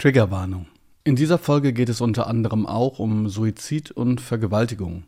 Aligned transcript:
Triggerwarnung. 0.00 0.66
In 1.04 1.14
dieser 1.14 1.36
Folge 1.36 1.74
geht 1.74 1.90
es 1.90 2.00
unter 2.00 2.26
anderem 2.26 2.64
auch 2.64 2.98
um 2.98 3.28
Suizid 3.28 3.90
und 3.90 4.22
Vergewaltigung. 4.22 5.04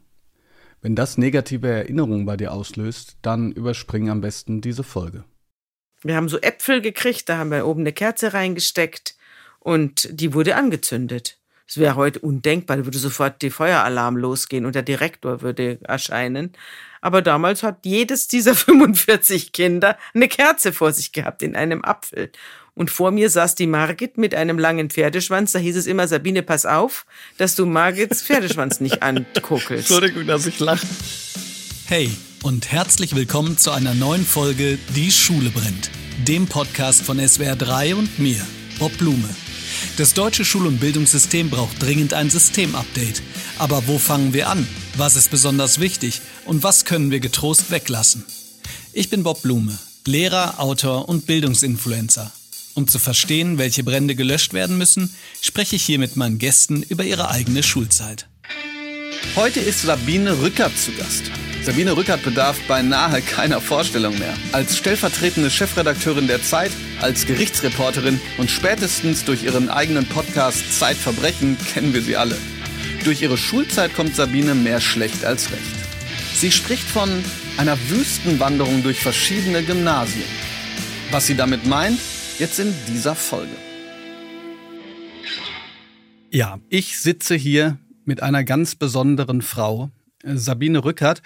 Wenn 0.83 0.95
das 0.95 1.17
negative 1.17 1.67
Erinnerungen 1.69 2.27
bei 2.27 2.37
dir 2.37 2.53
auslöst, 2.53 3.17
dann 3.23 3.53
überspring 3.53 4.11
am 4.11 4.21
besten 4.21 4.61
diese 4.61 4.85
Folge. 4.85 5.25
Wir 6.03 6.15
haben 6.15 6.29
so 6.29 6.39
Äpfel 6.39 6.83
gekriegt, 6.83 7.27
da 7.31 7.39
haben 7.39 7.51
wir 7.51 7.67
oben 7.67 7.81
eine 7.81 7.95
Kerze 7.95 8.35
reingesteckt 8.35 9.17
und 9.61 10.09
die 10.11 10.35
wurde 10.35 10.57
angezündet. 10.57 11.39
Es 11.67 11.79
wäre 11.79 11.97
heute 11.97 12.19
undenkbar, 12.19 12.77
da 12.77 12.85
würde 12.85 12.99
sofort 12.99 13.41
der 13.41 13.51
Feueralarm 13.51 14.19
losgehen 14.19 14.67
und 14.67 14.75
der 14.75 14.83
Direktor 14.83 15.41
würde 15.41 15.79
erscheinen. 15.85 16.53
Aber 17.01 17.23
damals 17.23 17.63
hat 17.63 17.87
jedes 17.87 18.29
dieser 18.29 18.55
45 18.55 19.53
Kinder 19.53 19.97
eine 20.13 20.29
Kerze 20.29 20.75
vor 20.75 20.93
sich 20.93 21.13
gehabt 21.13 21.43
in 21.43 21.57
einem 21.57 21.83
Apfel. 21.83 22.31
Und 22.75 22.91
vor 22.91 23.11
mir 23.11 23.29
saß 23.29 23.55
die 23.55 23.67
Margit 23.67 24.17
mit 24.17 24.35
einem 24.35 24.59
langen 24.59 24.89
Pferdeschwanz. 24.89 25.53
Da 25.53 25.59
hieß 25.59 25.77
es 25.77 25.87
immer, 25.87 26.09
Sabine, 26.09 26.43
pass 26.43 26.65
auf, 26.65 27.05
dass 27.37 27.55
du 27.55 27.67
Margits 27.67 28.23
Pferdeschwanz 28.23 28.81
nicht 28.81 29.03
ankuckelst. 29.03 29.91
Entschuldigung, 29.91 30.27
dass 30.27 30.47
ich 30.47 30.59
lache. 30.59 30.87
Hey 31.87 32.11
und 32.43 32.73
herzlich 32.73 33.15
willkommen 33.15 33.59
zu 33.59 33.71
einer 33.73 33.93
neuen 33.93 34.25
Folge 34.25 34.79
Die 34.97 35.13
Schule 35.13 35.51
brennt, 35.51 35.91
dem 36.27 36.47
Podcast 36.47 37.03
von 37.03 37.19
SWR 37.19 37.57
3 37.57 37.95
und 37.95 38.19
mir, 38.19 38.41
Bob 38.79 38.97
Blume. 38.97 39.29
Das 39.99 40.15
deutsche 40.15 40.45
Schul- 40.45 40.67
und 40.67 40.81
Bildungssystem 40.81 41.51
braucht 41.51 41.83
dringend 41.83 42.15
ein 42.15 42.31
Systemupdate. 42.31 43.23
Aber 43.59 43.87
wo 43.87 43.99
fangen 43.99 44.33
wir 44.33 44.49
an? 44.49 44.67
Was 44.97 45.17
ist 45.17 45.31
besonders 45.31 45.79
wichtig? 45.79 46.23
Und 46.47 46.63
was 46.63 46.87
können 46.87 47.11
wir 47.11 47.21
getrost 47.21 47.71
weglassen? 47.71 48.25
Ich 48.95 49.11
bin 49.11 49.23
Bob 49.23 49.43
Blume, 49.43 49.79
Lehrer, 50.07 50.59
Autor 50.59 51.09
und 51.09 51.27
Bildungsinfluencer. 51.27 52.33
Um 52.75 52.89
zu 52.89 52.99
verstehen, 52.99 53.59
welche 53.59 53.85
Brände 53.85 54.15
gelöscht 54.15 54.55
werden 54.55 54.79
müssen, 54.79 55.15
spreche 55.43 55.77
ich 55.77 55.83
hier 55.83 55.99
mit 55.99 56.17
meinen 56.17 56.39
Gästen 56.39 56.83
über 56.83 57.05
ihre 57.05 57.31
eigene 57.31 57.63
Schulzeit. 57.63 58.29
Heute 59.37 59.61
ist 59.61 59.83
Sabine 59.83 60.41
Rückert 60.41 60.77
zu 60.77 60.93
Gast. 60.93 61.25
Sabine 61.65 61.97
Rückert 61.97 62.25
bedarf 62.25 62.59
beinahe 62.67 63.21
keiner 63.23 63.61
Vorstellung 63.61 64.19
mehr. 64.19 64.35
Als 64.53 64.77
stellvertretende 64.79 65.51
Chefredakteurin 65.51 66.27
der 66.27 66.43
Zeit, 66.43 66.73
als 67.01 67.27
Gerichtsreporterin 67.27 68.21
und 68.39 68.51
spätestens 68.51 69.25
durch 69.25 69.45
ihren 69.45 69.69
eigenen 69.69 70.07
Podcast 70.07 70.79
Zeitverbrechen 70.79 71.57
kennen 71.73 71.95
wir 71.95 72.03
sie 72.03 72.17
alle. 72.17 72.37
Durch 73.05 73.23
ihre 73.23 73.37
Schulzeit 73.37 73.95
kommt 73.95 74.17
Sabine 74.17 74.55
mehr 74.55 74.81
schlecht 74.81 75.25
als 75.25 75.51
recht. 75.53 75.63
Sie 76.35 76.51
spricht 76.51 76.89
von 76.89 77.23
einer 77.59 77.79
Wüstenwanderung 77.89 78.83
durch 78.83 78.99
verschiedene 78.99 79.63
Gymnasien. 79.63 80.25
Was 81.11 81.27
sie 81.27 81.37
damit 81.37 81.67
meint, 81.67 82.01
Jetzt 82.43 82.59
in 82.59 82.75
dieser 82.89 83.15
Folge. 83.15 83.55
Ja, 86.33 86.59
ich 86.71 86.99
sitze 86.99 87.37
hier 87.37 87.79
mit 88.05 88.21
einer 88.21 88.43
ganz 88.43 88.75
besonderen 88.75 89.43
Frau, 89.43 89.93
äh, 90.25 90.35
Sabine 90.35 90.83
Rückert. 90.83 91.23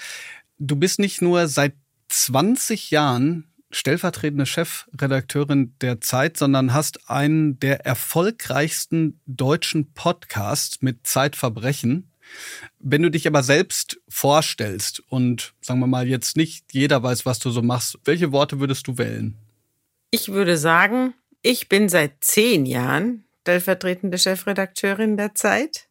Du 0.59 0.77
bist 0.77 0.99
nicht 0.99 1.23
nur 1.23 1.49
seit 1.49 1.73
20 2.09 2.91
Jahren 2.91 3.51
stellvertretende 3.71 4.45
Chefredakteurin 4.45 5.73
der 5.81 6.03
Zeit, 6.03 6.37
sondern 6.37 6.75
hast 6.75 7.09
einen 7.09 7.59
der 7.61 7.87
erfolgreichsten 7.87 9.19
deutschen 9.25 9.95
Podcasts 9.95 10.83
mit 10.83 11.07
Zeitverbrechen. 11.07 12.11
Wenn 12.79 13.01
du 13.01 13.11
dich 13.11 13.27
aber 13.27 13.43
selbst 13.43 13.99
vorstellst 14.07 15.03
und 15.09 15.55
sagen 15.63 15.81
wir 15.81 15.87
mal 15.87 16.07
jetzt 16.07 16.37
nicht 16.37 16.75
jeder 16.75 17.03
weiß, 17.03 17.25
was 17.25 17.39
du 17.39 17.49
so 17.49 17.63
machst, 17.63 17.99
welche 18.05 18.33
Worte 18.33 18.61
würdest 18.61 18.87
du 18.87 18.99
wählen? 18.99 19.39
Ich 20.11 20.33
würde 20.33 20.57
sagen, 20.57 21.15
ich 21.43 21.69
bin 21.69 21.89
seit 21.89 22.23
zehn 22.23 22.65
Jahren 22.67 23.25
stellvertretende 23.43 24.19
Chefredakteurin 24.19 25.17
der 25.17 25.35
Zeit. 25.37 25.89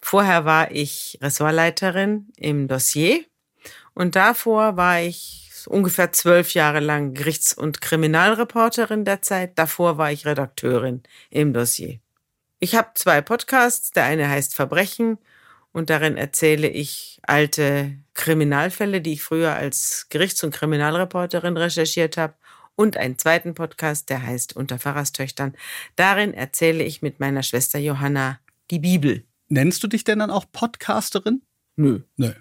Vorher 0.00 0.44
war 0.44 0.72
ich 0.72 1.18
Ressortleiterin 1.22 2.32
im 2.36 2.66
Dossier 2.66 3.24
und 3.94 4.16
davor 4.16 4.76
war 4.76 5.00
ich 5.00 5.52
ungefähr 5.66 6.10
zwölf 6.10 6.54
Jahre 6.54 6.80
lang 6.80 7.14
Gerichts- 7.14 7.54
und 7.54 7.80
Kriminalreporterin 7.80 9.04
der 9.04 9.22
Zeit. 9.22 9.58
Davor 9.58 9.96
war 9.96 10.10
ich 10.10 10.26
Redakteurin 10.26 11.04
im 11.30 11.52
Dossier. 11.52 12.00
Ich 12.58 12.74
habe 12.74 12.90
zwei 12.94 13.20
Podcasts. 13.20 13.92
Der 13.92 14.04
eine 14.04 14.28
heißt 14.28 14.56
Verbrechen 14.56 15.18
und 15.72 15.88
darin 15.88 16.16
erzähle 16.16 16.68
ich 16.68 17.20
alte 17.22 17.96
Kriminalfälle, 18.14 19.00
die 19.00 19.12
ich 19.12 19.22
früher 19.22 19.54
als 19.54 20.08
Gerichts- 20.10 20.42
und 20.42 20.52
Kriminalreporterin 20.52 21.56
recherchiert 21.56 22.16
habe 22.16 22.34
und 22.82 22.96
einen 22.96 23.16
zweiten 23.16 23.54
Podcast, 23.54 24.10
der 24.10 24.26
heißt 24.26 24.56
Unter 24.56 24.76
Pfarrerstöchtern. 24.76 25.54
Darin 25.94 26.34
erzähle 26.34 26.82
ich 26.82 27.00
mit 27.00 27.20
meiner 27.20 27.44
Schwester 27.44 27.78
Johanna 27.78 28.40
die 28.72 28.80
Bibel. 28.80 29.22
Nennst 29.48 29.84
du 29.84 29.86
dich 29.86 30.02
denn 30.02 30.18
dann 30.18 30.32
auch 30.32 30.46
Podcasterin? 30.50 31.42
Nö. 31.76 32.00
Nö. 32.16 32.32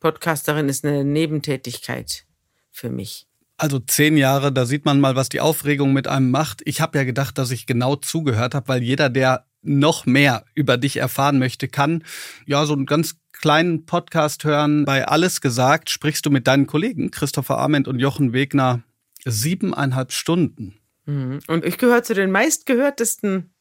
Podcasterin 0.00 0.70
ist 0.70 0.86
eine 0.86 1.04
Nebentätigkeit 1.04 2.24
für 2.70 2.88
mich. 2.88 3.26
Also 3.58 3.78
zehn 3.78 4.16
Jahre, 4.16 4.52
da 4.52 4.64
sieht 4.64 4.86
man 4.86 5.00
mal, 5.00 5.16
was 5.16 5.28
die 5.28 5.42
Aufregung 5.42 5.92
mit 5.92 6.08
einem 6.08 6.30
macht. 6.30 6.62
Ich 6.64 6.80
habe 6.80 6.96
ja 6.96 7.04
gedacht, 7.04 7.36
dass 7.36 7.50
ich 7.50 7.66
genau 7.66 7.94
zugehört 7.94 8.54
habe, 8.54 8.68
weil 8.68 8.82
jeder, 8.82 9.10
der 9.10 9.44
noch 9.60 10.06
mehr 10.06 10.46
über 10.54 10.78
dich 10.78 10.96
erfahren 10.96 11.38
möchte, 11.38 11.68
kann 11.68 12.04
ja 12.46 12.64
so 12.64 12.72
einen 12.72 12.86
ganz 12.86 13.16
kleinen 13.32 13.84
Podcast 13.84 14.44
hören. 14.44 14.86
Bei 14.86 15.06
Alles 15.06 15.42
gesagt 15.42 15.90
sprichst 15.90 16.24
du 16.24 16.30
mit 16.30 16.46
deinen 16.46 16.66
Kollegen 16.66 17.10
Christopher 17.10 17.58
Arment 17.58 17.86
und 17.86 17.98
Jochen 17.98 18.32
Wegner 18.32 18.82
siebeneinhalb 19.24 20.12
Stunden. 20.12 20.78
Mhm. 21.06 21.40
Und 21.46 21.64
ich 21.64 21.78
gehöre 21.78 22.02
zu 22.02 22.14
den 22.14 22.30
meistgehörtesten 22.30 23.52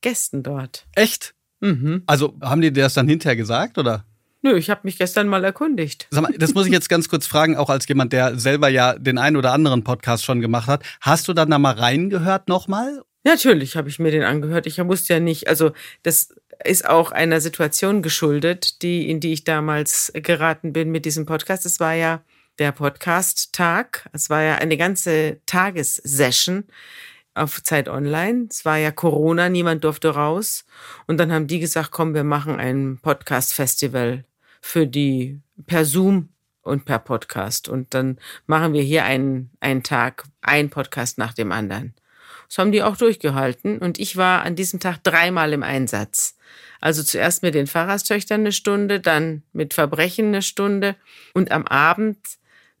Gästen 0.00 0.42
dort. 0.42 0.86
Echt? 0.94 1.34
Mhm. 1.60 2.02
Also 2.06 2.36
haben 2.42 2.60
die 2.60 2.72
dir 2.72 2.84
das 2.84 2.94
dann 2.94 3.08
hinterher 3.08 3.36
gesagt 3.36 3.78
oder? 3.78 4.04
Nö, 4.42 4.58
ich 4.58 4.68
habe 4.68 4.82
mich 4.84 4.98
gestern 4.98 5.26
mal 5.26 5.42
erkundigt. 5.42 6.06
Sag 6.10 6.22
mal, 6.22 6.32
das 6.36 6.52
muss 6.52 6.66
ich 6.66 6.72
jetzt 6.72 6.90
ganz 6.90 7.08
kurz 7.08 7.26
fragen, 7.26 7.56
auch 7.56 7.70
als 7.70 7.88
jemand, 7.88 8.12
der 8.12 8.38
selber 8.38 8.68
ja 8.68 8.98
den 8.98 9.16
einen 9.16 9.36
oder 9.36 9.52
anderen 9.52 9.84
Podcast 9.84 10.22
schon 10.22 10.42
gemacht 10.42 10.66
hat. 10.66 10.82
Hast 11.00 11.26
du 11.28 11.32
dann 11.32 11.48
da 11.48 11.58
mal 11.58 11.72
reingehört 11.72 12.48
nochmal? 12.48 13.02
Natürlich 13.24 13.74
habe 13.78 13.88
ich 13.88 13.98
mir 13.98 14.10
den 14.10 14.22
angehört. 14.22 14.66
Ich 14.66 14.78
wusste 14.84 15.14
ja 15.14 15.20
nicht, 15.20 15.48
also 15.48 15.72
das 16.02 16.34
ist 16.62 16.86
auch 16.86 17.10
einer 17.10 17.40
Situation 17.40 18.02
geschuldet, 18.02 18.82
die, 18.82 19.08
in 19.08 19.18
die 19.20 19.32
ich 19.32 19.44
damals 19.44 20.12
geraten 20.14 20.74
bin 20.74 20.90
mit 20.90 21.06
diesem 21.06 21.24
Podcast. 21.24 21.64
Es 21.64 21.80
war 21.80 21.94
ja 21.94 22.22
der 22.58 22.72
Podcast-Tag. 22.72 24.08
Es 24.12 24.30
war 24.30 24.42
ja 24.42 24.54
eine 24.56 24.76
ganze 24.76 25.40
Tagessession 25.46 26.64
auf 27.34 27.62
Zeit 27.62 27.88
Online. 27.88 28.46
Es 28.50 28.64
war 28.64 28.76
ja 28.76 28.90
Corona, 28.90 29.48
niemand 29.48 29.84
durfte 29.84 30.10
raus. 30.10 30.64
Und 31.06 31.18
dann 31.18 31.32
haben 31.32 31.46
die 31.46 31.58
gesagt, 31.58 31.90
komm, 31.90 32.14
wir 32.14 32.24
machen 32.24 32.56
ein 32.56 32.98
Podcast-Festival 33.02 34.24
für 34.60 34.86
die 34.86 35.40
per 35.66 35.84
Zoom 35.84 36.28
und 36.62 36.84
per 36.84 37.00
Podcast. 37.00 37.68
Und 37.68 37.92
dann 37.92 38.18
machen 38.46 38.72
wir 38.72 38.82
hier 38.82 39.04
einen, 39.04 39.50
einen 39.60 39.82
Tag, 39.82 40.24
ein 40.40 40.70
Podcast 40.70 41.18
nach 41.18 41.34
dem 41.34 41.52
anderen. 41.52 41.94
Das 42.48 42.58
haben 42.58 42.72
die 42.72 42.82
auch 42.82 42.96
durchgehalten. 42.96 43.78
Und 43.78 43.98
ich 43.98 44.16
war 44.16 44.42
an 44.42 44.54
diesem 44.54 44.78
Tag 44.78 45.02
dreimal 45.02 45.52
im 45.52 45.62
Einsatz. 45.62 46.36
Also 46.80 47.02
zuerst 47.02 47.42
mit 47.42 47.54
den 47.54 47.66
Pfarrerstöchtern 47.66 48.42
eine 48.42 48.52
Stunde, 48.52 49.00
dann 49.00 49.42
mit 49.52 49.74
Verbrechen 49.74 50.28
eine 50.28 50.42
Stunde 50.42 50.96
und 51.32 51.50
am 51.50 51.66
Abend 51.66 52.18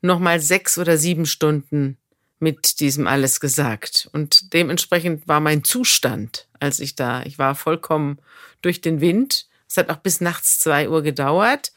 nochmal 0.04 0.40
sechs 0.40 0.78
oder 0.78 0.96
sieben 0.96 1.26
Stunden 1.26 1.96
mit 2.38 2.80
diesem 2.80 3.06
alles 3.06 3.40
gesagt. 3.40 4.08
Und 4.12 4.52
dementsprechend 4.52 5.26
war 5.26 5.40
mein 5.40 5.64
Zustand, 5.64 6.48
als 6.60 6.78
ich 6.80 6.94
da, 6.94 7.22
ich 7.22 7.38
war 7.38 7.54
vollkommen 7.54 8.18
durch 8.62 8.80
den 8.80 9.00
Wind. 9.00 9.46
Es 9.68 9.76
hat 9.76 9.88
auch 9.90 9.96
bis 9.96 10.20
nachts 10.20 10.60
zwei 10.60 10.88
Uhr 10.88 11.02
gedauert. 11.02 11.72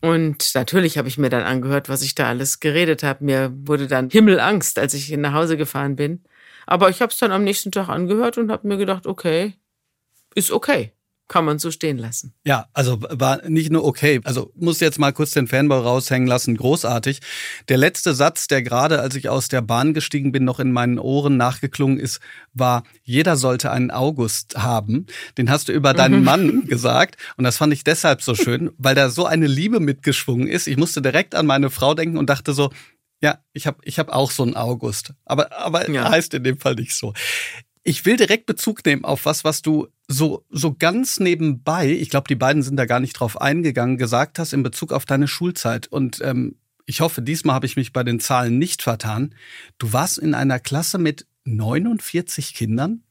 Und 0.00 0.54
natürlich 0.54 0.98
habe 0.98 1.08
ich 1.08 1.18
mir 1.18 1.28
dann 1.28 1.42
angehört, 1.42 1.88
was 1.88 2.02
ich 2.02 2.14
da 2.14 2.28
alles 2.28 2.60
geredet 2.60 3.02
habe. 3.02 3.24
Mir 3.24 3.52
wurde 3.54 3.86
dann 3.86 4.10
Himmelangst, 4.10 4.78
als 4.78 4.94
ich 4.94 5.10
nach 5.16 5.32
Hause 5.32 5.56
gefahren 5.56 5.96
bin. 5.96 6.24
Aber 6.66 6.90
ich 6.90 7.00
habe 7.00 7.12
es 7.12 7.18
dann 7.18 7.32
am 7.32 7.44
nächsten 7.44 7.72
Tag 7.72 7.88
angehört 7.88 8.38
und 8.38 8.50
habe 8.50 8.68
mir 8.68 8.76
gedacht, 8.76 9.06
okay, 9.06 9.54
ist 10.34 10.50
okay 10.50 10.92
kann 11.28 11.44
man 11.44 11.58
so 11.58 11.70
stehen 11.70 11.98
lassen. 11.98 12.32
Ja, 12.44 12.68
also 12.72 12.98
war 13.00 13.46
nicht 13.48 13.70
nur 13.70 13.84
okay. 13.84 14.20
Also 14.24 14.50
muss 14.56 14.80
jetzt 14.80 14.98
mal 14.98 15.12
kurz 15.12 15.32
den 15.32 15.46
Fanboy 15.46 15.78
raushängen 15.78 16.26
lassen. 16.26 16.56
Großartig. 16.56 17.20
Der 17.68 17.76
letzte 17.76 18.14
Satz, 18.14 18.46
der 18.46 18.62
gerade, 18.62 19.00
als 19.00 19.14
ich 19.14 19.28
aus 19.28 19.48
der 19.48 19.60
Bahn 19.60 19.92
gestiegen 19.92 20.32
bin, 20.32 20.44
noch 20.44 20.58
in 20.58 20.72
meinen 20.72 20.98
Ohren 20.98 21.36
nachgeklungen 21.36 21.98
ist, 21.98 22.20
war, 22.54 22.82
jeder 23.02 23.36
sollte 23.36 23.70
einen 23.70 23.90
August 23.90 24.56
haben. 24.56 25.06
Den 25.36 25.50
hast 25.50 25.68
du 25.68 25.72
über 25.72 25.92
deinen 25.92 26.20
mhm. 26.20 26.24
Mann 26.28 26.66
gesagt. 26.66 27.16
Und 27.36 27.44
das 27.44 27.58
fand 27.58 27.72
ich 27.72 27.84
deshalb 27.84 28.22
so 28.22 28.34
schön, 28.34 28.70
weil 28.78 28.94
da 28.94 29.10
so 29.10 29.26
eine 29.26 29.46
Liebe 29.46 29.80
mitgeschwungen 29.80 30.48
ist. 30.48 30.66
Ich 30.66 30.78
musste 30.78 31.02
direkt 31.02 31.34
an 31.34 31.46
meine 31.46 31.68
Frau 31.68 31.94
denken 31.94 32.16
und 32.16 32.30
dachte 32.30 32.54
so, 32.54 32.70
ja, 33.20 33.38
ich 33.52 33.66
habe 33.66 33.78
ich 33.82 33.98
hab 33.98 34.08
auch 34.08 34.30
so 34.30 34.44
einen 34.44 34.56
August. 34.56 35.12
Aber, 35.24 35.52
aber 35.58 35.90
ja. 35.90 36.08
heißt 36.08 36.32
in 36.34 36.44
dem 36.44 36.58
Fall 36.58 36.76
nicht 36.76 36.94
so. 36.94 37.12
Ich 37.82 38.06
will 38.06 38.16
direkt 38.16 38.46
Bezug 38.46 38.84
nehmen 38.84 39.04
auf 39.04 39.24
was, 39.24 39.44
was 39.44 39.62
du 39.62 39.88
so, 40.08 40.44
so 40.50 40.74
ganz 40.74 41.20
nebenbei, 41.20 41.90
ich 41.90 42.08
glaube, 42.08 42.28
die 42.28 42.34
beiden 42.34 42.62
sind 42.62 42.76
da 42.76 42.86
gar 42.86 42.98
nicht 42.98 43.12
drauf 43.12 43.40
eingegangen, 43.40 43.98
gesagt 43.98 44.38
hast 44.38 44.54
in 44.54 44.62
Bezug 44.62 44.92
auf 44.92 45.04
deine 45.04 45.28
Schulzeit. 45.28 45.86
Und 45.86 46.20
ähm, 46.22 46.56
ich 46.86 47.02
hoffe, 47.02 47.20
diesmal 47.20 47.54
habe 47.54 47.66
ich 47.66 47.76
mich 47.76 47.92
bei 47.92 48.02
den 48.02 48.18
Zahlen 48.18 48.58
nicht 48.58 48.82
vertan. 48.82 49.34
Du 49.76 49.92
warst 49.92 50.16
in 50.16 50.34
einer 50.34 50.58
Klasse 50.58 50.96
mit 50.96 51.26
49 51.44 52.54
Kindern? 52.54 53.02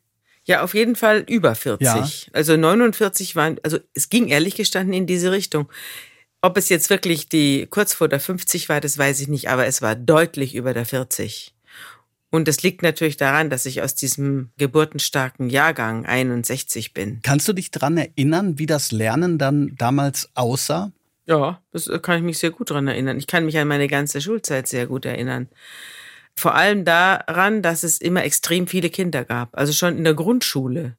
Ja, 0.46 0.64
auf 0.64 0.74
jeden 0.74 0.96
Fall 0.96 1.24
über 1.28 1.54
40. 1.54 1.86
Ja. 1.86 2.08
Also 2.34 2.58
49 2.58 3.36
waren, 3.36 3.60
also 3.64 3.78
es 3.94 4.10
ging 4.10 4.28
ehrlich 4.28 4.56
gestanden 4.56 4.94
in 4.94 5.06
diese 5.06 5.32
Richtung. 5.32 5.70
Ob 6.42 6.58
es 6.58 6.70
jetzt 6.70 6.90
wirklich 6.90 7.30
die 7.30 7.68
kurz 7.70 7.94
vor 7.94 8.08
der 8.08 8.20
50 8.20 8.70
war, 8.70 8.82
das 8.82 8.98
weiß 8.98 9.20
ich 9.20 9.28
nicht, 9.28 9.50
aber 9.50 9.68
es 9.68 9.82
war 9.82 9.96
deutlich 9.96 10.56
über 10.56 10.74
der 10.74 10.86
40. 10.86 11.54
Und 12.30 12.48
das 12.48 12.62
liegt 12.62 12.82
natürlich 12.82 13.18
daran, 13.18 13.50
dass 13.50 13.66
ich 13.66 13.82
aus 13.82 13.96
diesem 13.96 14.52
geburtenstarken 14.58 15.50
Jahrgang 15.50 16.06
61 16.06 16.94
bin. 16.94 17.20
Kannst 17.24 17.48
du 17.48 17.54
dich 17.54 17.72
dran 17.72 17.98
erinnern, 17.98 18.60
wie 18.60 18.66
das 18.66 18.92
Lernen 18.92 19.38
dann 19.38 19.76
damals 19.78 20.30
aussah? 20.34 20.92
Ja, 21.26 21.62
das 21.72 21.90
kann 22.02 22.18
ich 22.18 22.24
mich 22.24 22.38
sehr 22.38 22.52
gut 22.52 22.70
dran 22.70 22.88
erinnern. 22.88 23.18
Ich 23.18 23.28
kann 23.28 23.46
mich 23.46 23.58
an 23.58 23.68
meine 23.68 23.88
ganze 23.88 24.22
Schulzeit 24.22 24.68
sehr 24.68 24.88
gut 24.88 25.06
erinnern. 25.06 25.48
Vor 26.36 26.54
allem 26.54 26.86
daran, 26.86 27.62
dass 27.62 27.84
es 27.84 28.00
immer 28.00 28.24
extrem 28.24 28.68
viele 28.68 28.90
Kinder 28.90 29.26
gab. 29.26 29.58
Also 29.58 29.74
schon 29.74 29.98
in 29.98 30.04
der 30.04 30.14
Grundschule. 30.14 30.98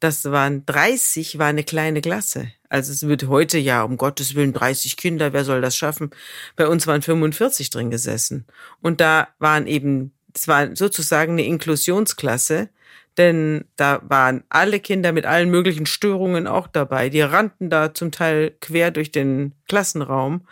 Das 0.00 0.24
waren 0.24 0.66
30, 0.66 1.38
war 1.38 1.46
eine 1.46 1.64
kleine 1.64 2.00
Klasse. 2.00 2.50
Also 2.68 2.92
es 2.92 3.06
wird 3.06 3.28
heute 3.28 3.58
ja, 3.58 3.84
um 3.84 3.96
Gottes 3.96 4.34
Willen, 4.34 4.52
30 4.52 4.96
Kinder, 4.96 5.32
wer 5.32 5.44
soll 5.44 5.60
das 5.60 5.76
schaffen? 5.76 6.10
Bei 6.56 6.66
uns 6.66 6.86
waren 6.86 7.02
45 7.02 7.70
drin 7.70 7.90
gesessen. 7.90 8.46
Und 8.82 9.00
da 9.00 9.28
waren 9.38 9.66
eben, 9.66 10.12
es 10.34 10.48
war 10.48 10.74
sozusagen 10.76 11.32
eine 11.32 11.44
Inklusionsklasse, 11.44 12.68
denn 13.16 13.64
da 13.76 14.02
waren 14.08 14.44
alle 14.48 14.80
Kinder 14.80 15.12
mit 15.12 15.26
allen 15.26 15.50
möglichen 15.50 15.86
Störungen 15.86 16.46
auch 16.46 16.66
dabei. 16.66 17.08
Die 17.08 17.20
rannten 17.20 17.70
da 17.70 17.94
zum 17.94 18.10
Teil 18.10 18.52
quer 18.60 18.90
durch 18.90 19.12
den 19.12 19.54
Klassenraum 19.68 20.46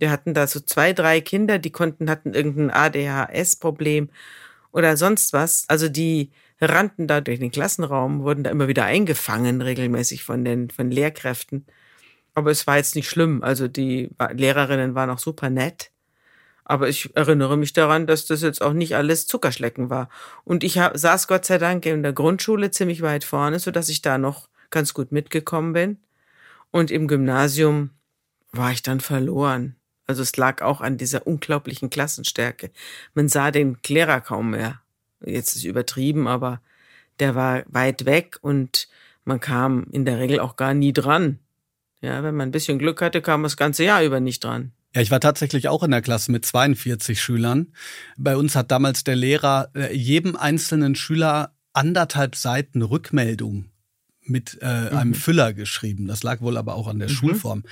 wir 0.00 0.10
hatten 0.10 0.34
da 0.34 0.46
so 0.46 0.60
zwei, 0.60 0.92
drei 0.92 1.20
Kinder, 1.20 1.58
die 1.58 1.70
konnten, 1.70 2.10
hatten 2.10 2.34
irgendein 2.34 2.70
ADHS-Problem 2.70 4.08
oder 4.72 4.96
sonst 4.96 5.32
was. 5.32 5.66
Also 5.68 5.88
die 5.88 6.30
rannten 6.60 7.06
da 7.06 7.20
durch 7.20 7.38
den 7.38 7.50
Klassenraum, 7.50 8.22
wurden 8.22 8.42
da 8.42 8.50
immer 8.50 8.66
wieder 8.66 8.84
eingefangen, 8.84 9.60
regelmäßig 9.60 10.24
von 10.24 10.44
den, 10.44 10.70
von 10.70 10.90
Lehrkräften. 10.90 11.66
Aber 12.34 12.50
es 12.50 12.66
war 12.66 12.78
jetzt 12.78 12.94
nicht 12.94 13.08
schlimm. 13.10 13.42
Also 13.42 13.68
die 13.68 14.08
Lehrerinnen 14.32 14.94
waren 14.94 15.10
auch 15.10 15.18
super 15.18 15.50
nett. 15.50 15.90
Aber 16.70 16.88
ich 16.88 17.16
erinnere 17.16 17.56
mich 17.56 17.72
daran, 17.72 18.06
dass 18.06 18.26
das 18.26 18.42
jetzt 18.42 18.62
auch 18.62 18.72
nicht 18.72 18.94
alles 18.94 19.26
Zuckerschlecken 19.26 19.90
war. 19.90 20.08
Und 20.44 20.62
ich 20.62 20.74
saß 20.74 21.26
Gott 21.26 21.44
sei 21.44 21.58
Dank 21.58 21.84
in 21.84 22.04
der 22.04 22.12
Grundschule 22.12 22.70
ziemlich 22.70 23.02
weit 23.02 23.24
vorne, 23.24 23.58
so 23.58 23.72
dass 23.72 23.88
ich 23.88 24.02
da 24.02 24.18
noch 24.18 24.48
ganz 24.70 24.94
gut 24.94 25.10
mitgekommen 25.10 25.72
bin. 25.72 25.98
Und 26.70 26.92
im 26.92 27.08
Gymnasium 27.08 27.90
war 28.52 28.70
ich 28.70 28.84
dann 28.84 29.00
verloren. 29.00 29.74
Also 30.06 30.22
es 30.22 30.36
lag 30.36 30.62
auch 30.62 30.80
an 30.80 30.96
dieser 30.96 31.26
unglaublichen 31.26 31.90
Klassenstärke. 31.90 32.70
Man 33.14 33.28
sah 33.28 33.50
den 33.50 33.76
Lehrer 33.88 34.20
kaum 34.20 34.50
mehr. 34.50 34.80
Jetzt 35.26 35.56
ist 35.56 35.64
übertrieben, 35.64 36.28
aber 36.28 36.60
der 37.18 37.34
war 37.34 37.64
weit 37.66 38.04
weg 38.04 38.38
und 38.42 38.86
man 39.24 39.40
kam 39.40 39.88
in 39.90 40.04
der 40.04 40.20
Regel 40.20 40.38
auch 40.38 40.54
gar 40.54 40.74
nie 40.74 40.92
dran. 40.92 41.40
Ja, 42.00 42.22
wenn 42.22 42.36
man 42.36 42.50
ein 42.50 42.52
bisschen 42.52 42.78
Glück 42.78 43.02
hatte, 43.02 43.22
kam 43.22 43.40
man 43.40 43.48
das 43.48 43.56
ganze 43.56 43.82
Jahr 43.82 44.04
über 44.04 44.20
nicht 44.20 44.44
dran. 44.44 44.70
Ja, 44.94 45.00
ich 45.02 45.10
war 45.10 45.20
tatsächlich 45.20 45.68
auch 45.68 45.82
in 45.82 45.92
der 45.92 46.02
Klasse 46.02 46.32
mit 46.32 46.44
42 46.44 47.20
Schülern. 47.20 47.72
Bei 48.16 48.36
uns 48.36 48.56
hat 48.56 48.70
damals 48.70 49.04
der 49.04 49.16
Lehrer 49.16 49.70
äh, 49.74 49.94
jedem 49.94 50.36
einzelnen 50.36 50.96
Schüler 50.96 51.54
anderthalb 51.72 52.34
Seiten 52.34 52.82
Rückmeldung 52.82 53.66
mit 54.22 54.58
äh, 54.60 54.66
einem 54.66 55.10
mhm. 55.10 55.14
Füller 55.14 55.52
geschrieben. 55.52 56.06
Das 56.06 56.22
lag 56.22 56.40
wohl 56.40 56.56
aber 56.56 56.74
auch 56.74 56.88
an 56.88 56.98
der 56.98 57.08
mhm. 57.08 57.14
Schulform. 57.14 57.62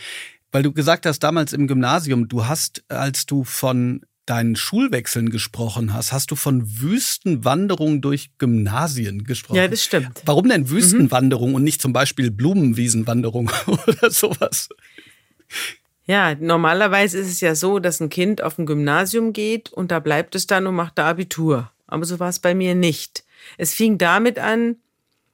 Weil 0.53 0.63
du 0.63 0.73
gesagt 0.73 1.07
hast, 1.07 1.21
damals 1.21 1.53
im 1.53 1.67
Gymnasium, 1.67 2.29
du 2.29 2.47
hast, 2.47 2.85
als 2.89 3.27
du 3.27 3.45
von 3.45 4.03
deinen 4.25 4.57
Schulwechseln 4.57 5.31
gesprochen 5.31 5.95
hast, 5.95 6.13
hast 6.13 6.31
du 6.31 6.37
von 6.37 6.81
Wüstenwanderung 6.81 8.01
durch 8.01 8.31
Gymnasien 8.39 9.25
gesprochen. 9.25 9.57
Ja, 9.57 9.69
das 9.69 9.83
stimmt. 9.83 10.23
Warum 10.25 10.49
denn 10.49 10.69
Wüstenwanderung 10.69 11.51
mhm. 11.51 11.55
und 11.57 11.65
nicht 11.65 11.81
zum 11.81 11.93
Beispiel 11.93 12.31
Blumenwiesenwanderung 12.31 13.51
oder 13.67 14.11
sowas? 14.11 14.69
Ja, 16.09 16.35
normalerweise 16.35 17.19
ist 17.19 17.29
es 17.29 17.41
ja 17.43 17.55
so, 17.55 17.79
dass 17.81 18.01
ein 18.01 18.09
Kind 18.09 18.43
auf 18.43 18.59
ein 18.59 18.65
Gymnasium 18.65 19.35
geht 19.35 19.71
und 19.71 19.91
da 19.91 20.01
bleibt 20.01 20.35
es 20.35 20.47
dann 20.47 20.67
und 20.67 20.75
macht 20.75 20.97
da 20.97 21.07
Abitur. 21.07 21.71
Aber 21.87 22.07
so 22.07 22.19
war 22.19 22.31
es 22.31 22.39
bei 22.39 22.55
mir 22.55 22.75
nicht. 22.75 23.25
Es 23.59 23.75
fing 23.75 23.99
damit 23.99 24.39
an, 24.39 24.77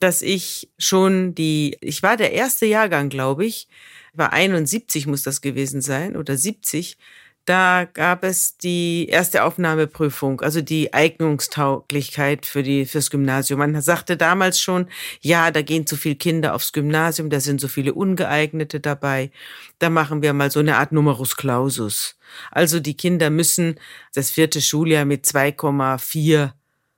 dass 0.00 0.20
ich 0.20 0.68
schon 0.76 1.34
die, 1.36 1.78
ich 1.80 2.02
war 2.02 2.16
der 2.16 2.32
erste 2.32 2.66
Jahrgang, 2.66 3.08
glaube 3.08 3.46
ich, 3.46 3.68
war 4.14 4.32
71 4.32 5.06
muss 5.06 5.22
das 5.22 5.40
gewesen 5.40 5.80
sein 5.80 6.16
oder 6.16 6.36
70, 6.36 6.98
da 7.44 7.84
gab 7.84 8.24
es 8.24 8.56
die 8.56 9.06
erste 9.08 9.44
Aufnahmeprüfung, 9.44 10.40
also 10.40 10.62
die 10.62 10.94
Eignungstauglichkeit 10.94 12.46
für 12.46 12.62
die, 12.62 12.86
fürs 12.86 13.10
Gymnasium. 13.10 13.58
Man 13.58 13.80
sagte 13.82 14.16
damals 14.16 14.60
schon, 14.60 14.88
ja, 15.20 15.50
da 15.50 15.60
gehen 15.60 15.86
zu 15.86 15.96
viele 15.96 16.14
Kinder 16.14 16.54
aufs 16.54 16.72
Gymnasium, 16.72 17.28
da 17.28 17.40
sind 17.40 17.60
so 17.60 17.68
viele 17.68 17.92
Ungeeignete 17.92 18.80
dabei. 18.80 19.30
Da 19.78 19.90
machen 19.90 20.22
wir 20.22 20.32
mal 20.32 20.50
so 20.50 20.60
eine 20.60 20.78
Art 20.78 20.92
Numerus 20.92 21.36
Clausus. 21.36 22.16
Also 22.50 22.80
die 22.80 22.96
Kinder 22.96 23.28
müssen 23.28 23.78
das 24.14 24.30
vierte 24.30 24.62
Schuljahr 24.62 25.04
mit 25.04 25.26
2,4 25.26 26.52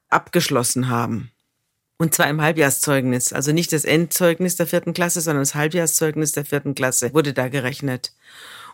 abgeschlossen 0.09 0.89
haben. 0.89 1.33
Und 1.99 2.15
zwar 2.15 2.29
im 2.29 2.43
Halbjahrszeugnis. 2.43 3.33
Also 3.33 3.53
nicht 3.53 3.73
das 3.73 3.85
Endzeugnis 3.85 4.57
der 4.57 4.67
vierten 4.67 4.93
Klasse, 4.93 5.21
sondern 5.21 5.43
das 5.43 5.55
Halbjahrszeugnis 5.55 6.33
der 6.33 6.45
vierten 6.45 6.75
Klasse 6.75 7.13
wurde 7.15 7.33
da 7.33 7.49
gerechnet. 7.49 8.13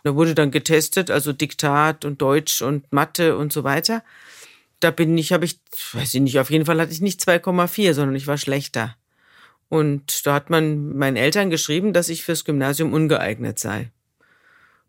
Da 0.03 0.15
wurde 0.15 0.35
dann 0.35 0.51
getestet, 0.51 1.09
also 1.09 1.31
Diktat 1.33 2.05
und 2.05 2.21
Deutsch 2.21 2.61
und 2.61 2.91
Mathe 2.91 3.37
und 3.37 3.53
so 3.53 3.63
weiter. 3.63 4.03
Da 4.79 4.91
bin 4.91 5.17
ich, 5.17 5.31
habe 5.31 5.45
ich, 5.45 5.59
weiß 5.93 6.13
ich 6.13 6.21
nicht, 6.21 6.39
auf 6.39 6.51
jeden 6.51 6.65
Fall 6.65 6.79
hatte 6.79 6.91
ich 6.91 7.01
nicht 7.01 7.21
2,4, 7.21 7.93
sondern 7.93 8.15
ich 8.15 8.27
war 8.27 8.37
schlechter. 8.37 8.95
Und 9.69 10.27
da 10.27 10.33
hat 10.33 10.49
man 10.49 10.95
meinen 10.95 11.15
Eltern 11.15 11.49
geschrieben, 11.49 11.93
dass 11.93 12.09
ich 12.09 12.23
fürs 12.23 12.43
Gymnasium 12.43 12.93
ungeeignet 12.93 13.57
sei. 13.59 13.91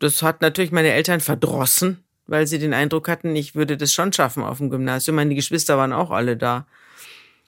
Das 0.00 0.20
hat 0.22 0.43
natürlich 0.43 0.72
meine 0.72 0.93
Eltern 0.93 1.20
verdrossen, 1.20 2.02
weil 2.26 2.46
sie 2.46 2.58
den 2.58 2.75
Eindruck 2.75 3.08
hatten, 3.08 3.37
ich 3.37 3.55
würde 3.55 3.76
das 3.76 3.93
schon 3.93 4.12
schaffen 4.12 4.43
auf 4.43 4.58
dem 4.58 4.69
Gymnasium. 4.69 5.14
Meine 5.14 5.34
Geschwister 5.37 5.78
waren 5.78 5.93
auch 5.93 6.10
alle 6.10 6.37
da. 6.37 6.67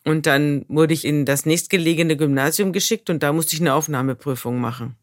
Und 0.05 0.27
dann 0.27 0.65
wurde 0.69 0.95
ich 0.95 1.05
in 1.05 1.25
das 1.25 1.47
nächstgelegene 1.47 2.17
Gymnasium 2.17 2.73
geschickt 2.73 3.11
und 3.11 3.25
da 3.25 3.33
musste 3.33 3.57
ich 3.57 3.61
eine 3.61 3.75
Aufnahmeprüfung 3.75 4.61
machen. 4.61 4.95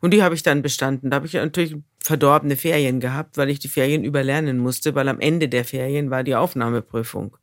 Und 0.00 0.12
die 0.12 0.24
habe 0.24 0.34
ich 0.34 0.42
dann 0.42 0.60
bestanden. 0.60 1.10
Da 1.10 1.16
habe 1.16 1.26
ich 1.26 1.34
natürlich 1.34 1.76
verdorbene 2.02 2.56
Ferien 2.56 3.00
gehabt, 3.00 3.36
weil 3.36 3.50
ich 3.50 3.58
die 3.58 3.68
Ferien 3.68 4.04
überlernen 4.04 4.58
musste, 4.58 4.94
weil 4.94 5.08
am 5.08 5.20
Ende 5.20 5.48
der 5.48 5.64
Ferien 5.64 6.10
war 6.10 6.24
die 6.24 6.34
Aufnahmeprüfung. 6.34 7.36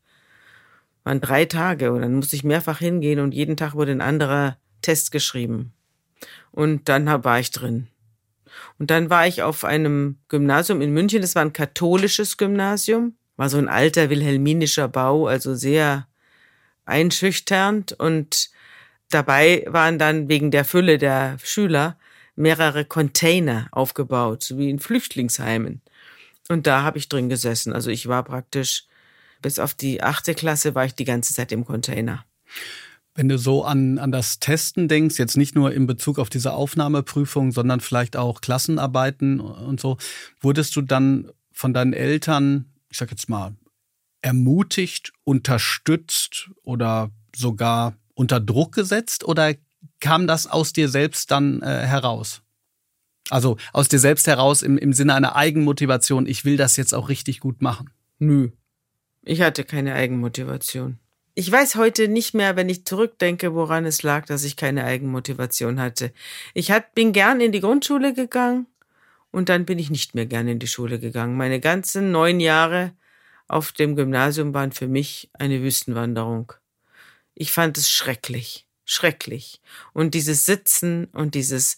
Waren 1.03 1.21
drei 1.21 1.45
Tage 1.45 1.91
und 1.91 2.01
dann 2.01 2.15
musste 2.15 2.35
ich 2.35 2.43
mehrfach 2.43 2.79
hingehen 2.79 3.19
und 3.19 3.33
jeden 3.33 3.55
Tag 3.55 3.75
wurde 3.75 3.91
ein 3.91 4.01
anderer 4.01 4.57
Test 4.81 5.11
geschrieben. 5.11 5.73
Und 6.51 6.89
dann 6.89 7.05
war 7.23 7.39
ich 7.39 7.51
drin. 7.51 7.87
Und 8.79 8.89
dann 8.89 9.09
war 9.09 9.27
ich 9.27 9.43
auf 9.43 9.63
einem 9.63 10.17
Gymnasium 10.29 10.81
in 10.81 10.91
München, 10.91 11.21
das 11.21 11.35
war 11.35 11.43
ein 11.43 11.53
katholisches 11.53 12.37
Gymnasium, 12.37 13.15
war 13.35 13.49
so 13.49 13.57
ein 13.57 13.69
alter 13.69 14.09
wilhelminischer 14.09 14.87
Bau, 14.87 15.27
also 15.27 15.53
sehr 15.53 16.07
einschüchternd 16.85 17.93
und 17.93 18.49
dabei 19.09 19.65
waren 19.67 19.99
dann 19.99 20.29
wegen 20.29 20.51
der 20.51 20.65
Fülle 20.65 20.97
der 20.97 21.37
Schüler 21.43 21.97
mehrere 22.37 22.85
Container 22.85 23.67
aufgebaut, 23.71 24.53
wie 24.55 24.69
in 24.69 24.79
Flüchtlingsheimen. 24.79 25.81
Und 26.47 26.67
da 26.67 26.83
habe 26.83 26.97
ich 26.97 27.09
drin 27.09 27.29
gesessen. 27.29 27.73
Also 27.73 27.89
ich 27.89 28.07
war 28.07 28.23
praktisch 28.23 28.85
bis 29.41 29.59
auf 29.59 29.73
die 29.73 30.01
achte 30.01 30.33
Klasse 30.33 30.75
war 30.75 30.85
ich 30.85 30.95
die 30.95 31.05
ganze 31.05 31.33
Zeit 31.33 31.51
im 31.51 31.65
Container. 31.65 32.25
Wenn 33.13 33.29
du 33.29 33.37
so 33.37 33.63
an, 33.63 33.97
an 33.97 34.11
das 34.11 34.39
Testen 34.39 34.87
denkst, 34.87 35.17
jetzt 35.17 35.37
nicht 35.37 35.55
nur 35.55 35.73
in 35.73 35.87
Bezug 35.87 36.19
auf 36.19 36.29
diese 36.29 36.53
Aufnahmeprüfung, 36.53 37.51
sondern 37.51 37.79
vielleicht 37.79 38.15
auch 38.15 38.41
Klassenarbeiten 38.41 39.39
und 39.39 39.79
so, 39.79 39.97
wurdest 40.39 40.75
du 40.75 40.81
dann 40.81 41.31
von 41.51 41.73
deinen 41.73 41.93
Eltern, 41.93 42.65
ich 42.89 42.97
sag 42.97 43.09
jetzt 43.09 43.27
mal, 43.27 43.55
ermutigt, 44.21 45.13
unterstützt 45.23 46.51
oder 46.61 47.09
sogar 47.35 47.95
unter 48.13 48.39
Druck 48.39 48.73
gesetzt 48.73 49.23
oder 49.23 49.55
kam 49.99 50.27
das 50.27 50.47
aus 50.47 50.73
dir 50.73 50.89
selbst 50.89 51.31
dann 51.31 51.61
äh, 51.61 51.85
heraus? 51.85 52.41
Also 53.29 53.57
aus 53.73 53.89
dir 53.89 53.99
selbst 53.99 54.27
heraus 54.27 54.61
im, 54.61 54.77
im 54.77 54.93
Sinne 54.93 55.13
einer 55.13 55.35
Eigenmotivation, 55.35 56.27
ich 56.27 56.45
will 56.45 56.57
das 56.57 56.77
jetzt 56.77 56.93
auch 56.93 57.09
richtig 57.09 57.39
gut 57.39 57.61
machen. 57.61 57.89
Nö. 58.19 58.51
Ich 59.23 59.41
hatte 59.41 59.65
keine 59.65 59.93
Eigenmotivation. 59.93 60.99
Ich 61.35 61.51
weiß 61.51 61.75
heute 61.75 62.07
nicht 62.07 62.33
mehr, 62.33 62.55
wenn 62.55 62.69
ich 62.69 62.85
zurückdenke, 62.85 63.53
woran 63.53 63.85
es 63.85 64.01
lag, 64.01 64.25
dass 64.25 64.43
ich 64.43 64.55
keine 64.55 64.85
Eigenmotivation 64.85 65.79
hatte. 65.79 66.11
Ich 66.53 66.71
hat, 66.71 66.95
bin 66.95 67.13
gern 67.13 67.41
in 67.41 67.51
die 67.51 67.59
Grundschule 67.59 68.13
gegangen 68.13 68.65
und 69.31 69.49
dann 69.49 69.65
bin 69.65 69.77
ich 69.77 69.89
nicht 69.89 70.15
mehr 70.15 70.25
gern 70.25 70.47
in 70.47 70.59
die 70.59 70.67
Schule 70.67 70.99
gegangen. 70.99 71.37
Meine 71.37 71.59
ganzen 71.59 72.11
neun 72.11 72.39
Jahre 72.39 72.93
auf 73.47 73.71
dem 73.71 73.95
Gymnasium 73.95 74.53
waren 74.53 74.71
für 74.71 74.87
mich 74.87 75.29
eine 75.33 75.61
Wüstenwanderung. 75.61 76.53
Ich 77.35 77.51
fand 77.51 77.77
es 77.77 77.89
schrecklich, 77.91 78.65
schrecklich. 78.87 79.61
Und 79.93 80.15
dieses 80.15 80.47
Sitzen 80.47 81.05
und 81.11 81.35
dieses 81.35 81.77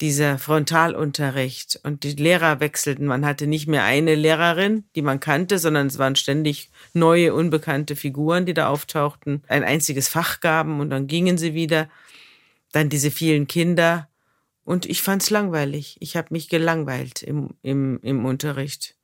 dieser 0.00 0.38
Frontalunterricht 0.38 1.80
und 1.82 2.04
die 2.04 2.12
Lehrer 2.12 2.60
wechselten. 2.60 3.06
Man 3.06 3.26
hatte 3.26 3.46
nicht 3.46 3.66
mehr 3.66 3.84
eine 3.84 4.14
Lehrerin, 4.14 4.84
die 4.94 5.02
man 5.02 5.18
kannte, 5.18 5.58
sondern 5.58 5.88
es 5.88 5.98
waren 5.98 6.14
ständig 6.14 6.70
neue, 6.92 7.34
unbekannte 7.34 7.96
Figuren, 7.96 8.46
die 8.46 8.54
da 8.54 8.68
auftauchten, 8.68 9.42
ein 9.48 9.64
einziges 9.64 10.08
Fach 10.08 10.40
gaben 10.40 10.80
und 10.80 10.90
dann 10.90 11.08
gingen 11.08 11.36
sie 11.36 11.54
wieder. 11.54 11.88
Dann 12.70 12.88
diese 12.88 13.10
vielen 13.10 13.46
Kinder. 13.46 14.08
Und 14.64 14.86
ich 14.86 15.02
fand's 15.02 15.30
langweilig. 15.30 15.96
Ich 16.00 16.16
habe 16.16 16.28
mich 16.30 16.48
gelangweilt 16.48 17.22
im, 17.22 17.54
im, 17.62 17.98
im 18.02 18.24
Unterricht. 18.24 18.97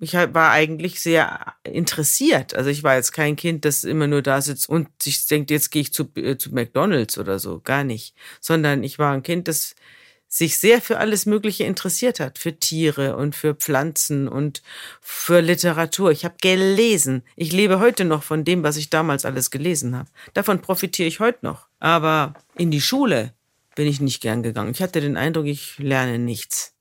Ich 0.00 0.14
war 0.14 0.50
eigentlich 0.50 1.00
sehr 1.00 1.54
interessiert. 1.62 2.54
Also 2.54 2.68
ich 2.68 2.82
war 2.82 2.96
jetzt 2.96 3.12
kein 3.12 3.36
Kind, 3.36 3.64
das 3.64 3.84
immer 3.84 4.06
nur 4.06 4.22
da 4.22 4.40
sitzt 4.40 4.68
und 4.68 4.88
sich 5.00 5.26
denkt, 5.26 5.50
jetzt 5.50 5.70
gehe 5.70 5.82
ich 5.82 5.92
zu, 5.92 6.10
äh, 6.16 6.36
zu 6.36 6.52
McDonald's 6.52 7.16
oder 7.16 7.38
so. 7.38 7.60
Gar 7.60 7.84
nicht. 7.84 8.14
Sondern 8.40 8.82
ich 8.82 8.98
war 8.98 9.14
ein 9.14 9.22
Kind, 9.22 9.48
das 9.48 9.74
sich 10.26 10.58
sehr 10.58 10.82
für 10.82 10.98
alles 10.98 11.26
Mögliche 11.26 11.62
interessiert 11.62 12.18
hat. 12.18 12.38
Für 12.38 12.58
Tiere 12.58 13.16
und 13.16 13.36
für 13.36 13.54
Pflanzen 13.54 14.26
und 14.26 14.62
für 15.00 15.40
Literatur. 15.40 16.10
Ich 16.10 16.24
habe 16.24 16.34
gelesen. 16.40 17.22
Ich 17.36 17.52
lebe 17.52 17.78
heute 17.78 18.04
noch 18.04 18.24
von 18.24 18.44
dem, 18.44 18.64
was 18.64 18.76
ich 18.76 18.90
damals 18.90 19.24
alles 19.24 19.52
gelesen 19.52 19.96
habe. 19.96 20.10
Davon 20.34 20.60
profitiere 20.60 21.06
ich 21.06 21.20
heute 21.20 21.38
noch. 21.42 21.68
Aber 21.78 22.34
in 22.56 22.72
die 22.72 22.80
Schule 22.80 23.32
bin 23.76 23.86
ich 23.86 24.00
nicht 24.00 24.20
gern 24.20 24.42
gegangen. 24.42 24.72
Ich 24.72 24.82
hatte 24.82 25.00
den 25.00 25.16
Eindruck, 25.16 25.46
ich 25.46 25.78
lerne 25.78 26.18
nichts. 26.18 26.74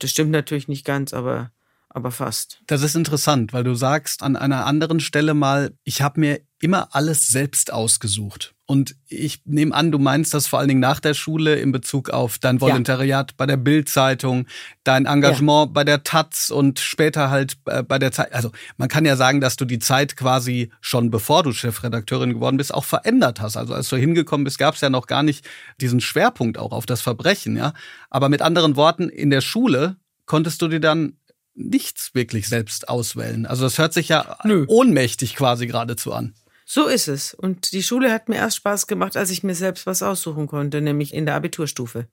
Das 0.00 0.10
stimmt 0.10 0.30
natürlich 0.30 0.68
nicht 0.68 0.84
ganz, 0.84 1.14
aber 1.14 1.50
aber 1.90 2.10
fast. 2.10 2.60
Das 2.66 2.82
ist 2.82 2.94
interessant, 2.94 3.52
weil 3.52 3.64
du 3.64 3.74
sagst 3.74 4.22
an 4.22 4.36
einer 4.36 4.66
anderen 4.66 5.00
Stelle 5.00 5.34
mal, 5.34 5.72
ich 5.84 6.02
habe 6.02 6.20
mir 6.20 6.40
immer 6.60 6.94
alles 6.94 7.28
selbst 7.28 7.72
ausgesucht. 7.72 8.54
Und 8.66 8.96
ich 9.06 9.40
nehme 9.46 9.74
an, 9.74 9.90
du 9.90 9.98
meinst 9.98 10.34
das 10.34 10.46
vor 10.46 10.58
allen 10.58 10.68
Dingen 10.68 10.80
nach 10.80 11.00
der 11.00 11.14
Schule 11.14 11.54
in 11.54 11.72
Bezug 11.72 12.10
auf 12.10 12.38
dein 12.38 12.60
Volontariat 12.60 13.30
ja. 13.30 13.34
bei 13.38 13.46
der 13.46 13.56
Bild-Zeitung, 13.56 14.46
dein 14.84 15.06
Engagement 15.06 15.68
ja. 15.68 15.72
bei 15.72 15.84
der 15.84 16.02
Taz 16.02 16.50
und 16.50 16.78
später 16.78 17.30
halt 17.30 17.56
äh, 17.64 17.82
bei 17.82 17.98
der 17.98 18.12
Zeit. 18.12 18.34
Also 18.34 18.50
man 18.76 18.88
kann 18.88 19.06
ja 19.06 19.16
sagen, 19.16 19.40
dass 19.40 19.56
du 19.56 19.64
die 19.64 19.78
Zeit 19.78 20.16
quasi 20.18 20.70
schon 20.82 21.10
bevor 21.10 21.44
du 21.44 21.52
Chefredakteurin 21.52 22.34
geworden 22.34 22.58
bist, 22.58 22.74
auch 22.74 22.84
verändert 22.84 23.40
hast. 23.40 23.56
Also 23.56 23.72
als 23.72 23.88
du 23.88 23.96
hingekommen 23.96 24.44
bist, 24.44 24.58
gab 24.58 24.74
es 24.74 24.82
ja 24.82 24.90
noch 24.90 25.06
gar 25.06 25.22
nicht 25.22 25.48
diesen 25.80 26.02
Schwerpunkt 26.02 26.58
auch 26.58 26.72
auf 26.72 26.84
das 26.84 27.00
Verbrechen, 27.00 27.56
ja. 27.56 27.72
Aber 28.10 28.28
mit 28.28 28.42
anderen 28.42 28.76
Worten, 28.76 29.08
in 29.08 29.30
der 29.30 29.40
Schule 29.40 29.96
konntest 30.26 30.60
du 30.60 30.68
dir 30.68 30.80
dann 30.80 31.14
nichts 31.58 32.14
wirklich 32.14 32.48
selbst 32.48 32.88
auswählen. 32.88 33.46
Also 33.46 33.64
das 33.64 33.78
hört 33.78 33.92
sich 33.92 34.08
ja 34.08 34.38
Nö. 34.44 34.64
ohnmächtig 34.68 35.34
quasi 35.34 35.66
geradezu 35.66 36.12
an. 36.12 36.34
So 36.64 36.86
ist 36.86 37.08
es. 37.08 37.34
Und 37.34 37.72
die 37.72 37.82
Schule 37.82 38.12
hat 38.12 38.28
mir 38.28 38.36
erst 38.36 38.58
Spaß 38.58 38.86
gemacht, 38.86 39.16
als 39.16 39.30
ich 39.30 39.42
mir 39.42 39.54
selbst 39.54 39.86
was 39.86 40.02
aussuchen 40.02 40.46
konnte, 40.46 40.80
nämlich 40.80 41.14
in 41.14 41.26
der 41.26 41.34
Abiturstufe. 41.34 42.06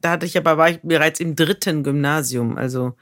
Da 0.00 0.10
hatte 0.10 0.26
ich 0.26 0.36
aber 0.36 0.56
war 0.56 0.70
ich 0.70 0.80
bereits 0.82 1.20
im 1.20 1.36
dritten 1.36 1.82
Gymnasium. 1.82 2.56
Also 2.56 2.96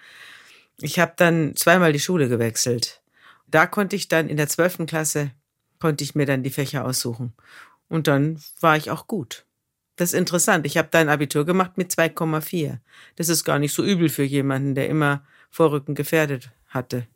ich 0.81 0.99
habe 0.99 1.13
dann 1.17 1.55
zweimal 1.57 1.93
die 1.93 2.01
Schule 2.01 2.29
gewechselt. 2.29 3.03
Da 3.47 3.67
konnte 3.67 3.97
ich 3.97 4.09
dann 4.09 4.29
in 4.29 4.37
der 4.37 4.49
zwölften 4.49 4.87
Klasse 4.87 5.33
konnte 5.81 6.05
ich 6.05 6.15
mir 6.15 6.27
dann 6.27 6.43
die 6.43 6.51
Fächer 6.51 6.85
aussuchen. 6.85 7.33
Und 7.89 8.07
dann 8.07 8.41
war 8.61 8.77
ich 8.77 8.91
auch 8.91 9.07
gut. 9.07 9.45
Das 9.97 10.13
ist 10.13 10.19
interessant. 10.19 10.67
Ich 10.67 10.77
habe 10.79 10.89
da 10.91 11.01
ein 11.01 11.09
Abitur 11.09 11.45
gemacht 11.45 11.77
mit 11.77 11.91
2,4. 11.91 12.79
Das 13.17 13.29
ist 13.29 13.45
gar 13.45 13.59
nicht 13.59 13.75
so 13.75 13.83
übel 13.85 14.09
für 14.09 14.23
jemanden, 14.23 14.75
der 14.75 14.89
immer 14.89 15.25
Vorrücken 15.51 15.95
gefährdet 15.95 16.51
hatte. 16.69 17.07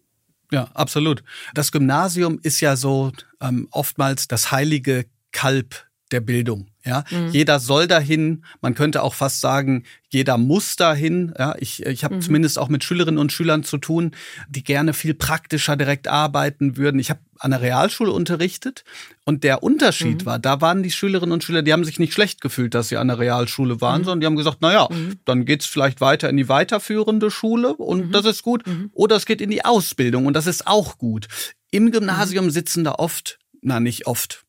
Ja, 0.51 0.69
absolut. 0.75 1.25
Das 1.55 1.73
Gymnasium 1.73 2.39
ist 2.43 2.61
ja 2.61 2.77
so 2.77 3.13
ähm, 3.41 3.69
oftmals 3.71 4.29
das 4.29 4.53
heilige 4.53 5.07
Kalb 5.33 5.87
der 6.15 6.21
Bildung. 6.21 6.69
Ja, 6.87 7.05
mhm. 7.11 7.31
jeder 7.31 7.61
soll 7.61 7.87
dahin. 7.87 8.45
Man 8.61 8.75
könnte 8.75 9.03
auch 9.03 9.15
fast 9.15 9.41
sagen, 9.41 9.85
jeder 10.11 10.39
muss 10.39 10.77
dahin. 10.77 11.35
Ja, 11.39 11.55
ich, 11.59 11.85
ich 11.85 12.05
habe 12.05 12.17
mhm. 12.17 12.21
zumindest 12.21 12.59
auch 12.59 12.69
mit 12.69 12.85
Schülerinnen 12.85 13.19
und 13.19 13.33
Schülern 13.33 13.65
zu 13.65 13.79
tun, 13.79 14.13
die 14.49 14.63
gerne 14.63 14.93
viel 14.93 15.15
praktischer 15.15 15.77
direkt 15.77 16.09
arbeiten 16.09 16.77
würden. 16.77 17.01
Ich 17.01 17.11
habe 17.11 17.21
an 17.39 17.51
der 17.51 17.63
Realschule 17.63 18.13
unterrichtet 18.13 18.85
und 19.25 19.45
der 19.45 19.63
Unterschied 19.63 20.23
mhm. 20.23 20.27
war, 20.27 20.39
da 20.39 20.61
waren 20.61 20.83
die 20.83 20.91
Schülerinnen 20.91 21.33
und 21.33 21.43
Schüler, 21.43 21.63
die 21.63 21.73
haben 21.73 21.85
sich 21.85 21.99
nicht 21.99 22.13
schlecht 22.13 22.41
gefühlt, 22.41 22.75
dass 22.75 22.89
sie 22.89 22.97
an 22.97 23.09
der 23.09 23.19
Realschule 23.19 23.81
waren, 23.81 24.03
mhm. 24.03 24.05
sondern 24.05 24.21
die 24.21 24.27
haben 24.27 24.37
gesagt, 24.37 24.59
na 24.61 24.73
ja, 24.73 24.89
mhm. 24.91 25.19
dann 25.25 25.47
geht's 25.47 25.67
vielleicht 25.67 26.01
weiter 26.01 26.29
in 26.29 26.37
die 26.37 26.49
weiterführende 26.49 27.31
Schule 27.31 27.75
und 27.75 28.07
mhm. 28.07 28.13
das 28.13 28.25
ist 28.27 28.43
gut. 28.43 28.63
Oder 28.93 29.17
es 29.17 29.27
geht 29.27 29.41
in 29.41 29.51
die 29.51 29.65
Ausbildung 29.65 30.27
und 30.27 30.35
das 30.35 30.47
ist 30.47 30.67
auch 30.67 30.99
gut. 30.99 31.29
Im 31.71 31.91
Gymnasium 31.91 32.51
sitzen 32.51 32.85
da 32.85 32.93
oft, 32.93 33.39
na 33.63 33.81
nicht 33.81 34.07
oft, 34.07 34.44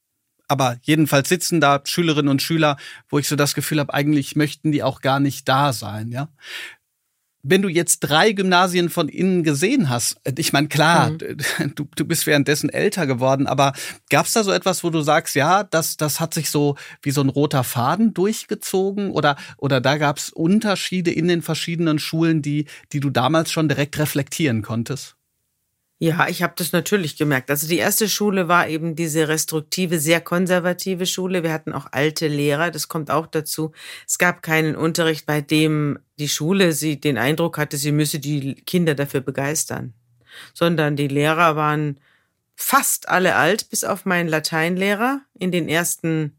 aber 0.48 0.78
jedenfalls 0.82 1.30
sitzen 1.30 1.62
da 1.62 1.82
Schülerinnen 1.84 2.30
und 2.30 2.42
Schüler, 2.42 2.78
wo 3.10 3.20
ich 3.20 3.28
so 3.28 3.36
das 3.36 3.56
Gefühl 3.56 3.80
habe, 3.80 3.94
eigentlich 3.94 4.36
möchten 4.36 4.72
die 4.72 4.84
auch 4.84 5.02
gar 5.02 5.20
nicht 5.20 5.48
da 5.48 5.74
sein, 5.74 6.12
ja. 6.12 6.30
Wenn 7.48 7.62
du 7.62 7.70
jetzt 7.70 8.00
drei 8.00 8.32
Gymnasien 8.32 8.90
von 8.90 9.08
innen 9.08 9.44
gesehen 9.44 9.88
hast, 9.88 10.18
äh, 10.24 10.34
ich 10.38 10.52
meine, 10.52 10.68
klar, 10.68 11.12
mhm. 11.12 11.76
du, 11.76 11.88
du 11.96 12.06
bist 12.06 12.26
währenddessen 12.26 12.72
älter 12.72 13.06
geworden, 13.06 13.46
aber 13.46 13.74
gab 14.10 14.26
es 14.26 14.34
da 14.34 14.44
so 14.44 14.52
etwas, 14.52 14.84
wo 14.84 14.90
du 14.90 15.02
sagst, 15.02 15.36
ja, 15.36 15.64
das, 15.64 15.96
das 15.96 16.20
hat 16.20 16.34
sich 16.34 16.50
so 16.50 16.76
wie 17.04 17.12
so 17.12 17.22
ein 17.22 17.30
roter 17.30 17.64
Faden 17.64 18.16
durchgezogen 18.16 19.12
oder, 19.12 19.36
oder 19.58 19.80
da 19.80 19.98
gab 19.98 20.18
es 20.18 20.32
Unterschiede 20.32 21.12
in 21.12 21.28
den 21.28 21.44
verschiedenen 21.44 22.00
Schulen, 22.00 22.42
die, 22.42 22.66
die 22.92 23.00
du 23.00 23.12
damals 23.12 23.52
schon 23.52 23.70
direkt 23.70 24.00
reflektieren 24.00 24.64
konntest? 24.64 25.15
Ja, 26.06 26.28
ich 26.28 26.44
habe 26.44 26.54
das 26.56 26.72
natürlich 26.72 27.18
gemerkt. 27.18 27.50
Also 27.50 27.68
die 27.68 27.80
erste 27.80 28.08
Schule 28.08 28.48
war 28.48 28.68
eben 28.68 28.96
diese 28.96 29.28
restriktive, 29.28 29.98
sehr 30.00 30.22
konservative 30.22 31.08
Schule. 31.08 31.42
Wir 31.42 31.52
hatten 31.52 31.74
auch 31.74 31.88
alte 31.94 32.28
Lehrer, 32.28 32.70
das 32.70 32.88
kommt 32.88 33.10
auch 33.10 33.26
dazu. 33.26 33.72
Es 34.08 34.20
gab 34.20 34.44
keinen 34.44 34.76
Unterricht, 34.76 35.26
bei 35.26 35.42
dem 35.42 35.98
die 36.20 36.30
Schule 36.30 36.74
sie 36.74 37.02
den 37.02 37.18
Eindruck 37.18 37.58
hatte, 37.58 37.78
sie 37.78 37.92
müsse 37.92 38.20
die 38.20 38.54
Kinder 38.54 38.94
dafür 38.94 39.22
begeistern, 39.22 39.96
sondern 40.54 40.96
die 40.96 41.08
Lehrer 41.08 41.56
waren 41.56 42.00
fast 42.56 43.10
alle 43.10 43.34
alt, 43.34 43.72
bis 43.72 43.84
auf 43.84 44.06
meinen 44.06 44.30
Lateinlehrer 44.30 45.22
in 45.40 45.52
den 45.52 45.68
ersten 45.68 46.38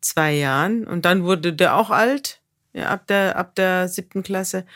zwei 0.00 0.32
Jahren. 0.32 0.88
Und 0.88 1.04
dann 1.04 1.22
wurde 1.22 1.52
der 1.52 1.76
auch 1.76 1.90
alt, 1.90 2.40
ja, 2.72 2.88
ab 2.88 3.06
der, 3.06 3.36
ab 3.36 3.54
der 3.54 3.86
siebten 3.86 4.24
Klasse. 4.24 4.66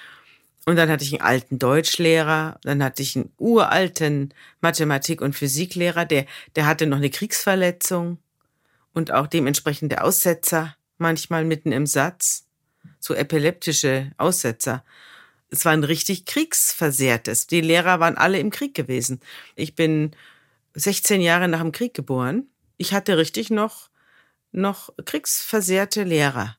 Und 0.68 0.74
dann 0.74 0.90
hatte 0.90 1.04
ich 1.04 1.12
einen 1.12 1.22
alten 1.22 1.58
Deutschlehrer, 1.60 2.58
dann 2.62 2.82
hatte 2.82 3.00
ich 3.00 3.14
einen 3.14 3.32
uralten 3.38 4.34
Mathematik- 4.60 5.20
und 5.20 5.36
Physiklehrer, 5.36 6.04
der, 6.04 6.26
der 6.56 6.66
hatte 6.66 6.88
noch 6.88 6.96
eine 6.96 7.08
Kriegsverletzung 7.08 8.18
und 8.92 9.12
auch 9.12 9.28
dementsprechende 9.28 10.02
Aussetzer, 10.02 10.76
manchmal 10.98 11.44
mitten 11.44 11.70
im 11.70 11.86
Satz, 11.86 12.46
so 12.98 13.14
epileptische 13.14 14.10
Aussetzer. 14.18 14.84
Es 15.50 15.64
war 15.64 15.72
ein 15.72 15.84
richtig 15.84 16.24
kriegsversehrtes. 16.24 17.46
Die 17.46 17.60
Lehrer 17.60 18.00
waren 18.00 18.16
alle 18.16 18.40
im 18.40 18.50
Krieg 18.50 18.74
gewesen. 18.74 19.20
Ich 19.54 19.76
bin 19.76 20.16
16 20.74 21.20
Jahre 21.20 21.46
nach 21.46 21.60
dem 21.60 21.70
Krieg 21.70 21.94
geboren. 21.94 22.48
Ich 22.76 22.92
hatte 22.92 23.18
richtig 23.18 23.50
noch, 23.50 23.88
noch 24.50 24.90
kriegsversehrte 25.04 26.02
Lehrer 26.02 26.56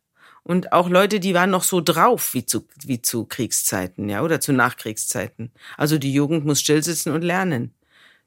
und 0.48 0.72
auch 0.72 0.88
Leute, 0.88 1.20
die 1.20 1.34
waren 1.34 1.50
noch 1.50 1.63
so 1.63 1.82
drauf 1.82 2.34
wie 2.34 2.46
zu, 2.46 2.66
wie 2.86 3.01
zu 3.01 3.25
Kriegszeiten, 3.25 4.08
ja, 4.08 4.24
oder 4.24 4.39
zu 4.39 4.54
Nachkriegszeiten. 4.54 5.51
Also 5.75 5.98
die 5.98 6.13
Jugend 6.13 6.46
muss 6.46 6.62
stillsitzen 6.62 7.12
und 7.12 7.22
lernen. 7.22 7.74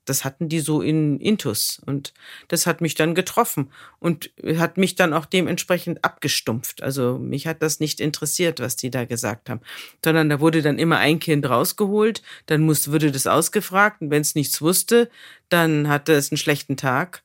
Das 0.05 0.23
hatten 0.23 0.51
die 0.51 0.61
so 0.61 0.83
in 0.83 1.19
Intus 1.19 1.81
und 1.87 2.13
das 2.49 2.67
hat 2.67 2.83
mich 2.83 2.95
dann 2.95 3.15
getroffen 3.15 3.71
und 4.01 4.31
hat 4.57 4.77
mich 4.77 4.97
dann 4.97 5.15
auch 5.15 5.25
dementsprechend 5.25 6.05
abgestumpft. 6.05 6.83
Also 6.83 7.19
mich 7.19 7.47
hat 7.47 7.63
das 7.63 7.81
nicht 7.81 8.01
interessiert, 8.01 8.61
was 8.61 8.77
die 8.77 8.91
da 8.91 9.07
gesagt 9.07 9.49
haben, 9.49 9.61
sondern 10.05 10.29
da 10.29 10.41
wurde 10.41 10.61
dann 10.61 10.79
immer 10.79 10.99
ein 10.99 11.21
Kind 11.21 11.49
rausgeholt, 11.49 12.23
dann 12.47 12.61
muss, 12.61 12.91
wurde 12.91 13.13
das 13.13 13.27
ausgefragt 13.27 14.03
und 14.03 14.11
wenn 14.11 14.23
es 14.23 14.35
nichts 14.35 14.61
wusste, 14.61 15.09
dann 15.49 15.89
hatte 15.89 16.13
es 16.13 16.31
einen 16.31 16.39
schlechten 16.39 16.77
Tag 16.77 17.23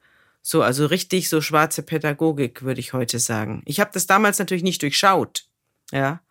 so, 0.47 0.61
also 0.61 0.85
richtig 0.85 1.27
so 1.27 1.41
schwarze 1.41 1.81
Pädagogik, 1.81 2.61
würde 2.61 2.79
ich 2.79 2.93
heute 2.93 3.17
sagen. 3.17 3.63
Ich 3.65 3.79
habe 3.79 3.89
das 3.91 4.05
damals 4.05 4.37
natürlich 4.37 4.61
nicht 4.61 4.79
durchschaut, 4.83 5.45
ja, 5.91 6.21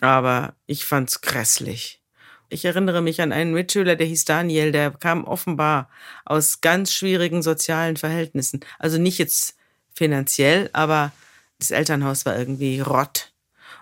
aber 0.00 0.56
ich 0.66 0.84
fand's 0.84 1.20
grässlich. 1.20 2.02
Ich 2.48 2.64
erinnere 2.64 3.00
mich 3.00 3.20
an 3.20 3.30
einen 3.30 3.52
Mitschüler, 3.52 3.94
der 3.94 4.08
hieß 4.08 4.24
Daniel, 4.24 4.72
der 4.72 4.90
kam 4.90 5.22
offenbar 5.22 5.88
aus 6.24 6.62
ganz 6.62 6.92
schwierigen 6.92 7.42
sozialen 7.42 7.96
Verhältnissen. 7.96 8.58
Also 8.80 8.98
nicht 8.98 9.18
jetzt 9.18 9.56
finanziell, 9.94 10.68
aber 10.72 11.12
das 11.60 11.70
Elternhaus 11.70 12.26
war 12.26 12.36
irgendwie 12.36 12.80
Rott. 12.80 13.32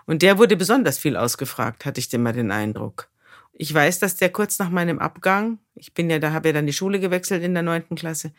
Und 0.05 0.21
der 0.21 0.37
wurde 0.37 0.55
besonders 0.55 0.99
viel 0.99 1.17
ausgefragt, 1.17 1.85
hatte 1.85 1.99
ich 1.99 2.13
immer 2.13 2.31
den 2.31 2.51
Eindruck. 2.51 3.07
Ich 3.53 3.73
weiß, 3.73 3.97
dass 3.97 4.15
der 4.15 4.29
kurz 4.29 4.59
nach 4.59 4.69
meinem 4.69 4.99
Abgang, 4.99 5.57
ich 5.73 5.93
bin 5.93 6.11
ja, 6.11 6.19
da 6.19 6.31
habe 6.31 6.49
ja 6.49 6.53
dann 6.53 6.67
die 6.67 6.73
Schule 6.73 6.99
gewechselt 6.99 7.43
in 7.43 7.55
der 7.55 7.63
neunten 7.63 7.95
Klasse, 7.95 8.33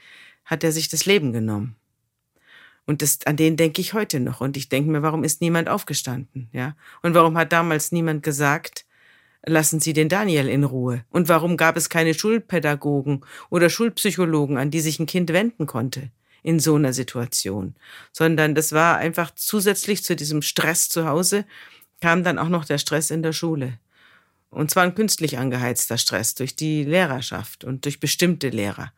hat 0.44 0.64
er 0.64 0.72
sich 0.72 0.88
das 0.88 1.06
Leben 1.06 1.32
genommen. 1.32 1.76
Und 2.84 3.02
das, 3.02 3.20
an 3.26 3.36
den 3.36 3.56
denke 3.56 3.80
ich 3.80 3.94
heute 3.94 4.18
noch. 4.20 4.40
Und 4.40 4.56
ich 4.56 4.68
denke 4.68 4.90
mir, 4.90 5.02
warum 5.02 5.24
ist 5.24 5.40
niemand 5.40 5.68
aufgestanden? 5.68 6.48
Ja? 6.52 6.76
Und 7.02 7.14
warum 7.14 7.38
hat 7.38 7.52
damals 7.52 7.92
niemand 7.92 8.22
gesagt, 8.22 8.86
lassen 9.46 9.80
Sie 9.80 9.92
den 9.92 10.08
Daniel 10.08 10.48
in 10.48 10.64
Ruhe? 10.64 11.04
Und 11.10 11.28
warum 11.28 11.56
gab 11.56 11.76
es 11.76 11.88
keine 11.88 12.14
Schulpädagogen 12.14 13.24
oder 13.50 13.70
Schulpsychologen, 13.70 14.58
an 14.58 14.70
die 14.70 14.80
sich 14.80 14.98
ein 14.98 15.06
Kind 15.06 15.32
wenden 15.32 15.66
konnte? 15.66 16.10
in 16.44 16.58
so 16.58 16.74
einer 16.74 16.92
Situation, 16.92 17.76
sondern 18.10 18.56
das 18.56 18.72
war 18.72 18.96
einfach 18.96 19.30
zusätzlich 19.36 20.02
zu 20.02 20.16
diesem 20.16 20.42
Stress 20.42 20.88
zu 20.88 21.06
Hause 21.06 21.44
kam 22.00 22.24
dann 22.24 22.38
auch 22.38 22.48
noch 22.48 22.64
der 22.64 22.78
Stress 22.78 23.10
in 23.10 23.22
der 23.22 23.32
Schule. 23.32 23.78
Und 24.50 24.70
zwar 24.70 24.82
ein 24.82 24.94
künstlich 24.94 25.38
angeheizter 25.38 25.96
Stress 25.96 26.34
durch 26.34 26.54
die 26.56 26.84
Lehrerschaft 26.84 27.64
und 27.64 27.86
durch 27.86 28.00
bestimmte 28.00 28.50
Lehrer. 28.50 28.92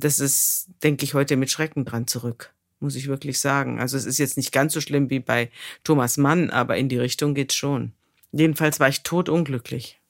Das 0.00 0.20
ist, 0.20 0.68
denke 0.82 1.04
ich, 1.04 1.14
heute 1.14 1.36
mit 1.36 1.50
Schrecken 1.50 1.84
dran 1.84 2.06
zurück, 2.06 2.52
muss 2.80 2.96
ich 2.96 3.06
wirklich 3.06 3.40
sagen. 3.40 3.80
Also 3.80 3.96
es 3.96 4.06
ist 4.06 4.18
jetzt 4.18 4.36
nicht 4.36 4.52
ganz 4.52 4.72
so 4.72 4.80
schlimm 4.80 5.10
wie 5.10 5.20
bei 5.20 5.50
Thomas 5.82 6.16
Mann, 6.16 6.50
aber 6.50 6.76
in 6.76 6.88
die 6.88 6.98
Richtung 6.98 7.34
geht's 7.34 7.54
schon. 7.54 7.92
Jedenfalls 8.32 8.80
war 8.80 8.88
ich 8.88 9.02
totunglücklich. 9.02 10.00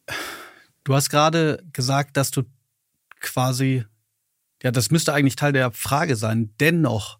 Du 0.85 0.95
hast 0.95 1.11
gerade 1.11 1.62
gesagt, 1.73 2.17
dass 2.17 2.31
du 2.31 2.43
quasi, 3.21 3.85
ja, 4.62 4.71
das 4.71 4.91
müsste 4.91 5.12
eigentlich 5.12 5.37
Teil 5.37 5.53
der 5.53 5.71
Frage 5.73 6.17
sein, 6.17 6.55
dennoch 6.61 7.19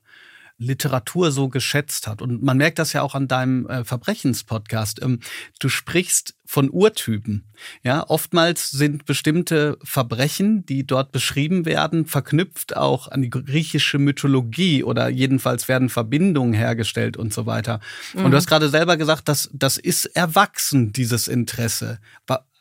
Literatur 0.59 1.33
so 1.33 1.49
geschätzt 1.49 2.07
hat. 2.07 2.23
Und 2.23 2.43
man 2.43 2.57
merkt 2.57 2.79
das 2.79 2.93
ja 2.93 3.03
auch 3.03 3.15
an 3.15 3.29
deinem 3.29 3.67
äh, 3.67 3.85
Verbrechenspodcast. 3.85 5.03
Ähm, 5.03 5.21
du 5.59 5.69
sprichst 5.69 6.35
von 6.47 6.71
Urtypen. 6.71 7.45
Ja, 7.83 8.05
oftmals 8.09 8.71
sind 8.71 9.05
bestimmte 9.05 9.79
Verbrechen, 9.83 10.65
die 10.67 10.87
dort 10.87 11.11
beschrieben 11.11 11.65
werden, 11.65 12.07
verknüpft 12.07 12.77
auch 12.77 13.09
an 13.09 13.23
die 13.23 13.31
griechische 13.31 13.99
Mythologie 13.99 14.85
oder 14.85 15.09
jedenfalls 15.09 15.67
werden 15.67 15.89
Verbindungen 15.89 16.53
hergestellt 16.53 17.17
und 17.17 17.33
so 17.33 17.47
weiter. 17.47 17.81
Mhm. 18.15 18.27
Und 18.27 18.31
du 18.31 18.37
hast 18.37 18.47
gerade 18.47 18.69
selber 18.69 18.97
gesagt, 18.97 19.29
dass 19.29 19.51
das 19.53 19.77
ist 19.77 20.07
erwachsen, 20.07 20.93
dieses 20.93 21.27
Interesse. 21.27 21.99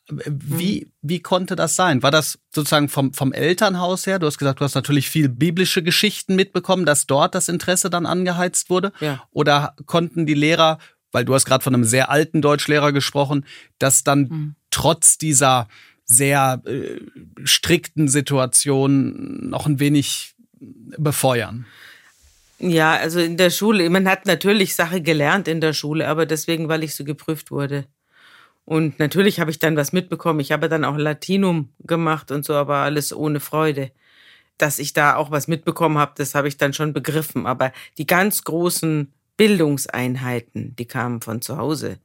Wie, 0.10 0.82
mhm. 0.82 0.92
wie 1.02 1.20
konnte 1.22 1.56
das 1.56 1.76
sein? 1.76 2.04
War 2.04 2.12
das 2.12 2.40
sozusagen 2.54 2.90
vom, 2.90 3.14
vom 3.14 3.32
Elternhaus 3.32 4.06
her? 4.06 4.20
Du 4.20 4.28
hast 4.28 4.38
gesagt, 4.38 4.60
du 4.60 4.66
hast 4.66 4.76
natürlich 4.76 5.10
viel 5.10 5.30
biblische 5.30 5.82
Geschichten 5.82 6.36
mitbekommen, 6.36 6.86
dass 6.86 7.08
dort 7.08 7.36
das 7.36 7.48
Interesse 7.48 7.90
dann 7.90 8.06
angeheizt 8.06 8.70
wurde. 8.70 8.92
Ja. 9.00 9.24
Oder 9.32 9.76
konnten 9.86 10.26
die 10.26 10.34
Lehrer, 10.34 10.78
weil 11.12 11.24
du 11.24 11.34
hast 11.34 11.46
gerade 11.46 11.64
von 11.64 11.74
einem 11.74 11.86
sehr 11.86 12.10
alten 12.10 12.42
Deutschlehrer 12.42 12.92
gesprochen, 12.92 13.46
dass 13.80 14.04
dann 14.04 14.20
mhm. 14.22 14.56
trotz 14.72 15.18
dieser 15.18 15.70
sehr 16.06 16.62
äh, 16.66 17.00
strikten 17.46 18.10
Situation 18.10 19.50
noch 19.50 19.66
ein 19.66 19.80
wenig 19.80 20.36
befeuern? 20.98 21.66
Ja, 22.60 22.94
also 22.94 23.20
in 23.20 23.38
der 23.38 23.50
Schule, 23.50 23.90
man 23.90 24.08
hat 24.08 24.26
natürlich 24.26 24.76
Sache 24.76 25.02
gelernt 25.02 25.48
in 25.48 25.62
der 25.62 25.74
Schule, 25.74 26.08
aber 26.08 26.26
deswegen, 26.26 26.68
weil 26.68 26.84
ich 26.84 26.96
so 26.96 27.04
geprüft 27.04 27.52
wurde. 27.52 27.86
Und 28.66 29.00
natürlich 29.00 29.40
habe 29.40 29.52
ich 29.52 29.60
dann 29.60 29.76
was 29.76 29.92
mitbekommen. 29.92 30.40
Ich 30.40 30.52
habe 30.52 30.70
dann 30.70 30.86
auch 30.86 30.98
Latinum 30.98 31.70
gemacht 31.80 32.32
und 32.32 32.46
so, 32.46 32.54
aber 32.54 32.78
alles 32.78 33.14
ohne 33.14 33.40
Freude. 33.40 33.92
Dass 34.58 34.80
ich 34.80 34.94
da 34.94 35.16
auch 35.16 35.32
was 35.32 35.48
mitbekommen 35.48 35.98
habe, 35.98 36.14
das 36.16 36.36
habe 36.36 36.48
ich 36.48 36.58
dann 36.58 36.74
schon 36.74 36.94
begriffen. 36.94 37.46
Aber 37.46 37.74
die 37.98 38.08
ganz 38.08 38.44
großen 38.44 39.12
Bildungseinheiten, 39.38 40.76
die 40.76 40.86
kamen 40.86 41.22
von 41.22 41.42
zu 41.42 41.58
Hause. 41.58 42.00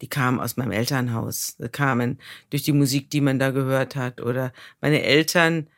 Die 0.00 0.08
kamen 0.08 0.40
aus 0.40 0.56
meinem 0.56 0.72
Elternhaus. 0.72 1.56
Die 1.58 1.68
kamen 1.68 2.18
durch 2.50 2.62
die 2.62 2.72
Musik, 2.72 3.10
die 3.10 3.20
man 3.20 3.38
da 3.38 3.50
gehört 3.50 3.94
hat. 3.94 4.20
Oder 4.20 4.52
meine 4.80 5.02
Eltern 5.02 5.68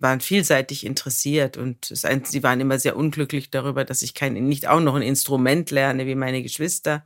waren 0.00 0.20
vielseitig 0.20 0.84
interessiert 0.84 1.56
und 1.56 1.84
sie 1.84 2.42
waren 2.42 2.60
immer 2.60 2.78
sehr 2.78 2.96
unglücklich 2.96 3.50
darüber, 3.50 3.84
dass 3.84 4.02
ich 4.02 4.14
kein, 4.14 4.32
nicht 4.34 4.66
auch 4.66 4.80
noch 4.80 4.94
ein 4.94 5.02
Instrument 5.02 5.70
lerne 5.70 6.06
wie 6.06 6.14
meine 6.14 6.42
Geschwister. 6.42 7.04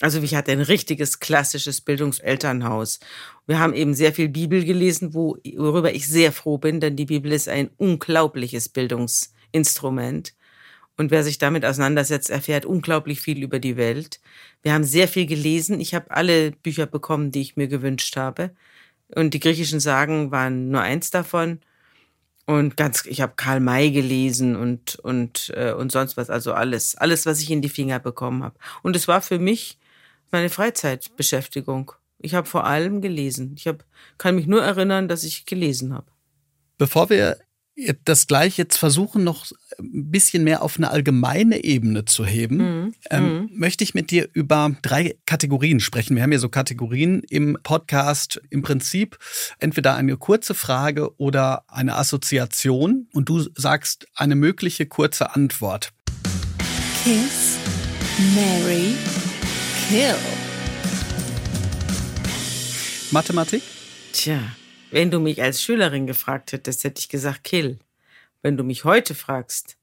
Also 0.00 0.22
ich 0.22 0.34
hatte 0.36 0.52
ein 0.52 0.60
richtiges 0.60 1.18
klassisches 1.18 1.80
Bildungselternhaus. 1.80 3.00
Wir 3.46 3.58
haben 3.58 3.74
eben 3.74 3.94
sehr 3.94 4.12
viel 4.12 4.28
Bibel 4.28 4.64
gelesen, 4.64 5.12
worüber 5.12 5.92
ich 5.92 6.06
sehr 6.06 6.30
froh 6.32 6.58
bin, 6.58 6.78
denn 6.78 6.94
die 6.94 7.06
Bibel 7.06 7.32
ist 7.32 7.48
ein 7.48 7.70
unglaubliches 7.78 8.68
Bildungsinstrument. 8.68 10.34
Und 10.96 11.10
wer 11.10 11.24
sich 11.24 11.38
damit 11.38 11.64
auseinandersetzt, 11.64 12.30
erfährt 12.30 12.64
unglaublich 12.66 13.20
viel 13.20 13.42
über 13.42 13.58
die 13.58 13.76
Welt. 13.76 14.20
Wir 14.62 14.72
haben 14.72 14.84
sehr 14.84 15.08
viel 15.08 15.26
gelesen. 15.26 15.80
Ich 15.80 15.94
habe 15.94 16.10
alle 16.10 16.52
Bücher 16.52 16.86
bekommen, 16.86 17.30
die 17.30 17.40
ich 17.40 17.56
mir 17.56 17.68
gewünscht 17.68 18.16
habe. 18.16 18.50
Und 19.14 19.34
die 19.34 19.40
griechischen 19.40 19.80
Sagen 19.80 20.30
waren 20.30 20.70
nur 20.70 20.82
eins 20.82 21.10
davon. 21.10 21.60
Und 22.46 22.76
ganz, 22.76 23.04
ich 23.06 23.20
habe 23.20 23.34
Karl 23.36 23.60
May 23.60 23.90
gelesen 23.90 24.56
und 24.56 24.96
und 24.96 25.52
äh, 25.54 25.72
und 25.72 25.92
sonst 25.92 26.16
was, 26.16 26.30
also 26.30 26.52
alles, 26.54 26.96
alles, 26.96 27.26
was 27.26 27.40
ich 27.40 27.50
in 27.50 27.62
die 27.62 27.68
Finger 27.68 27.98
bekommen 28.00 28.42
habe. 28.42 28.56
Und 28.82 28.96
es 28.96 29.06
war 29.06 29.20
für 29.20 29.38
mich 29.38 29.78
meine 30.32 30.50
Freizeitbeschäftigung. 30.50 31.92
Ich 32.18 32.34
habe 32.34 32.48
vor 32.48 32.64
allem 32.64 33.00
gelesen. 33.00 33.54
Ich 33.56 33.66
hab, 33.66 33.84
kann 34.18 34.34
mich 34.34 34.46
nur 34.46 34.62
erinnern, 34.62 35.08
dass 35.08 35.24
ich 35.24 35.46
gelesen 35.46 35.94
habe. 35.94 36.06
Bevor 36.76 37.10
wir 37.10 37.38
das 38.04 38.26
gleich 38.26 38.58
jetzt 38.58 38.76
versuchen, 38.76 39.22
noch 39.22 39.46
ein 39.78 40.10
bisschen 40.10 40.42
mehr 40.42 40.62
auf 40.62 40.76
eine 40.76 40.90
allgemeine 40.90 41.62
Ebene 41.62 42.04
zu 42.04 42.24
heben, 42.24 42.56
mhm. 42.56 42.94
Ähm, 43.10 43.24
mhm. 43.24 43.50
möchte 43.52 43.84
ich 43.84 43.94
mit 43.94 44.10
dir 44.10 44.28
über 44.32 44.74
drei 44.82 45.16
Kategorien 45.26 45.80
sprechen. 45.80 46.16
Wir 46.16 46.22
haben 46.22 46.32
hier 46.32 46.40
so 46.40 46.48
Kategorien 46.48 47.22
im 47.28 47.56
Podcast. 47.62 48.40
Im 48.50 48.62
Prinzip 48.62 49.18
entweder 49.60 49.94
eine 49.94 50.16
kurze 50.16 50.54
Frage 50.54 51.16
oder 51.18 51.64
eine 51.68 51.96
Assoziation 51.96 53.06
und 53.12 53.28
du 53.28 53.46
sagst 53.54 54.06
eine 54.14 54.34
mögliche 54.34 54.86
kurze 54.86 55.34
Antwort. 55.34 55.92
Kiss, 57.04 57.58
Mary, 58.34 58.96
Kill. 59.88 60.14
Mathematik? 63.10 63.62
Tja, 64.12 64.38
wenn 64.90 65.10
du 65.10 65.18
mich 65.18 65.40
als 65.40 65.62
Schülerin 65.62 66.06
gefragt 66.06 66.52
hättest, 66.52 66.84
hätte 66.84 67.00
ich 67.00 67.08
gesagt 67.08 67.42
Kill. 67.42 67.78
Wenn 68.42 68.58
du 68.58 68.64
mich 68.64 68.84
heute 68.84 69.14
fragst, 69.14 69.78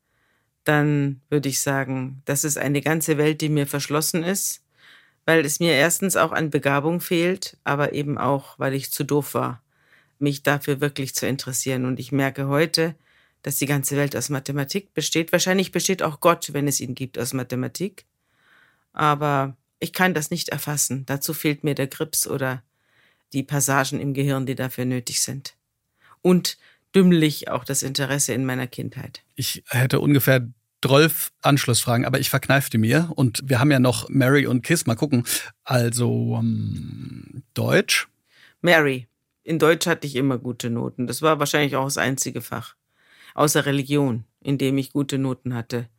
dann 0.63 1.21
würde 1.31 1.49
ich 1.49 1.59
sagen, 1.59 2.21
das 2.25 2.43
ist 2.43 2.59
eine 2.59 2.81
ganze 2.81 3.17
Welt, 3.17 3.41
die 3.41 3.49
mir 3.49 3.65
verschlossen 3.65 4.21
ist, 4.21 4.61
weil 5.25 5.43
es 5.43 5.59
mir 5.59 5.73
erstens 5.73 6.17
auch 6.17 6.33
an 6.33 6.51
Begabung 6.51 7.01
fehlt, 7.01 7.57
aber 7.63 7.93
eben 7.93 8.19
auch, 8.19 8.59
weil 8.59 8.75
ich 8.75 8.91
zu 8.91 9.05
doof 9.05 9.33
war, 9.33 9.63
mich 10.19 10.43
dafür 10.43 10.81
wirklich 10.81 11.15
zu 11.15 11.25
interessieren. 11.25 11.83
Und 11.83 11.99
ich 11.99 12.11
merke 12.11 12.47
heute, 12.47 12.93
dass 13.41 13.55
die 13.55 13.65
ganze 13.65 13.97
Welt 13.97 14.15
aus 14.15 14.29
Mathematik 14.29 14.93
besteht. 14.93 15.31
Wahrscheinlich 15.31 15.71
besteht 15.71 16.03
auch 16.03 16.19
Gott, 16.19 16.53
wenn 16.53 16.67
es 16.67 16.79
ihn 16.79 16.93
gibt, 16.93 17.17
aus 17.17 17.33
Mathematik. 17.33 18.05
Aber 18.93 19.57
ich 19.79 19.93
kann 19.93 20.13
das 20.13 20.31
nicht 20.31 20.49
erfassen. 20.49 21.05
Dazu 21.05 21.33
fehlt 21.33 21.63
mir 21.63 21.75
der 21.75 21.87
Grips 21.87 22.27
oder 22.27 22.63
die 23.33 23.43
Passagen 23.43 23.99
im 23.99 24.13
Gehirn, 24.13 24.45
die 24.45 24.55
dafür 24.55 24.85
nötig 24.85 25.21
sind. 25.21 25.55
Und 26.21 26.57
dümmlich 26.95 27.49
auch 27.49 27.63
das 27.65 27.83
Interesse 27.83 28.33
in 28.33 28.45
meiner 28.45 28.67
Kindheit. 28.67 29.23
Ich 29.35 29.63
hätte 29.67 29.99
ungefähr 29.99 30.47
12 30.81 31.31
Anschlussfragen, 31.41 32.05
aber 32.05 32.19
ich 32.19 32.29
verkneifte 32.29 32.77
mir. 32.77 33.11
Und 33.15 33.41
wir 33.43 33.59
haben 33.59 33.71
ja 33.71 33.79
noch 33.79 34.07
Mary 34.09 34.45
und 34.45 34.61
Kiss. 34.61 34.85
Mal 34.85 34.95
gucken. 34.95 35.25
Also 35.63 36.37
ähm, 36.39 37.43
Deutsch. 37.53 38.07
Mary. 38.61 39.07
In 39.43 39.59
Deutsch 39.59 39.87
hatte 39.87 40.07
ich 40.07 40.15
immer 40.15 40.37
gute 40.37 40.69
Noten. 40.69 41.07
Das 41.07 41.21
war 41.21 41.39
wahrscheinlich 41.39 41.75
auch 41.75 41.85
das 41.85 41.97
einzige 41.97 42.41
Fach. 42.41 42.75
Außer 43.33 43.65
Religion, 43.65 44.25
in 44.41 44.57
dem 44.57 44.77
ich 44.77 44.93
gute 44.93 45.17
Noten 45.17 45.53
hatte. 45.53 45.89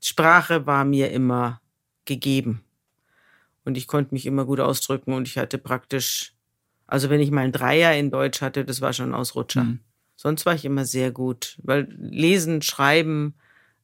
Sprache 0.00 0.66
war 0.66 0.84
mir 0.84 1.10
immer 1.10 1.60
gegeben. 2.04 2.64
Und 3.64 3.76
ich 3.76 3.86
konnte 3.86 4.14
mich 4.14 4.26
immer 4.26 4.44
gut 4.44 4.60
ausdrücken 4.60 5.12
und 5.12 5.28
ich 5.28 5.38
hatte 5.38 5.58
praktisch, 5.58 6.34
also 6.86 7.10
wenn 7.10 7.20
ich 7.20 7.30
mal 7.30 7.44
ein 7.44 7.52
Dreier 7.52 7.94
in 7.94 8.10
Deutsch 8.10 8.40
hatte, 8.40 8.64
das 8.64 8.80
war 8.80 8.92
schon 8.92 9.10
ein 9.10 9.14
Ausrutscher. 9.14 9.64
Mhm. 9.64 9.80
Sonst 10.16 10.46
war 10.46 10.54
ich 10.54 10.64
immer 10.64 10.84
sehr 10.84 11.10
gut, 11.10 11.58
weil 11.62 11.88
Lesen, 11.98 12.62
Schreiben, 12.62 13.34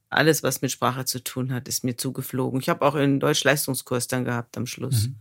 alles, 0.09 0.43
was 0.43 0.61
mit 0.61 0.71
Sprache 0.71 1.05
zu 1.05 1.23
tun 1.23 1.53
hat, 1.53 1.67
ist 1.67 1.83
mir 1.83 1.95
zugeflogen. 1.95 2.59
Ich 2.59 2.69
habe 2.69 2.85
auch 2.85 2.95
einen 2.95 3.19
Deutsch-Leistungskurs 3.19 4.07
dann 4.07 4.25
gehabt 4.25 4.57
am 4.57 4.65
Schluss. 4.65 5.07
Mhm. 5.07 5.15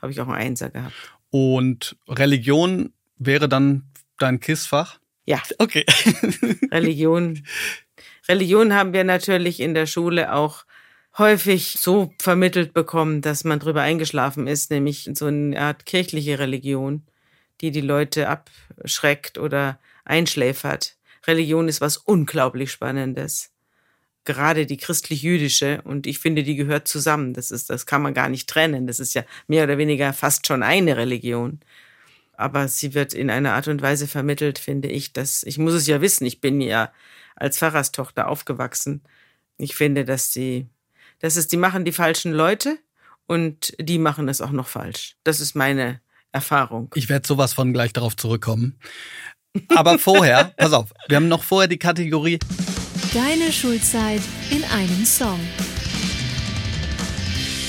Habe 0.00 0.12
ich 0.12 0.20
auch 0.20 0.28
einen 0.28 0.36
Einser 0.36 0.70
gehabt. 0.70 0.94
Und 1.30 1.96
Religion 2.08 2.92
wäre 3.16 3.48
dann 3.48 3.84
dein 4.18 4.40
KISS-Fach? 4.40 5.00
Ja. 5.26 5.42
Okay. 5.58 5.84
Religion. 6.70 7.42
Religion 8.28 8.74
haben 8.74 8.92
wir 8.92 9.04
natürlich 9.04 9.60
in 9.60 9.74
der 9.74 9.86
Schule 9.86 10.32
auch 10.32 10.64
häufig 11.18 11.76
so 11.78 12.12
vermittelt 12.18 12.72
bekommen, 12.72 13.20
dass 13.20 13.44
man 13.44 13.58
drüber 13.58 13.82
eingeschlafen 13.82 14.46
ist, 14.46 14.70
nämlich 14.70 15.10
so 15.14 15.26
eine 15.26 15.60
Art 15.60 15.84
kirchliche 15.84 16.38
Religion, 16.38 17.02
die 17.60 17.72
die 17.72 17.80
Leute 17.80 18.28
abschreckt 18.28 19.36
oder 19.36 19.78
einschläfert. 20.04 20.96
Religion 21.26 21.68
ist 21.68 21.80
was 21.80 21.96
unglaublich 21.96 22.70
Spannendes. 22.70 23.52
Gerade 24.24 24.66
die 24.66 24.76
christlich-jüdische 24.76 25.82
und 25.82 26.06
ich 26.06 26.18
finde, 26.18 26.42
die 26.42 26.54
gehört 26.54 26.86
zusammen. 26.86 27.34
Das 27.34 27.50
ist, 27.50 27.70
das 27.70 27.86
kann 27.86 28.02
man 28.02 28.14
gar 28.14 28.28
nicht 28.28 28.48
trennen. 28.48 28.86
Das 28.86 29.00
ist 29.00 29.14
ja 29.14 29.24
mehr 29.46 29.64
oder 29.64 29.78
weniger 29.78 30.12
fast 30.12 30.46
schon 30.46 30.62
eine 30.62 30.96
Religion. 30.96 31.60
Aber 32.34 32.68
sie 32.68 32.94
wird 32.94 33.14
in 33.14 33.30
einer 33.30 33.54
Art 33.54 33.68
und 33.68 33.82
Weise 33.82 34.06
vermittelt, 34.06 34.58
finde 34.58 34.88
ich, 34.88 35.12
dass, 35.12 35.42
ich 35.42 35.58
muss 35.58 35.72
es 35.74 35.86
ja 35.86 36.00
wissen, 36.00 36.24
ich 36.24 36.40
bin 36.40 36.60
ja 36.60 36.92
als 37.34 37.58
Pfarrerstochter 37.58 38.28
aufgewachsen. 38.28 39.02
Ich 39.56 39.74
finde, 39.74 40.04
dass 40.04 40.32
sie 40.32 40.68
das 41.20 41.36
ist, 41.36 41.52
die 41.52 41.56
machen 41.56 41.84
die 41.84 41.92
falschen 41.92 42.32
Leute 42.32 42.78
und 43.26 43.74
die 43.80 43.98
machen 43.98 44.28
es 44.28 44.40
auch 44.40 44.50
noch 44.50 44.68
falsch. 44.68 45.16
Das 45.24 45.40
ist 45.40 45.54
meine 45.54 46.00
Erfahrung. 46.32 46.90
Ich 46.94 47.08
werde 47.08 47.26
sowas 47.26 47.52
von 47.52 47.72
gleich 47.72 47.92
darauf 47.92 48.16
zurückkommen. 48.16 48.78
Aber 49.74 49.98
vorher, 49.98 50.52
pass 50.56 50.72
auf, 50.72 50.92
wir 51.08 51.16
haben 51.16 51.28
noch 51.28 51.42
vorher 51.42 51.68
die 51.68 51.78
Kategorie 51.78 52.38
Deine 53.14 53.50
Schulzeit 53.52 54.20
in 54.50 54.62
einem 54.64 55.06
Song. 55.06 55.40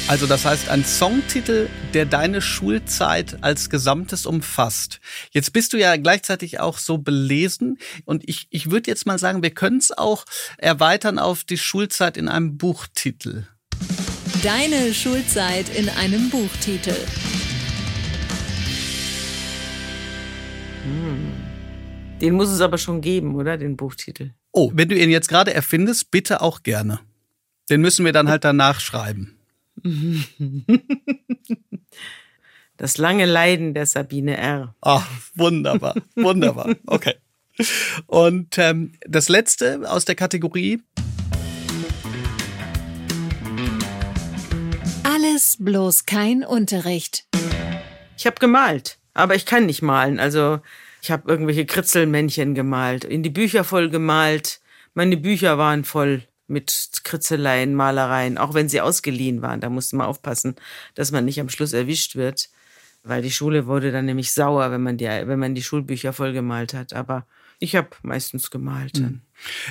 Also 0.09 0.25
das 0.25 0.43
heißt 0.43 0.69
ein 0.69 0.83
Songtitel, 0.83 1.69
der 1.93 2.07
deine 2.07 2.41
Schulzeit 2.41 3.37
als 3.41 3.69
Gesamtes 3.69 4.25
umfasst. 4.25 5.01
Jetzt 5.29 5.53
bist 5.53 5.71
du 5.71 5.77
ja 5.77 5.97
gleichzeitig 5.97 6.59
auch 6.59 6.79
so 6.79 6.97
belesen 6.97 7.77
und 8.05 8.27
ich, 8.27 8.47
ich 8.49 8.71
würde 8.71 8.89
jetzt 8.89 9.05
mal 9.05 9.19
sagen, 9.19 9.43
wir 9.43 9.51
können 9.51 9.77
es 9.77 9.95
auch 9.95 10.25
erweitern 10.57 11.19
auf 11.19 11.43
die 11.43 11.59
Schulzeit 11.59 12.17
in 12.17 12.27
einem 12.27 12.57
Buchtitel. 12.57 13.45
Deine 14.41 14.95
Schulzeit 14.95 15.69
in 15.77 15.89
einem 15.89 16.31
Buchtitel. 16.31 16.95
Den 22.19 22.33
muss 22.33 22.49
es 22.49 22.61
aber 22.61 22.79
schon 22.79 23.01
geben, 23.01 23.35
oder? 23.35 23.57
Den 23.57 23.77
Buchtitel. 23.77 24.31
Oh, 24.53 24.71
wenn 24.73 24.89
du 24.89 24.97
ihn 24.97 25.11
jetzt 25.11 25.29
gerade 25.29 25.53
erfindest, 25.53 26.09
bitte 26.09 26.41
auch 26.41 26.63
gerne. 26.63 26.99
Den 27.69 27.81
müssen 27.81 28.05
wir 28.05 28.11
dann 28.11 28.27
halt 28.27 28.43
danach 28.43 28.79
schreiben. 28.79 29.38
Das 32.77 32.97
lange 32.97 33.25
Leiden 33.25 33.73
der 33.73 33.85
Sabine 33.85 34.37
R. 34.37 34.73
Ah, 34.81 35.03
wunderbar, 35.35 35.95
wunderbar. 36.15 36.75
Okay. 36.87 37.15
Und 38.07 38.57
ähm, 38.57 38.93
das 39.01 39.27
letzte 39.27 39.81
aus 39.91 40.05
der 40.05 40.15
Kategorie 40.15 40.81
Alles 45.03 45.57
bloß 45.59 46.05
kein 46.05 46.45
Unterricht. 46.45 47.25
Ich 48.17 48.25
habe 48.25 48.37
gemalt, 48.39 48.97
aber 49.13 49.35
ich 49.35 49.45
kann 49.45 49.65
nicht 49.65 49.81
malen. 49.81 50.17
Also 50.17 50.61
ich 51.01 51.11
habe 51.11 51.29
irgendwelche 51.29 51.65
Kritzelmännchen 51.65 52.55
gemalt, 52.55 53.03
in 53.03 53.23
die 53.23 53.29
Bücher 53.29 53.65
voll 53.65 53.89
gemalt. 53.89 54.61
Meine 54.93 55.17
Bücher 55.17 55.57
waren 55.57 55.83
voll 55.83 56.23
mit 56.49 57.01
Kritzeleien, 57.03 57.75
Malereien, 57.75 58.37
auch 58.37 58.53
wenn 58.53 58.69
sie 58.69 58.81
ausgeliehen 58.81 59.41
waren. 59.41 59.61
Da 59.61 59.69
musste 59.69 59.95
man 59.95 60.07
aufpassen, 60.07 60.55
dass 60.95 61.11
man 61.11 61.25
nicht 61.25 61.39
am 61.39 61.49
Schluss 61.49 61.73
erwischt 61.73 62.15
wird, 62.15 62.49
weil 63.03 63.21
die 63.21 63.31
Schule 63.31 63.67
wurde 63.67 63.91
dann 63.91 64.05
nämlich 64.05 64.31
sauer, 64.31 64.71
wenn 64.71 64.83
man 64.83 64.97
die, 64.97 65.05
wenn 65.05 65.39
man 65.39 65.55
die 65.55 65.63
Schulbücher 65.63 66.13
vollgemalt 66.13 66.73
hat. 66.73 66.93
Aber 66.93 67.25
ich 67.59 67.75
habe 67.75 67.89
meistens 68.03 68.51
gemalt. 68.51 68.97
Dann. 68.97 69.21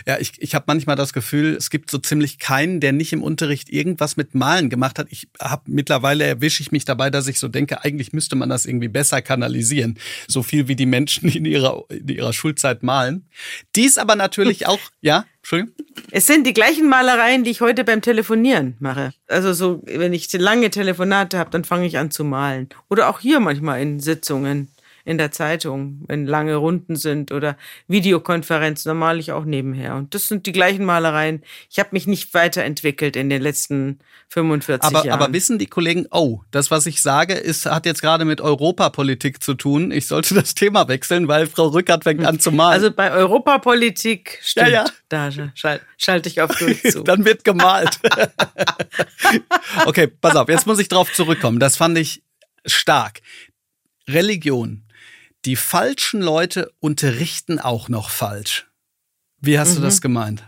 Ja, 0.07 0.19
ich, 0.19 0.33
ich 0.39 0.55
habe 0.55 0.65
manchmal 0.67 0.97
das 0.97 1.13
Gefühl, 1.13 1.55
es 1.57 1.71
gibt 1.71 1.91
so 1.91 1.99
ziemlich 1.99 2.39
keinen, 2.39 2.81
der 2.81 2.93
nicht 2.93 3.13
im 3.13 3.23
Unterricht 3.23 3.71
irgendwas 3.71 4.17
mit 4.17 4.35
Malen 4.35 4.71
gemacht 4.71 4.99
hat. 4.99 5.09
Ich 5.11 5.29
habe 5.41 5.63
mittlerweile 5.67 6.25
erwische 6.25 6.63
ich 6.63 6.71
mich 6.71 6.85
dabei, 6.85 7.11
dass 7.11 7.27
ich 7.29 7.39
so 7.39 7.49
denke, 7.49 7.85
eigentlich 7.85 8.13
müsste 8.13 8.37
man 8.37 8.51
das 8.51 8.67
irgendwie 8.67 8.89
besser 8.89 9.23
kanalisieren, 9.23 9.99
so 10.27 10.43
viel 10.43 10.69
wie 10.69 10.77
die 10.77 10.87
Menschen 10.87 11.29
in 11.31 11.45
ihrer 11.45 11.85
in 11.91 12.09
ihrer 12.09 12.33
Schulzeit 12.33 12.83
malen. 12.83 13.27
Dies 13.75 13.99
aber 13.99 14.17
natürlich 14.17 14.67
auch, 14.67 14.81
ja, 15.01 15.25
Entschuldigung. 15.39 15.75
Es 16.11 16.27
sind 16.27 16.47
die 16.47 16.55
gleichen 16.55 16.89
Malereien, 16.89 17.43
die 17.43 17.51
ich 17.51 17.61
heute 17.61 17.85
beim 17.85 18.03
Telefonieren 18.03 18.77
mache. 18.81 19.13
Also 19.27 19.53
so, 19.55 19.83
wenn 19.87 20.13
ich 20.13 20.31
lange 20.33 20.71
Telefonate 20.71 21.39
habe, 21.39 21.51
dann 21.51 21.65
fange 21.65 21.87
ich 21.87 21.99
an 21.99 22.11
zu 22.11 22.25
malen. 22.25 22.69
Oder 22.89 23.09
auch 23.09 23.21
hier 23.21 23.41
manchmal 23.41 23.81
in 23.81 23.99
Sitzungen 23.99 24.69
in 25.09 25.17
der 25.17 25.33
Zeitung, 25.33 26.05
wenn 26.07 26.27
lange 26.27 26.57
Runden 26.57 26.95
sind 26.95 27.33
oder 27.33 27.57
Videokonferenzen, 27.87 28.91
dann 28.91 28.99
male 28.99 29.19
ich 29.21 29.33
auch 29.33 29.47
nebenher. 29.47 29.95
Und 29.95 30.15
das 30.15 30.29
sind 30.29 30.45
die 30.45 30.53
gleichen 30.53 30.85
Malereien. 30.85 31.43
Ich 31.71 31.79
habe 31.79 31.89
mich 31.93 32.07
nicht 32.07 32.35
weiterentwickelt 32.35 33.17
in 33.17 33.31
den 33.31 33.41
letzten 33.41 34.01
45 34.29 34.85
Aber, 34.87 35.07
Jahren. 35.07 35.19
aber 35.23 35.33
wissen 35.33 35.59
die 35.59 35.67
Kollegen, 35.67 36.07
oh, 36.11 36.43
das, 36.51 36.71
was 36.71 36.85
ich 36.85 37.01
sage, 37.01 37.33
ist, 37.33 37.65
hat 37.65 37.87
jetzt 37.87 38.03
gerade 38.03 38.27
mit 38.27 38.43
Europapolitik 38.43 39.43
zu 39.43 39.55
tun. 39.55 39.93
Ich 39.93 40.07
sollte 40.07 40.35
das 40.35 40.55
Thema 40.55 40.89
wechseln, 40.89 41.27
weil 41.27 41.47
Frau 41.47 41.69
Rückert 41.69 42.05
fängt 42.05 42.27
an 42.27 42.39
zu 42.39 42.53
malen. 42.53 42.75
also 42.75 42.93
bei 42.93 43.11
Europapolitik 43.11 44.39
stimmt. 44.43 44.69
Ja, 44.69 44.85
ja. 44.85 44.91
Da 45.09 45.31
schal- 45.55 45.81
schalte 45.97 46.29
ich 46.29 46.43
auf 46.43 46.55
durch 46.59 46.83
zu. 46.83 47.03
Dann 47.05 47.25
wird 47.25 47.45
gemalt. 47.45 47.99
okay, 49.87 50.07
pass 50.07 50.37
auf, 50.37 50.51
jetzt 50.51 50.67
muss 50.67 50.79
ich 50.79 50.89
drauf 50.89 51.11
zurückkommen. 51.15 51.61
Das 51.61 51.79
fand 51.79 51.97
ich 51.97 52.23
stark. 52.67 53.23
Religion. 54.07 54.85
Die 55.49 55.57
falschen 55.57 56.21
Leute 56.21 56.71
unterrichten 56.79 57.59
auch 57.59 57.89
noch 57.89 58.11
falsch. 58.11 58.71
Wie 59.41 59.59
hast 59.59 59.79
du 59.79 59.81
das 59.81 60.01
gemeint? 60.01 60.45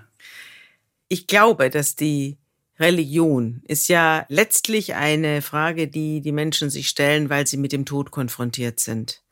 ich 1.11 1.27
glaube, 1.27 1.71
dass 1.71 1.97
die 1.97 2.39
Religion 2.79 3.63
ist 3.67 3.89
ja 3.89 4.25
letztlich 4.29 4.95
eine 4.95 5.43
Frage, 5.43 5.89
die 5.89 6.21
die 6.21 6.33
Menschen 6.33 6.71
sich 6.71 6.89
stellen, 6.89 7.29
weil 7.29 7.47
sie 7.47 7.57
mit 7.57 7.73
dem 7.73 7.85
Tod 7.85 8.11
konfrontiert 8.11 8.79
sind. 8.79 9.23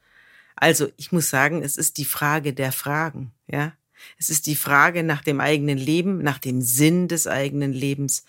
Also, 0.56 0.88
ich 0.96 1.12
muss 1.12 1.30
sagen, 1.30 1.62
es 1.62 1.76
ist 1.76 1.98
die 1.98 2.04
Frage 2.04 2.52
der 2.52 2.72
Fragen, 2.72 3.32
ja. 3.46 3.72
Es 4.18 4.30
ist 4.30 4.46
die 4.46 4.56
Frage 4.56 5.02
nach 5.02 5.22
dem 5.22 5.40
eigenen 5.40 5.76
Leben, 5.76 6.22
nach 6.22 6.38
dem 6.38 6.62
Sinn 6.62 7.08
des 7.08 7.26
eigenen 7.26 7.72
Lebens, 7.72 8.24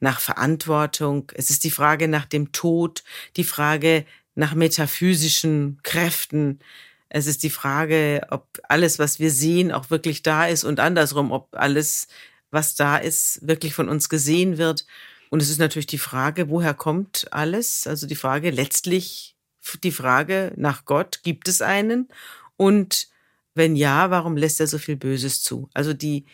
nach 0.00 0.18
Verantwortung. 0.18 1.30
Es 1.34 1.50
ist 1.50 1.62
die 1.62 1.70
Frage 1.70 2.08
nach 2.08 2.24
dem 2.24 2.52
Tod, 2.52 3.04
die 3.36 3.44
Frage 3.44 4.06
nach 4.34 4.54
metaphysischen 4.54 5.78
Kräften. 5.82 6.60
Es 7.08 7.26
ist 7.26 7.42
die 7.42 7.50
Frage, 7.50 8.26
ob 8.30 8.46
alles, 8.68 8.98
was 8.98 9.18
wir 9.18 9.30
sehen, 9.30 9.72
auch 9.72 9.90
wirklich 9.90 10.22
da 10.22 10.46
ist 10.46 10.64
und 10.64 10.80
andersrum, 10.80 11.32
ob 11.32 11.48
alles, 11.52 12.08
was 12.50 12.74
da 12.74 12.96
ist, 12.96 13.46
wirklich 13.46 13.74
von 13.74 13.88
uns 13.88 14.08
gesehen 14.08 14.58
wird. 14.58 14.86
Und 15.30 15.42
es 15.42 15.50
ist 15.50 15.58
natürlich 15.58 15.86
die 15.86 15.98
Frage, 15.98 16.48
woher 16.48 16.74
kommt 16.74 17.28
alles? 17.32 17.86
Also 17.86 18.06
die 18.06 18.16
Frage 18.16 18.50
letztlich, 18.50 19.36
die 19.82 19.92
Frage 19.92 20.52
nach 20.56 20.84
Gott, 20.84 21.20
gibt 21.22 21.48
es 21.48 21.62
einen? 21.62 22.08
Und 22.56 23.08
wenn 23.54 23.76
ja, 23.76 24.10
warum 24.10 24.36
lässt 24.36 24.60
er 24.60 24.66
so 24.66 24.78
viel 24.78 24.96
Böses 24.96 25.42
zu? 25.42 25.68
Also 25.74 25.92
die, 25.92 26.24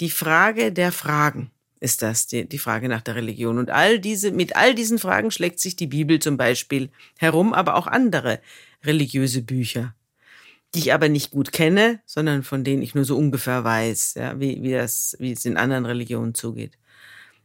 die 0.00 0.10
Frage 0.10 0.72
der 0.72 0.92
Fragen 0.92 1.50
ist 1.80 2.02
das, 2.02 2.26
die, 2.26 2.48
die 2.48 2.58
Frage 2.58 2.88
nach 2.88 3.02
der 3.02 3.16
Religion. 3.16 3.58
Und 3.58 3.70
all 3.70 3.98
diese, 3.98 4.32
mit 4.32 4.56
all 4.56 4.74
diesen 4.74 4.98
Fragen 4.98 5.30
schlägt 5.30 5.60
sich 5.60 5.76
die 5.76 5.86
Bibel 5.86 6.18
zum 6.18 6.36
Beispiel 6.36 6.90
herum, 7.18 7.52
aber 7.52 7.76
auch 7.76 7.86
andere 7.86 8.40
religiöse 8.84 9.42
Bücher, 9.42 9.94
die 10.74 10.80
ich 10.80 10.92
aber 10.92 11.08
nicht 11.08 11.30
gut 11.30 11.52
kenne, 11.52 12.00
sondern 12.06 12.42
von 12.42 12.64
denen 12.64 12.82
ich 12.82 12.94
nur 12.94 13.04
so 13.04 13.16
ungefähr 13.16 13.64
weiß, 13.64 14.14
ja, 14.14 14.40
wie, 14.40 14.62
wie, 14.62 14.72
das, 14.72 15.16
wie 15.18 15.32
es 15.32 15.44
in 15.44 15.56
anderen 15.56 15.86
Religionen 15.86 16.34
zugeht. 16.34 16.78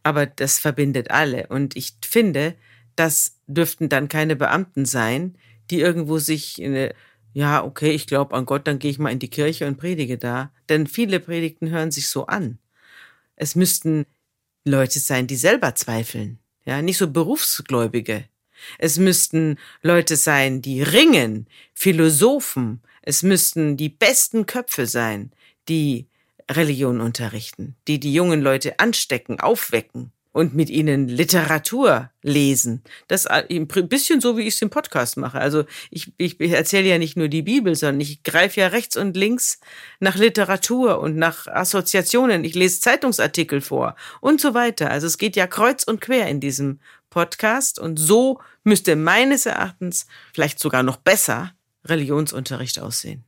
Aber 0.02 0.26
das 0.26 0.58
verbindet 0.58 1.10
alle. 1.10 1.46
Und 1.48 1.76
ich 1.76 1.94
finde, 2.04 2.54
das 2.96 3.36
dürften 3.46 3.88
dann 3.88 4.08
keine 4.08 4.36
Beamten 4.36 4.84
sein, 4.84 5.36
die 5.70 5.80
irgendwo 5.80 6.18
sich 6.18 6.60
in 6.60 6.72
eine, 6.72 6.94
ja, 7.34 7.64
okay, 7.64 7.92
ich 7.92 8.06
glaube 8.06 8.34
an 8.34 8.44
Gott, 8.44 8.66
dann 8.66 8.78
gehe 8.78 8.90
ich 8.90 8.98
mal 8.98 9.12
in 9.12 9.18
die 9.18 9.30
Kirche 9.30 9.66
und 9.66 9.78
predige 9.78 10.18
da. 10.18 10.52
Denn 10.68 10.86
viele 10.86 11.20
Predigten 11.20 11.70
hören 11.70 11.90
sich 11.90 12.08
so 12.08 12.26
an. 12.26 12.58
Es 13.36 13.54
müssten 13.54 14.06
Leute 14.64 15.00
sein, 15.00 15.26
die 15.26 15.36
selber 15.36 15.74
zweifeln. 15.74 16.38
Ja, 16.64 16.82
nicht 16.82 16.98
so 16.98 17.10
Berufsgläubige. 17.10 18.24
Es 18.78 18.98
müssten 18.98 19.58
Leute 19.82 20.16
sein, 20.16 20.62
die 20.62 20.82
ringen, 20.82 21.48
Philosophen. 21.74 22.80
Es 23.02 23.22
müssten 23.22 23.76
die 23.76 23.88
besten 23.88 24.46
Köpfe 24.46 24.86
sein, 24.86 25.32
die 25.68 26.06
Religion 26.50 27.00
unterrichten, 27.00 27.74
die 27.88 27.98
die 27.98 28.12
jungen 28.12 28.40
Leute 28.40 28.78
anstecken, 28.78 29.40
aufwecken 29.40 30.12
und 30.32 30.54
mit 30.54 30.70
ihnen 30.70 31.08
Literatur 31.08 32.10
lesen. 32.22 32.82
Das 33.06 33.26
ein 33.26 33.66
bisschen 33.66 34.20
so, 34.20 34.36
wie 34.36 34.42
ich 34.42 34.54
es 34.54 34.62
im 34.62 34.70
Podcast 34.70 35.16
mache. 35.18 35.38
Also 35.38 35.64
ich, 35.90 36.12
ich 36.16 36.40
erzähle 36.40 36.88
ja 36.88 36.98
nicht 36.98 37.16
nur 37.16 37.28
die 37.28 37.42
Bibel, 37.42 37.74
sondern 37.74 38.00
ich 38.00 38.22
greife 38.22 38.60
ja 38.60 38.68
rechts 38.68 38.96
und 38.96 39.16
links 39.16 39.60
nach 40.00 40.16
Literatur 40.16 41.00
und 41.00 41.16
nach 41.16 41.46
Assoziationen. 41.46 42.44
Ich 42.44 42.54
lese 42.54 42.80
Zeitungsartikel 42.80 43.60
vor 43.60 43.94
und 44.20 44.40
so 44.40 44.54
weiter. 44.54 44.90
Also 44.90 45.06
es 45.06 45.18
geht 45.18 45.36
ja 45.36 45.46
kreuz 45.46 45.84
und 45.84 46.00
quer 46.00 46.28
in 46.28 46.40
diesem 46.40 46.80
Podcast 47.10 47.78
und 47.78 47.98
so 47.98 48.40
müsste 48.64 48.96
meines 48.96 49.44
Erachtens 49.44 50.06
vielleicht 50.32 50.58
sogar 50.58 50.82
noch 50.82 50.96
besser 50.96 51.52
Religionsunterricht 51.84 52.80
aussehen. 52.80 53.24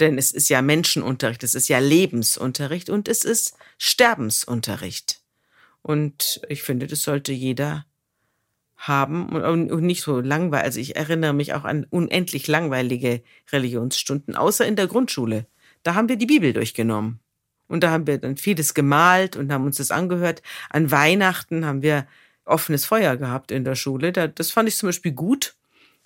Denn 0.00 0.18
es 0.18 0.32
ist 0.32 0.48
ja 0.48 0.60
Menschenunterricht, 0.62 1.44
es 1.44 1.54
ist 1.54 1.68
ja 1.68 1.78
Lebensunterricht 1.78 2.90
und 2.90 3.06
es 3.08 3.24
ist 3.24 3.54
Sterbensunterricht. 3.78 5.21
Und 5.82 6.40
ich 6.48 6.62
finde, 6.62 6.86
das 6.86 7.02
sollte 7.02 7.32
jeder 7.32 7.84
haben 8.76 9.28
und, 9.28 9.82
nicht 9.82 10.02
so 10.02 10.20
langweilig. 10.20 10.64
Also 10.64 10.80
ich 10.80 10.96
erinnere 10.96 11.32
mich 11.32 11.54
auch 11.54 11.64
an 11.64 11.86
unendlich 11.90 12.48
langweilige 12.48 13.22
Religionsstunden, 13.52 14.34
außer 14.34 14.66
in 14.66 14.76
der 14.76 14.86
Grundschule. 14.86 15.46
Da 15.82 15.94
haben 15.94 16.08
wir 16.08 16.16
die 16.16 16.26
Bibel 16.26 16.52
durchgenommen. 16.52 17.20
Und 17.68 17.82
da 17.82 17.90
haben 17.90 18.06
wir 18.06 18.18
dann 18.18 18.36
vieles 18.36 18.74
gemalt 18.74 19.36
und 19.36 19.52
haben 19.52 19.64
uns 19.64 19.78
das 19.78 19.90
angehört. 19.90 20.42
An 20.68 20.90
Weihnachten 20.90 21.64
haben 21.64 21.82
wir 21.82 22.06
offenes 22.44 22.84
Feuer 22.84 23.16
gehabt 23.16 23.50
in 23.50 23.64
der 23.64 23.76
Schule. 23.76 24.12
Da, 24.12 24.26
das 24.26 24.50
fand 24.50 24.68
ich 24.68 24.76
zum 24.76 24.88
Beispiel 24.88 25.12
gut. 25.12 25.54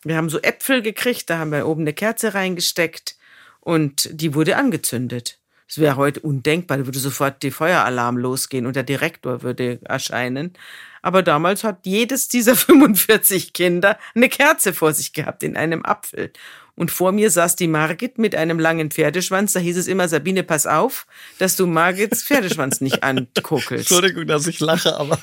Wir 0.04 0.16
haben 0.16 0.30
so 0.30 0.40
Äpfel 0.40 0.82
gekriegt, 0.82 1.28
da 1.30 1.38
haben 1.38 1.50
wir 1.50 1.66
oben 1.66 1.80
eine 1.80 1.92
Kerze 1.92 2.34
reingesteckt 2.34 3.16
und 3.60 4.08
die 4.12 4.34
wurde 4.34 4.56
angezündet. 4.56 5.40
Es 5.68 5.78
wäre 5.78 5.96
heute 5.96 6.20
undenkbar, 6.20 6.78
da 6.78 6.86
würde 6.86 6.98
sofort 6.98 7.42
die 7.42 7.50
Feueralarm 7.50 8.16
losgehen 8.16 8.66
und 8.66 8.76
der 8.76 8.84
Direktor 8.84 9.42
würde 9.42 9.80
erscheinen. 9.84 10.52
Aber 11.02 11.22
damals 11.22 11.64
hat 11.64 11.86
jedes 11.86 12.28
dieser 12.28 12.56
45 12.56 13.52
Kinder 13.52 13.98
eine 14.14 14.28
Kerze 14.28 14.72
vor 14.72 14.92
sich 14.92 15.12
gehabt 15.12 15.42
in 15.42 15.56
einem 15.56 15.84
Apfel. 15.84 16.32
Und 16.76 16.90
vor 16.90 17.10
mir 17.10 17.30
saß 17.30 17.56
die 17.56 17.68
Margit 17.68 18.18
mit 18.18 18.34
einem 18.34 18.58
langen 18.58 18.90
Pferdeschwanz. 18.90 19.54
Da 19.54 19.60
hieß 19.60 19.78
es 19.78 19.86
immer, 19.86 20.08
Sabine, 20.08 20.42
pass 20.42 20.66
auf, 20.66 21.06
dass 21.38 21.56
du 21.56 21.66
Margits 21.66 22.22
Pferdeschwanz 22.22 22.82
nicht 22.82 23.02
ankuckelst. 23.02 23.90
Entschuldigung, 23.90 24.26
dass 24.26 24.46
ich 24.46 24.60
lache, 24.60 24.94
aber 24.94 25.18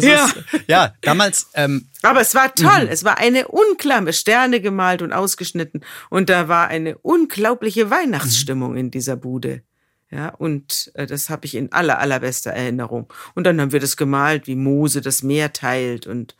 ja. 0.00 0.24
Ist, 0.24 0.36
ja, 0.66 0.94
damals. 1.02 1.50
Ähm, 1.52 1.88
aber 2.00 2.22
es 2.22 2.34
war 2.34 2.54
toll. 2.54 2.84
Mhm. 2.84 2.90
Es 2.90 3.04
war 3.04 3.18
eine 3.18 3.48
unglaubliche 3.48 4.14
Sterne 4.14 4.62
gemalt 4.62 5.02
und 5.02 5.12
ausgeschnitten. 5.12 5.84
Und 6.08 6.30
da 6.30 6.48
war 6.48 6.68
eine 6.68 6.96
unglaubliche 6.98 7.90
Weihnachtsstimmung 7.90 8.72
mhm. 8.72 8.78
in 8.78 8.90
dieser 8.90 9.16
Bude. 9.16 9.62
Ja, 10.10 10.30
und 10.30 10.90
äh, 10.94 11.06
das 11.06 11.28
habe 11.28 11.44
ich 11.44 11.54
in 11.54 11.72
aller, 11.72 11.98
allerbester 11.98 12.50
Erinnerung. 12.50 13.12
Und 13.34 13.44
dann 13.44 13.60
haben 13.60 13.72
wir 13.72 13.80
das 13.80 13.96
gemalt, 13.96 14.46
wie 14.46 14.56
Mose 14.56 15.02
das 15.02 15.22
Meer 15.22 15.52
teilt 15.52 16.06
und 16.06 16.34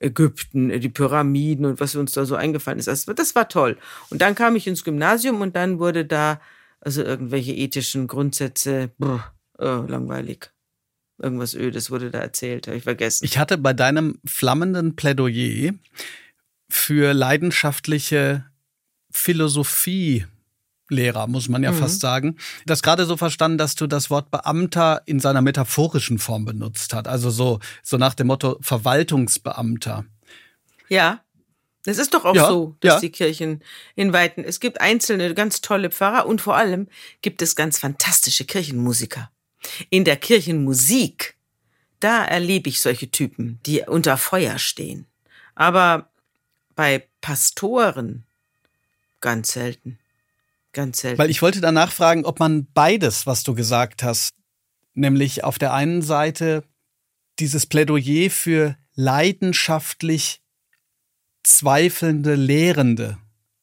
Ägypten, 0.00 0.70
äh, 0.70 0.78
die 0.78 0.88
Pyramiden 0.88 1.66
und 1.66 1.80
was 1.80 1.96
uns 1.96 2.12
da 2.12 2.24
so 2.24 2.36
eingefallen 2.36 2.78
ist. 2.78 2.86
Das, 2.86 3.06
das 3.06 3.34
war 3.34 3.48
toll. 3.48 3.76
Und 4.10 4.22
dann 4.22 4.36
kam 4.36 4.54
ich 4.54 4.66
ins 4.66 4.84
Gymnasium 4.84 5.40
und 5.40 5.56
dann 5.56 5.80
wurde 5.80 6.04
da 6.04 6.40
also 6.80 7.02
irgendwelche 7.02 7.52
ethischen 7.52 8.06
Grundsätze, 8.06 8.90
brr, 8.98 9.32
oh, 9.58 9.84
langweilig. 9.88 10.50
Irgendwas 11.20 11.54
Ödes 11.54 11.90
wurde 11.90 12.12
da 12.12 12.20
erzählt, 12.20 12.68
habe 12.68 12.76
ich 12.76 12.84
vergessen. 12.84 13.24
Ich 13.24 13.38
hatte 13.38 13.58
bei 13.58 13.72
deinem 13.72 14.20
flammenden 14.24 14.94
Plädoyer 14.94 15.72
für 16.68 17.12
leidenschaftliche 17.12 18.44
Philosophie 19.10 20.26
Lehrer, 20.88 21.26
muss 21.26 21.48
man 21.48 21.62
ja 21.62 21.72
mhm. 21.72 21.76
fast 21.76 22.00
sagen. 22.00 22.36
Das 22.66 22.82
gerade 22.82 23.04
so 23.04 23.16
verstanden, 23.16 23.58
dass 23.58 23.74
du 23.74 23.86
das 23.86 24.10
Wort 24.10 24.30
Beamter 24.30 25.02
in 25.06 25.20
seiner 25.20 25.42
metaphorischen 25.42 26.18
Form 26.18 26.44
benutzt 26.44 26.94
hast. 26.94 27.08
Also 27.08 27.30
so, 27.30 27.60
so 27.82 27.96
nach 27.96 28.14
dem 28.14 28.28
Motto 28.28 28.58
Verwaltungsbeamter. 28.60 30.04
Ja. 30.88 31.20
Das 31.84 31.96
ist 31.96 32.12
doch 32.12 32.24
auch 32.24 32.34
ja, 32.34 32.48
so, 32.48 32.76
dass 32.80 32.94
ja. 32.94 33.00
die 33.00 33.10
Kirchen 33.10 33.62
in 33.94 34.12
Weiten, 34.12 34.44
es 34.44 34.60
gibt 34.60 34.80
einzelne 34.80 35.32
ganz 35.32 35.62
tolle 35.62 35.90
Pfarrer 35.90 36.26
und 36.26 36.40
vor 36.40 36.56
allem 36.56 36.88
gibt 37.22 37.40
es 37.40 37.56
ganz 37.56 37.78
fantastische 37.78 38.44
Kirchenmusiker. 38.44 39.30
In 39.88 40.04
der 40.04 40.16
Kirchenmusik, 40.16 41.36
da 42.00 42.24
erlebe 42.24 42.68
ich 42.68 42.80
solche 42.80 43.10
Typen, 43.10 43.58
die 43.64 43.82
unter 43.82 44.18
Feuer 44.18 44.58
stehen. 44.58 45.06
Aber 45.54 46.10
bei 46.74 47.08
Pastoren 47.20 48.24
ganz 49.20 49.52
selten. 49.52 49.98
Ganz 50.78 51.00
selten. 51.00 51.18
Weil 51.18 51.28
ich 51.28 51.42
wollte 51.42 51.60
danach 51.60 51.90
fragen, 51.90 52.24
ob 52.24 52.38
man 52.38 52.68
beides, 52.72 53.26
was 53.26 53.42
du 53.42 53.52
gesagt 53.52 54.04
hast, 54.04 54.30
nämlich 54.94 55.42
auf 55.42 55.58
der 55.58 55.72
einen 55.74 56.02
Seite 56.02 56.62
dieses 57.40 57.66
Plädoyer 57.66 58.30
für 58.30 58.76
leidenschaftlich 58.94 60.40
zweifelnde 61.42 62.36
Lehrende 62.36 63.18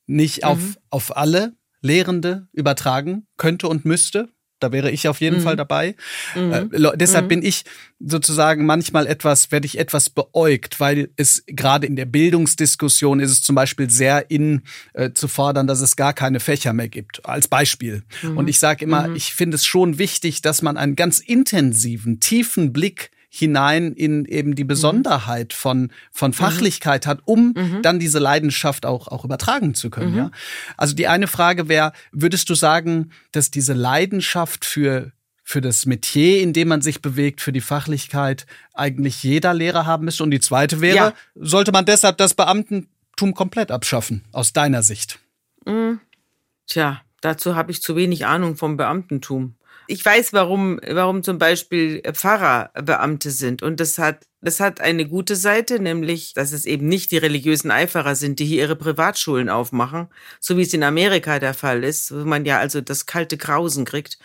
nicht 0.08 0.40
mhm. 0.40 0.44
auf, 0.44 0.60
auf 0.90 1.16
alle 1.16 1.56
Lehrende 1.80 2.50
übertragen 2.52 3.28
könnte 3.38 3.70
und 3.70 3.86
müsste, 3.86 4.28
da 4.66 4.72
wäre 4.72 4.90
ich 4.90 5.08
auf 5.08 5.22
jeden 5.22 5.38
mhm. 5.38 5.42
Fall 5.44 5.56
dabei. 5.56 5.96
Mhm. 6.36 6.72
Äh, 6.72 6.98
deshalb 6.98 7.26
mhm. 7.26 7.30
bin 7.30 7.44
ich 7.44 7.64
sozusagen 8.00 8.66
manchmal 8.66 9.06
etwas, 9.08 9.52
werde 9.52 9.66
ich 9.66 9.78
etwas 9.78 10.10
beäugt, 10.10 10.80
weil 10.80 11.10
es 11.18 11.44
gerade 11.48 11.86
in 11.86 11.96
der 11.96 12.06
Bildungsdiskussion 12.06 13.20
ist 13.20 13.32
es 13.32 13.42
zum 13.44 13.56
Beispiel 13.56 13.90
sehr 13.90 14.32
in 14.32 14.64
äh, 14.94 15.12
zu 15.12 15.28
fordern, 15.28 15.68
dass 15.68 15.82
es 15.82 15.96
gar 15.96 16.14
keine 16.14 16.40
Fächer 16.40 16.74
mehr 16.74 16.90
gibt, 16.90 17.26
als 17.26 17.48
Beispiel. 17.48 18.04
Mhm. 18.24 18.38
Und 18.38 18.48
ich 18.48 18.60
sage 18.60 18.84
immer, 18.86 19.08
mhm. 19.08 19.16
ich 19.16 19.34
finde 19.34 19.56
es 19.56 19.66
schon 19.66 20.00
wichtig, 20.00 20.42
dass 20.42 20.62
man 20.62 20.78
einen 20.78 20.96
ganz 20.96 21.20
intensiven, 21.20 22.20
tiefen 22.20 22.74
Blick 22.74 23.12
hinein 23.38 23.92
in 23.94 24.26
eben 24.26 24.56
die 24.56 24.64
mhm. 24.64 24.70
Besonderheit 24.70 25.52
von, 25.52 25.92
von 26.12 26.32
mhm. 26.32 26.36
Fachlichkeit 26.36 27.06
hat, 27.06 27.20
um 27.26 27.54
mhm. 27.56 27.82
dann 27.82 28.00
diese 28.00 28.20
Leidenschaft 28.20 28.86
auch, 28.86 29.10
auch 29.10 29.26
übertragen 29.26 29.74
zu 29.74 29.90
können. 29.90 30.12
Mhm. 30.12 30.18
Ja? 30.18 30.32
Also 30.78 30.96
die 30.96 31.08
eine 31.08 31.28
Frage 31.28 31.68
wäre, 31.68 31.92
würdest 32.12 32.50
du 32.50 32.56
sagen, 32.56 33.12
dass 33.34 33.52
diese 33.52 33.74
Leidenschaft 33.74 34.64
für, 34.64 35.12
für 35.44 35.60
das 35.60 35.86
Metier, 35.86 36.42
in 36.42 36.54
dem 36.54 36.70
man 36.70 36.82
sich 36.82 37.02
bewegt, 37.02 37.42
für 37.42 37.52
die 37.52 37.62
Fachlichkeit 37.62 38.46
eigentlich 38.74 39.22
jeder 39.24 39.54
Lehrer 39.54 39.86
haben 39.86 40.06
müsste? 40.06 40.24
Und 40.24 40.32
die 40.32 40.40
zweite 40.40 40.80
wäre, 40.80 40.96
ja. 40.96 41.14
sollte 41.36 41.74
man 41.74 41.86
deshalb 41.86 42.18
das 42.18 42.36
Beamtentum 42.36 43.34
komplett 43.34 43.70
abschaffen, 43.70 44.24
aus 44.32 44.54
deiner 44.54 44.82
Sicht? 44.82 45.20
Mhm. 45.66 46.00
Tja, 46.68 47.02
dazu 47.20 47.56
habe 47.56 47.72
ich 47.72 47.82
zu 47.82 47.98
wenig 47.98 48.26
Ahnung 48.26 48.56
vom 48.56 48.78
Beamtentum. 48.78 49.56
Ich 49.88 50.04
weiß, 50.04 50.34
warum, 50.34 50.80
warum 50.88 51.24
zum 51.24 51.38
Beispiel 51.38 52.02
Pfarrer 52.14 52.72
Beamte 52.74 53.30
sind. 53.32 53.62
Und 53.62 53.80
das 53.80 53.98
hat, 53.98 54.26
das 54.42 54.60
hat 54.60 54.82
eine 54.82 55.08
gute 55.08 55.36
Seite, 55.36 55.80
nämlich, 55.80 56.34
dass 56.34 56.52
es 56.52 56.66
eben 56.66 56.88
nicht 56.88 57.12
die 57.12 57.18
religiösen 57.18 57.72
Eiferer 57.72 58.16
sind, 58.16 58.40
die 58.40 58.46
hier 58.46 58.64
ihre 58.64 58.76
Privatschulen 58.76 59.50
aufmachen, 59.50 60.08
so 60.40 60.58
wie 60.58 60.64
es 60.64 60.74
in 60.74 60.84
Amerika 60.84 61.40
der 61.40 61.54
Fall 61.54 61.84
ist, 61.84 62.12
wo 62.12 62.26
man 62.26 62.46
ja 62.46 62.60
also 62.60 62.82
das 62.82 63.06
kalte 63.06 63.38
Grausen 63.38 63.86
kriegt 63.86 64.18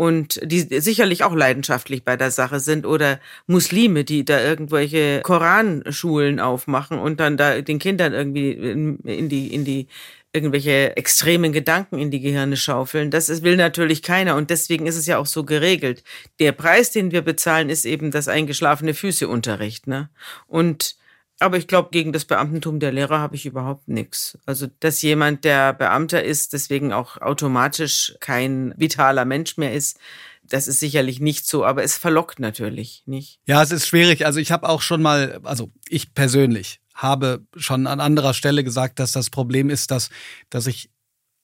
und 0.00 0.40
die 0.42 0.80
sicherlich 0.80 1.24
auch 1.24 1.34
leidenschaftlich 1.34 2.04
bei 2.04 2.16
der 2.16 2.30
Sache 2.30 2.58
sind 2.58 2.86
oder 2.86 3.20
Muslime, 3.46 4.02
die 4.02 4.24
da 4.24 4.42
irgendwelche 4.42 5.20
Koranschulen 5.22 6.40
aufmachen 6.40 6.98
und 6.98 7.20
dann 7.20 7.36
da 7.36 7.60
den 7.60 7.78
Kindern 7.78 8.14
irgendwie 8.14 8.52
in 8.52 9.28
die 9.28 9.52
in 9.52 9.66
die 9.66 9.88
irgendwelche 10.32 10.96
extremen 10.96 11.52
Gedanken 11.52 11.98
in 11.98 12.10
die 12.10 12.20
Gehirne 12.20 12.56
schaufeln. 12.56 13.10
Das 13.10 13.42
will 13.42 13.56
natürlich 13.56 14.02
keiner 14.02 14.36
und 14.36 14.50
deswegen 14.50 14.86
ist 14.86 14.96
es 14.96 15.06
ja 15.06 15.18
auch 15.18 15.26
so 15.26 15.44
geregelt. 15.44 16.04
Der 16.38 16.52
Preis, 16.52 16.92
den 16.92 17.10
wir 17.10 17.22
bezahlen, 17.22 17.68
ist 17.68 17.84
eben 17.84 18.10
das 18.10 18.28
eingeschlafene 18.28 18.94
Füßeunterricht. 18.94 19.86
Ne? 19.86 20.10
Und 20.46 20.96
aber 21.42 21.56
ich 21.56 21.66
glaube, 21.66 21.88
gegen 21.90 22.12
das 22.12 22.26
Beamtentum 22.26 22.80
der 22.80 22.92
Lehrer 22.92 23.18
habe 23.18 23.34
ich 23.34 23.46
überhaupt 23.46 23.88
nichts. 23.88 24.38
Also, 24.44 24.66
dass 24.80 25.00
jemand, 25.00 25.44
der 25.44 25.72
Beamter 25.72 26.22
ist, 26.22 26.52
deswegen 26.52 26.92
auch 26.92 27.16
automatisch 27.16 28.14
kein 28.20 28.74
vitaler 28.76 29.24
Mensch 29.24 29.56
mehr 29.56 29.72
ist, 29.72 29.98
das 30.42 30.68
ist 30.68 30.80
sicherlich 30.80 31.18
nicht 31.20 31.46
so, 31.46 31.64
aber 31.64 31.82
es 31.82 31.96
verlockt 31.96 32.40
natürlich, 32.40 33.04
nicht? 33.06 33.40
Ja, 33.46 33.62
es 33.62 33.70
ist 33.70 33.86
schwierig. 33.86 34.26
Also 34.26 34.38
ich 34.38 34.52
habe 34.52 34.68
auch 34.68 34.82
schon 34.82 35.00
mal, 35.00 35.40
also 35.44 35.70
ich 35.88 36.12
persönlich 36.12 36.79
habe 36.94 37.44
schon 37.56 37.86
an 37.86 38.00
anderer 38.00 38.34
Stelle 38.34 38.64
gesagt, 38.64 38.98
dass 38.98 39.12
das 39.12 39.30
Problem 39.30 39.70
ist, 39.70 39.90
dass, 39.90 40.10
dass 40.50 40.66
ich 40.66 40.90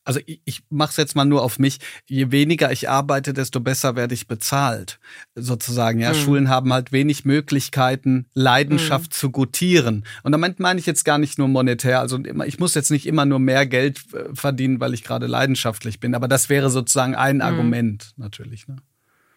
also 0.07 0.21
ich, 0.25 0.41
ich 0.45 0.63
mache 0.71 0.91
es 0.91 0.97
jetzt 0.97 1.17
mal 1.17 1.25
nur 1.25 1.43
auf 1.43 1.59
mich, 1.59 1.79
je 2.07 2.31
weniger 2.31 2.71
ich 2.71 2.89
arbeite, 2.89 3.35
desto 3.35 3.61
besser 3.61 3.97
werde 3.97 4.15
ich 4.15 4.29
bezahlt. 4.29 5.01
Sozusagen, 5.35 5.99
ja. 5.99 6.11
Mhm. 6.11 6.15
Schulen 6.15 6.49
haben 6.49 6.73
halt 6.73 6.93
wenig 6.93 7.25
Möglichkeiten, 7.25 8.27
Leidenschaft 8.33 9.11
mhm. 9.11 9.15
zu 9.17 9.31
gutieren. 9.31 10.05
Und 10.23 10.33
damit 10.33 10.61
meine 10.61 10.79
ich 10.79 10.87
jetzt 10.87 11.05
gar 11.05 11.19
nicht 11.19 11.39
nur 11.39 11.49
monetär. 11.49 12.01
Also 12.01 12.21
ich 12.25 12.59
muss 12.61 12.75
jetzt 12.75 12.91
nicht 12.91 13.07
immer 13.07 13.27
nur 13.27 13.41
mehr 13.41 13.67
Geld 13.67 14.01
äh, 14.15 14.33
verdienen, 14.33 14.81
weil 14.81 14.95
ich 14.95 15.03
gerade 15.03 15.27
leidenschaftlich 15.27 15.99
bin. 15.99 16.15
Aber 16.15 16.29
das 16.29 16.49
wäre 16.49 16.71
sozusagen 16.71 17.17
ein 17.17 17.37
mhm. 17.37 17.43
Argument 17.43 18.13
natürlich. 18.17 18.69
Ne? 18.69 18.77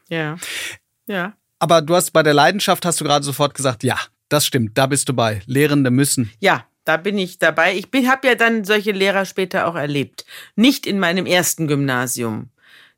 Ja. 0.08 0.38
Ja. 1.08 1.34
Aber 1.58 1.82
du 1.82 1.96
hast 1.96 2.12
bei 2.12 2.22
der 2.22 2.36
Leidenschaft 2.36 2.86
hast 2.86 3.02
du 3.02 3.06
gerade 3.06 3.26
sofort 3.26 3.56
gesagt, 3.56 3.84
ja, 3.84 3.98
das 4.30 4.46
stimmt, 4.46 4.78
da 4.78 4.86
bist 4.86 5.10
du 5.10 5.14
bei. 5.14 5.42
Lehrende 5.46 5.92
müssen. 5.92 6.32
Ja, 6.40 6.66
da 6.86 6.98
bin 6.98 7.18
ich 7.18 7.40
dabei. 7.40 7.76
Ich 7.76 8.08
habe 8.08 8.28
ja 8.28 8.36
dann 8.36 8.64
solche 8.64 8.92
Lehrer 8.92 9.26
später 9.26 9.68
auch 9.68 9.76
erlebt. 9.76 10.26
Nicht 10.56 10.88
in 10.88 11.00
meinem 11.00 11.26
ersten 11.26 11.68
Gymnasium. 11.68 12.50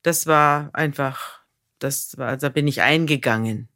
Das 0.03 0.27
war 0.27 0.69
einfach, 0.73 1.41
das 1.79 2.17
war, 2.17 2.37
da 2.37 2.49
bin 2.49 2.67
ich 2.67 2.81
eingegangen. 2.81 3.67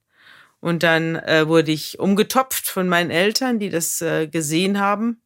Und 0.60 0.84
dann 0.84 1.16
äh, 1.16 1.48
wurde 1.48 1.72
ich 1.72 2.00
umgetopft 2.00 2.68
von 2.68 2.88
meinen 2.88 3.12
Eltern, 3.12 3.60
die 3.60 3.70
das 3.70 4.02
äh, 4.02 4.28
gesehen 4.28 4.80
haben. 4.80 5.22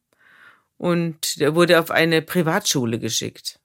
Und 0.76 1.36
wurde 1.38 1.78
auf 1.78 1.90
eine 1.90 2.22
Privatschule 2.22 2.98
geschickt. 2.98 3.60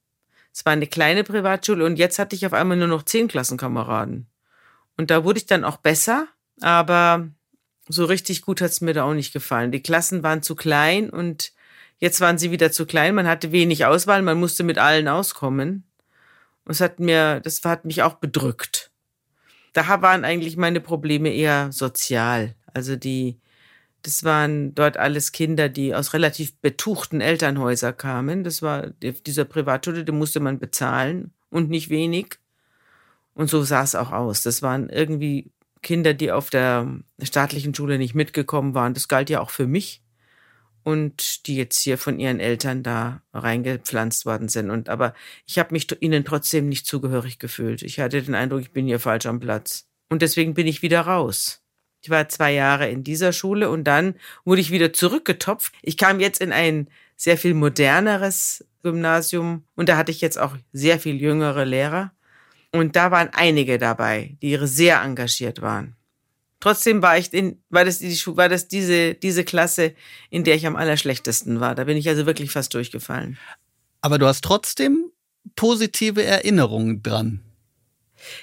Es 0.53 0.65
war 0.65 0.73
eine 0.73 0.87
kleine 0.87 1.23
Privatschule 1.23 1.85
und 1.85 1.97
jetzt 1.97 2.19
hatte 2.19 2.35
ich 2.35 2.45
auf 2.45 2.53
einmal 2.53 2.77
nur 2.77 2.87
noch 2.87 3.03
zehn 3.03 3.27
Klassenkameraden. 3.27 4.27
Und 4.97 5.11
da 5.11 5.23
wurde 5.23 5.39
ich 5.39 5.45
dann 5.45 5.63
auch 5.63 5.77
besser, 5.77 6.27
aber 6.61 7.29
so 7.87 8.05
richtig 8.05 8.41
gut 8.41 8.61
hat's 8.61 8.81
mir 8.81 8.93
da 8.93 9.03
auch 9.03 9.13
nicht 9.13 9.33
gefallen. 9.33 9.71
Die 9.71 9.83
Klassen 9.83 10.23
waren 10.23 10.41
zu 10.41 10.55
klein 10.55 11.09
und 11.09 11.51
jetzt 11.99 12.21
waren 12.21 12.37
sie 12.37 12.51
wieder 12.51 12.71
zu 12.71 12.85
klein. 12.85 13.15
Man 13.15 13.27
hatte 13.27 13.51
wenig 13.51 13.85
Auswahl, 13.85 14.21
man 14.21 14.39
musste 14.39 14.63
mit 14.63 14.77
allen 14.77 15.07
auskommen. 15.07 15.83
Und 16.65 16.71
es 16.71 16.81
hat 16.81 16.99
mir, 16.99 17.39
das 17.41 17.63
hat 17.63 17.85
mich 17.85 18.01
auch 18.01 18.15
bedrückt. 18.15 18.91
Da 19.73 20.01
waren 20.01 20.25
eigentlich 20.25 20.57
meine 20.57 20.81
Probleme 20.81 21.29
eher 21.29 21.71
sozial. 21.71 22.55
Also 22.73 22.95
die, 22.95 23.39
das 24.01 24.23
waren 24.23 24.73
dort 24.73 24.97
alles 24.97 25.31
Kinder, 25.31 25.69
die 25.69 25.93
aus 25.93 26.13
relativ 26.13 26.55
betuchten 26.57 27.21
Elternhäusern 27.21 27.95
kamen. 27.95 28.43
Das 28.43 28.61
war 28.61 28.87
dieser 29.01 29.45
Privatschule, 29.45 30.03
den 30.03 30.17
musste 30.17 30.39
man 30.39 30.59
bezahlen 30.59 31.33
und 31.49 31.69
nicht 31.69 31.89
wenig. 31.89 32.39
Und 33.35 33.49
so 33.49 33.63
sah 33.63 33.83
es 33.83 33.95
auch 33.95 34.11
aus. 34.11 34.43
Das 34.43 34.61
waren 34.61 34.89
irgendwie 34.89 35.51
Kinder, 35.85 36.15
die 36.15 36.31
auf 36.31 36.49
der 36.49 36.87
staatlichen 37.21 37.73
Schule 37.73 37.97
nicht 37.97 38.15
mitgekommen 38.15 38.73
waren. 38.73 38.95
Das 38.95 39.07
galt 39.07 39.29
ja 39.29 39.39
auch 39.39 39.51
für 39.51 39.67
mich. 39.67 40.01
Und 40.83 41.47
die 41.47 41.55
jetzt 41.55 41.79
hier 41.79 41.97
von 41.97 42.19
ihren 42.19 42.39
Eltern 42.39 42.83
da 42.83 43.21
reingepflanzt 43.33 44.25
worden 44.25 44.49
sind. 44.49 44.69
Und 44.69 44.89
aber 44.89 45.13
ich 45.47 45.57
habe 45.57 45.73
mich 45.73 45.87
ihnen 46.01 46.25
trotzdem 46.25 46.69
nicht 46.69 46.85
zugehörig 46.85 47.39
gefühlt. 47.39 47.81
Ich 47.81 47.99
hatte 47.99 48.21
den 48.21 48.35
Eindruck, 48.35 48.61
ich 48.61 48.71
bin 48.71 48.85
hier 48.85 48.99
falsch 48.99 49.25
am 49.25 49.39
Platz. 49.39 49.87
Und 50.09 50.21
deswegen 50.21 50.53
bin 50.53 50.67
ich 50.67 50.81
wieder 50.81 51.01
raus. 51.01 51.61
Ich 52.01 52.09
war 52.09 52.29
zwei 52.29 52.53
Jahre 52.53 52.89
in 52.89 53.03
dieser 53.03 53.31
Schule 53.31 53.69
und 53.69 53.83
dann 53.83 54.15
wurde 54.43 54.61
ich 54.61 54.69
wieder 54.69 54.93
zurückgetopft. 54.93 55.73
Ich 55.81 55.97
kam 55.97 56.19
jetzt 56.19 56.41
in 56.41 56.51
ein 56.51 56.87
sehr 57.15 57.37
viel 57.37 57.53
moderneres 57.53 58.65
Gymnasium 58.83 59.63
und 59.75 59.89
da 59.89 59.97
hatte 59.97 60.11
ich 60.11 60.21
jetzt 60.21 60.37
auch 60.37 60.55
sehr 60.71 60.99
viel 60.99 61.19
jüngere 61.19 61.65
Lehrer. 61.65 62.11
Und 62.79 62.95
da 62.95 63.11
waren 63.11 63.29
einige 63.33 63.77
dabei, 63.77 64.37
die 64.41 64.57
sehr 64.63 65.01
engagiert 65.01 65.61
waren. 65.61 65.95
Trotzdem 66.59 67.01
war 67.01 67.17
ich 67.17 67.31
in, 67.33 67.61
war 67.69 67.85
das, 67.85 67.99
die, 67.99 68.19
war 68.27 68.49
das 68.49 68.67
diese, 68.67 69.13
diese 69.13 69.43
Klasse, 69.43 69.93
in 70.29 70.43
der 70.43 70.55
ich 70.55 70.65
am 70.65 70.75
allerschlechtesten 70.75 71.59
war. 71.59 71.75
Da 71.75 71.83
bin 71.83 71.97
ich 71.97 72.09
also 72.09 72.25
wirklich 72.25 72.51
fast 72.51 72.73
durchgefallen. 72.73 73.37
Aber 74.01 74.17
du 74.17 74.25
hast 74.25 74.43
trotzdem 74.43 75.11
positive 75.55 76.23
Erinnerungen 76.23 77.03
dran. 77.03 77.41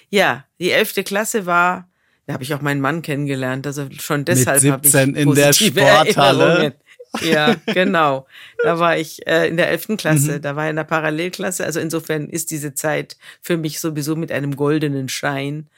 Ja, 0.09 0.45
die 0.61 0.71
elfte 0.71 1.03
Klasse 1.03 1.47
war, 1.47 1.91
da 2.27 2.35
habe 2.35 2.45
ich 2.45 2.55
auch 2.55 2.61
meinen 2.61 2.81
Mann 2.81 3.03
kennengelernt. 3.03 3.67
Also 3.67 3.89
schon 3.99 4.25
deshalb 4.25 4.63
habe 4.65 4.87
ich 4.87 4.95
in 4.95 5.35
der 5.35 5.53
Sporthalle. 5.53 6.77
Ja, 7.21 7.57
genau. 7.67 8.27
Da 8.63 8.79
war 8.79 8.97
ich 8.97 9.27
äh, 9.27 9.49
in 9.49 9.57
der 9.57 9.69
elften 9.69 9.97
Klasse, 9.97 10.39
mhm. 10.39 10.43
da 10.43 10.57
war 10.57 10.65
ich 10.65 10.71
in 10.71 10.77
der 10.77 10.85
Parallelklasse. 10.85 11.65
Also 11.65 11.81
insofern 11.81 12.29
ist 12.29 12.51
diese 12.51 12.75
Zeit 12.75 13.17
für 13.41 13.57
mich 13.57 13.81
sowieso 13.81 14.17
mit 14.17 14.33
einem 14.33 14.57
goldenen 14.57 15.09
Schein 15.09 15.69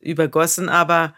übergossen. 0.00 0.68
Aber 0.68 1.14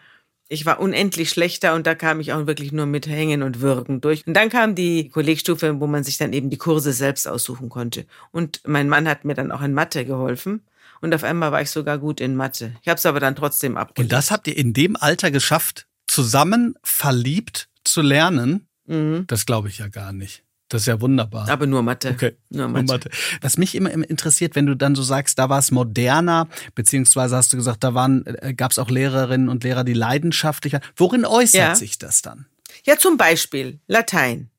ich 0.47 0.65
war 0.65 0.79
unendlich 0.79 1.29
schlechter 1.29 1.73
und 1.73 1.87
da 1.87 1.95
kam 1.95 2.19
ich 2.19 2.33
auch 2.33 2.45
wirklich 2.45 2.71
nur 2.71 2.85
mit 2.85 3.07
Hängen 3.07 3.41
und 3.41 3.61
Würgen 3.61 4.01
durch. 4.01 4.25
Und 4.27 4.35
dann 4.35 4.49
kam 4.49 4.75
die 4.75 5.09
Kollegstufe, 5.09 5.79
wo 5.79 5.87
man 5.87 6.03
sich 6.03 6.17
dann 6.17 6.33
eben 6.33 6.49
die 6.49 6.57
Kurse 6.57 6.93
selbst 6.93 7.27
aussuchen 7.27 7.69
konnte. 7.69 8.05
Und 8.31 8.61
mein 8.65 8.89
Mann 8.89 9.07
hat 9.07 9.25
mir 9.25 9.33
dann 9.33 9.51
auch 9.51 9.61
in 9.61 9.73
Mathe 9.73 10.05
geholfen. 10.05 10.61
Und 11.01 11.13
auf 11.13 11.23
einmal 11.23 11.51
war 11.51 11.61
ich 11.61 11.71
sogar 11.71 11.97
gut 11.97 12.21
in 12.21 12.35
Mathe. 12.35 12.73
Ich 12.81 12.87
habe 12.87 12.97
es 12.97 13.05
aber 13.05 13.19
dann 13.19 13.35
trotzdem 13.35 13.77
abgelehnt. 13.77 14.11
Und 14.11 14.15
das 14.15 14.31
habt 14.31 14.47
ihr 14.47 14.57
in 14.57 14.73
dem 14.73 14.95
Alter 14.95 15.31
geschafft, 15.31 15.87
zusammen 16.07 16.75
verliebt 16.83 17.67
zu 17.83 18.01
lernen? 18.01 18.67
Mhm. 18.85 19.25
Das 19.27 19.45
glaube 19.45 19.69
ich 19.69 19.79
ja 19.79 19.87
gar 19.87 20.13
nicht. 20.13 20.43
Das 20.69 20.81
ist 20.81 20.87
ja 20.87 20.99
wunderbar. 20.99 21.47
Aber 21.47 21.67
nur 21.67 21.83
Mathe. 21.83 22.09
Okay. 22.09 22.35
Nur 22.49 22.67
Mathe. 22.67 22.85
Nur 22.85 22.95
Mathe. 22.95 23.09
Was 23.41 23.57
mich 23.57 23.75
immer 23.75 23.91
interessiert, 23.91 24.55
wenn 24.55 24.65
du 24.65 24.75
dann 24.75 24.95
so 24.95 25.03
sagst, 25.03 25.37
da 25.37 25.47
war 25.47 25.59
es 25.59 25.69
moderner, 25.69 26.47
beziehungsweise 26.73 27.35
hast 27.35 27.53
du 27.53 27.57
gesagt, 27.57 27.83
da 27.83 27.93
waren, 27.93 28.25
äh, 28.25 28.53
gab 28.55 28.71
es 28.71 28.79
auch 28.79 28.89
Lehrerinnen 28.89 29.47
und 29.47 29.63
Lehrer, 29.63 29.83
die 29.83 29.93
leidenschaftlicher. 29.93 30.81
Worin 30.95 31.25
äußert 31.25 31.55
ja. 31.55 31.75
sich 31.75 31.99
das 31.99 32.23
dann? 32.23 32.47
Ja, 32.83 32.97
zum 32.97 33.17
Beispiel 33.17 33.79
Latein. 33.87 34.49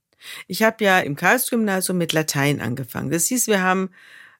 Ich 0.47 0.63
habe 0.63 0.85
ja 0.85 1.01
im 1.01 1.17
Karlsgymnasium 1.17 1.99
mit 1.99 2.13
Latein 2.13 2.61
angefangen. 2.61 3.11
Das 3.11 3.27
hieß, 3.27 3.49
wir 3.49 3.63
haben 3.63 3.91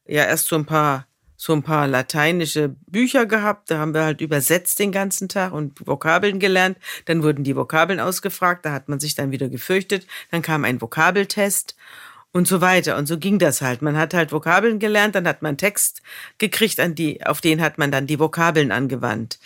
ja 0.07 0.25
erst 0.25 0.49
so 0.49 0.57
ein 0.57 0.67
paar 0.67 1.07
so 1.37 1.53
ein 1.53 1.63
paar 1.63 1.87
lateinische 1.87 2.75
Bücher 2.87 3.27
gehabt. 3.27 3.71
Da 3.71 3.79
haben 3.79 3.95
wir 3.95 4.05
halt 4.05 4.21
übersetzt 4.21 4.79
den 4.79 4.93
ganzen 4.93 5.29
Tag 5.29 5.53
und 5.53 5.87
Vokabeln 5.87 6.39
gelernt. 6.41 6.79
Dann 7.05 7.23
wurden 7.23 7.45
die 7.45 7.57
Vokabeln 7.57 8.01
ausgefragt. 8.01 8.65
Da 8.65 8.73
hat 8.73 8.89
man 8.89 9.01
sich 9.01 9.15
dann 9.15 9.31
wieder 9.31 9.49
gefürchtet. 9.49 10.07
Dann 10.31 10.43
kam 10.43 10.65
ein 10.65 10.81
Vokabeltest 10.81 11.77
und 12.37 12.47
so 12.47 12.61
weiter. 12.61 12.97
Und 12.97 13.07
so 13.07 13.19
ging 13.19 13.39
das 13.39 13.63
halt. 13.63 13.83
Man 13.83 13.97
hat 13.97 14.13
halt 14.13 14.31
Vokabeln 14.31 14.79
gelernt, 14.79 15.15
dann 15.15 15.27
hat 15.27 15.41
man 15.43 15.57
Text 15.57 16.03
gekriegt, 16.39 16.79
an 16.81 16.95
die, 16.95 17.25
auf 17.25 17.41
den 17.41 17.63
hat 17.63 17.79
man 17.79 17.91
dann 17.91 18.07
die 18.07 18.21
Vokabeln 18.21 18.73
angewandt. 18.73 19.39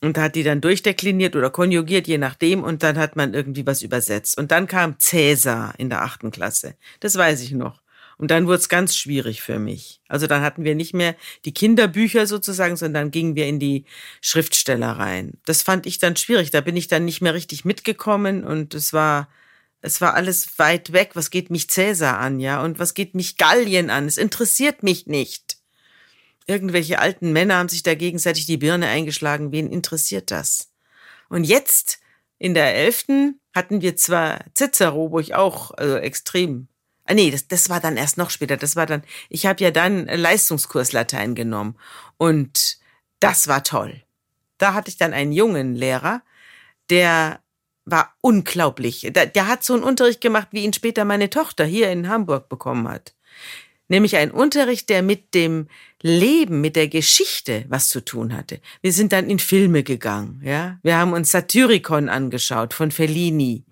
Und 0.00 0.18
hat 0.18 0.34
die 0.34 0.42
dann 0.42 0.60
durchdekliniert 0.60 1.34
oder 1.36 1.48
konjugiert, 1.48 2.06
je 2.06 2.18
nachdem, 2.18 2.62
und 2.62 2.82
dann 2.82 2.98
hat 2.98 3.16
man 3.16 3.32
irgendwie 3.32 3.66
was 3.66 3.80
übersetzt. 3.80 4.36
Und 4.36 4.50
dann 4.50 4.66
kam 4.66 4.98
Cäsar 4.98 5.72
in 5.78 5.88
der 5.88 6.02
achten 6.02 6.30
Klasse. 6.30 6.74
Das 7.00 7.16
weiß 7.16 7.40
ich 7.40 7.52
noch. 7.52 7.80
Und 8.24 8.30
dann 8.30 8.46
wurde 8.46 8.56
es 8.56 8.70
ganz 8.70 8.96
schwierig 8.96 9.42
für 9.42 9.58
mich. 9.58 10.00
Also 10.08 10.26
dann 10.26 10.40
hatten 10.40 10.64
wir 10.64 10.74
nicht 10.74 10.94
mehr 10.94 11.14
die 11.44 11.52
Kinderbücher 11.52 12.26
sozusagen, 12.26 12.74
sondern 12.74 13.02
dann 13.02 13.10
gingen 13.10 13.36
wir 13.36 13.46
in 13.46 13.58
die 13.60 13.84
Schriftsteller 14.22 14.92
rein. 14.92 15.34
Das 15.44 15.60
fand 15.60 15.84
ich 15.84 15.98
dann 15.98 16.16
schwierig. 16.16 16.50
Da 16.50 16.62
bin 16.62 16.74
ich 16.74 16.88
dann 16.88 17.04
nicht 17.04 17.20
mehr 17.20 17.34
richtig 17.34 17.66
mitgekommen 17.66 18.42
und 18.42 18.72
es 18.72 18.94
war, 18.94 19.28
es 19.82 20.00
war 20.00 20.14
alles 20.14 20.58
weit 20.58 20.94
weg. 20.94 21.10
Was 21.12 21.28
geht 21.28 21.50
mich 21.50 21.68
Cäsar 21.68 22.18
an, 22.18 22.40
ja? 22.40 22.62
Und 22.62 22.78
was 22.78 22.94
geht 22.94 23.14
mich 23.14 23.36
Gallien 23.36 23.90
an? 23.90 24.06
Es 24.06 24.16
interessiert 24.16 24.82
mich 24.82 25.06
nicht. 25.06 25.58
Irgendwelche 26.46 27.00
alten 27.00 27.30
Männer 27.30 27.56
haben 27.56 27.68
sich 27.68 27.82
da 27.82 27.94
gegenseitig 27.94 28.46
die 28.46 28.56
Birne 28.56 28.88
eingeschlagen. 28.88 29.52
Wen 29.52 29.70
interessiert 29.70 30.30
das? 30.30 30.70
Und 31.28 31.44
jetzt, 31.44 31.98
in 32.38 32.54
der 32.54 32.74
Elften, 32.74 33.38
hatten 33.54 33.82
wir 33.82 33.96
zwar 33.96 34.46
Cicero, 34.56 35.10
wo 35.10 35.20
ich 35.20 35.34
auch 35.34 35.72
also 35.72 35.96
extrem 35.96 36.68
Ah, 37.06 37.14
nee, 37.14 37.30
das, 37.30 37.48
das 37.48 37.68
war 37.68 37.80
dann 37.80 37.96
erst 37.96 38.16
noch 38.16 38.30
später. 38.30 38.56
Das 38.56 38.76
war 38.76 38.86
dann, 38.86 39.02
ich 39.28 39.46
habe 39.46 39.62
ja 39.62 39.70
dann 39.70 40.06
Leistungskurs 40.06 40.92
Latein 40.92 41.34
genommen 41.34 41.76
und 42.16 42.78
das 43.20 43.46
war 43.48 43.62
toll. 43.62 44.02
Da 44.58 44.74
hatte 44.74 44.88
ich 44.88 44.96
dann 44.96 45.12
einen 45.12 45.32
jungen 45.32 45.74
Lehrer, 45.74 46.22
der 46.90 47.40
war 47.84 48.14
unglaublich. 48.22 49.06
Der, 49.10 49.26
der 49.26 49.46
hat 49.46 49.62
so 49.64 49.74
einen 49.74 49.82
Unterricht 49.82 50.20
gemacht, 50.20 50.48
wie 50.52 50.64
ihn 50.64 50.72
später 50.72 51.04
meine 51.04 51.28
Tochter 51.28 51.64
hier 51.64 51.90
in 51.90 52.08
Hamburg 52.08 52.48
bekommen 52.48 52.88
hat. 52.88 53.14
Nämlich 53.88 54.16
ein 54.16 54.30
Unterricht, 54.30 54.88
der 54.88 55.02
mit 55.02 55.34
dem 55.34 55.68
Leben, 56.00 56.62
mit 56.62 56.74
der 56.76 56.88
Geschichte 56.88 57.66
was 57.68 57.88
zu 57.88 58.02
tun 58.02 58.34
hatte. 58.34 58.60
Wir 58.80 58.92
sind 58.92 59.12
dann 59.12 59.28
in 59.28 59.38
Filme 59.38 59.82
gegangen, 59.82 60.40
ja. 60.42 60.78
Wir 60.82 60.96
haben 60.96 61.12
uns 61.12 61.30
Satyricon 61.30 62.08
angeschaut 62.08 62.72
von 62.72 62.90
Fellini 62.90 63.64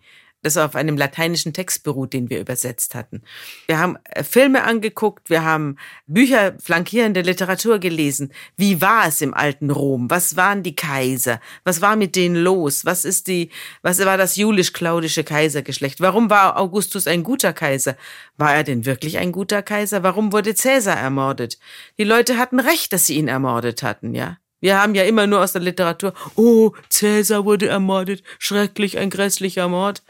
das 0.42 0.56
auf 0.56 0.74
einem 0.74 0.96
lateinischen 0.96 1.52
Text 1.52 1.84
beruht, 1.84 2.12
den 2.12 2.28
wir 2.28 2.40
übersetzt 2.40 2.94
hatten. 2.94 3.22
Wir 3.66 3.78
haben 3.78 3.96
äh, 4.04 4.24
Filme 4.24 4.64
angeguckt, 4.64 5.30
wir 5.30 5.44
haben 5.44 5.76
Bücher, 6.06 6.54
flankierende 6.60 7.22
Literatur 7.22 7.78
gelesen. 7.78 8.32
Wie 8.56 8.80
war 8.80 9.06
es 9.06 9.20
im 9.20 9.34
alten 9.34 9.70
Rom? 9.70 10.10
Was 10.10 10.36
waren 10.36 10.62
die 10.64 10.74
Kaiser? 10.74 11.40
Was 11.64 11.80
war 11.80 11.94
mit 11.94 12.16
denen 12.16 12.36
los? 12.36 12.84
Was 12.84 13.04
ist 13.04 13.28
die, 13.28 13.50
was 13.82 14.04
war 14.04 14.16
das 14.16 14.36
julisch-klaudische 14.36 15.22
Kaisergeschlecht? 15.22 16.00
Warum 16.00 16.28
war 16.28 16.58
Augustus 16.58 17.06
ein 17.06 17.22
guter 17.22 17.52
Kaiser? 17.52 17.96
War 18.36 18.54
er 18.54 18.64
denn 18.64 18.84
wirklich 18.84 19.18
ein 19.18 19.30
guter 19.30 19.62
Kaiser? 19.62 20.02
Warum 20.02 20.32
wurde 20.32 20.54
Cäsar 20.54 20.96
ermordet? 20.96 21.58
Die 21.98 22.04
Leute 22.04 22.36
hatten 22.36 22.58
recht, 22.58 22.92
dass 22.92 23.06
sie 23.06 23.14
ihn 23.14 23.28
ermordet 23.28 23.82
hatten, 23.82 24.14
ja? 24.14 24.38
Wir 24.60 24.80
haben 24.80 24.94
ja 24.94 25.02
immer 25.02 25.26
nur 25.26 25.40
aus 25.40 25.52
der 25.52 25.62
Literatur, 25.62 26.14
oh, 26.36 26.70
Cäsar 26.88 27.44
wurde 27.44 27.66
ermordet, 27.66 28.22
schrecklich, 28.38 28.96
ein 28.96 29.10
grässlicher 29.10 29.68
Mord 29.68 30.04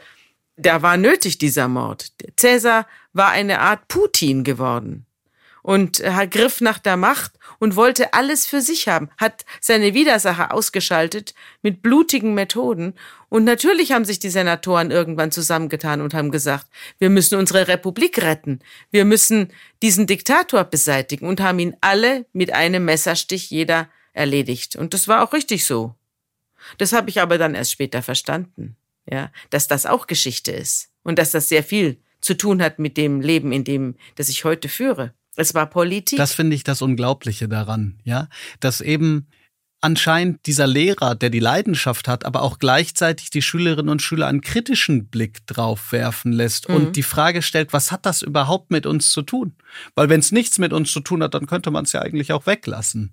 da 0.55 0.81
war 0.81 0.97
nötig, 0.97 1.37
dieser 1.37 1.67
Mord. 1.67 2.11
Cäsar 2.37 2.87
war 3.13 3.29
eine 3.29 3.59
Art 3.59 3.87
Putin 3.87 4.43
geworden 4.43 5.05
und 5.63 6.01
er 6.01 6.27
griff 6.27 6.61
nach 6.61 6.77
der 6.77 6.97
Macht 6.97 7.31
und 7.57 7.75
wollte 7.75 8.13
alles 8.13 8.45
für 8.45 8.61
sich 8.61 8.87
haben, 8.89 9.09
hat 9.17 9.45
seine 9.61 9.93
Widersacher 9.93 10.53
ausgeschaltet 10.53 11.33
mit 11.61 11.81
blutigen 11.81 12.33
Methoden. 12.35 12.93
Und 13.29 13.45
natürlich 13.45 13.93
haben 13.93 14.05
sich 14.05 14.19
die 14.19 14.29
Senatoren 14.29 14.91
irgendwann 14.91 15.31
zusammengetan 15.31 16.01
und 16.01 16.13
haben 16.13 16.31
gesagt, 16.31 16.67
wir 16.99 17.09
müssen 17.09 17.39
unsere 17.39 17.67
Republik 17.67 18.21
retten, 18.21 18.59
wir 18.91 19.05
müssen 19.05 19.51
diesen 19.81 20.05
Diktator 20.05 20.65
beseitigen 20.65 21.25
und 21.25 21.39
haben 21.41 21.59
ihn 21.59 21.77
alle 21.81 22.25
mit 22.33 22.53
einem 22.53 22.85
Messerstich 22.85 23.49
jeder 23.49 23.87
erledigt. 24.11 24.75
Und 24.75 24.93
das 24.93 25.07
war 25.07 25.23
auch 25.23 25.33
richtig 25.33 25.65
so. 25.65 25.95
Das 26.77 26.93
habe 26.93 27.09
ich 27.09 27.21
aber 27.21 27.37
dann 27.37 27.55
erst 27.55 27.71
später 27.71 28.03
verstanden 28.03 28.75
ja, 29.09 29.31
dass 29.49 29.67
das 29.67 29.85
auch 29.85 30.07
Geschichte 30.07 30.51
ist 30.51 30.89
und 31.03 31.19
dass 31.19 31.31
das 31.31 31.49
sehr 31.49 31.63
viel 31.63 32.01
zu 32.21 32.35
tun 32.35 32.61
hat 32.61 32.79
mit 32.79 32.97
dem 32.97 33.21
Leben, 33.21 33.51
in 33.51 33.63
dem, 33.63 33.95
das 34.15 34.29
ich 34.29 34.45
heute 34.45 34.69
führe. 34.69 35.13
Es 35.35 35.53
war 35.53 35.69
Politik. 35.69 36.17
Das 36.17 36.33
finde 36.33 36.55
ich 36.55 36.63
das 36.63 36.81
Unglaubliche 36.81 37.47
daran, 37.47 37.99
ja, 38.03 38.29
dass 38.59 38.81
eben 38.81 39.27
anscheinend 39.81 40.45
dieser 40.45 40.65
Lehrer, 40.65 41.13
der 41.13 41.29
die 41.29 41.39
Leidenschaft 41.39 42.07
hat, 42.07 42.23
aber 42.23 42.41
auch 42.41 42.57
gleichzeitig 42.57 43.31
die 43.31 43.41
Schülerinnen 43.41 43.89
und 43.89 44.01
Schüler 44.01 44.27
einen 44.27 44.41
kritischen 44.41 45.07
Blick 45.07 45.45
drauf 45.45 45.91
werfen 45.91 46.31
lässt 46.31 46.69
mhm. 46.69 46.75
und 46.75 46.95
die 46.95 47.03
Frage 47.03 47.41
stellt, 47.41 47.73
was 47.73 47.91
hat 47.91 48.05
das 48.05 48.21
überhaupt 48.21 48.71
mit 48.71 48.85
uns 48.85 49.11
zu 49.11 49.23
tun? 49.23 49.55
Weil 49.93 50.07
wenn 50.07 50.21
es 50.21 50.31
nichts 50.31 50.57
mit 50.57 50.71
uns 50.71 50.91
zu 50.91 51.01
tun 51.01 51.21
hat, 51.21 51.33
dann 51.33 51.47
könnte 51.47 51.69
man 51.69 51.83
es 51.83 51.91
ja 51.91 52.01
eigentlich 52.01 52.31
auch 52.31 52.45
weglassen. 52.45 53.11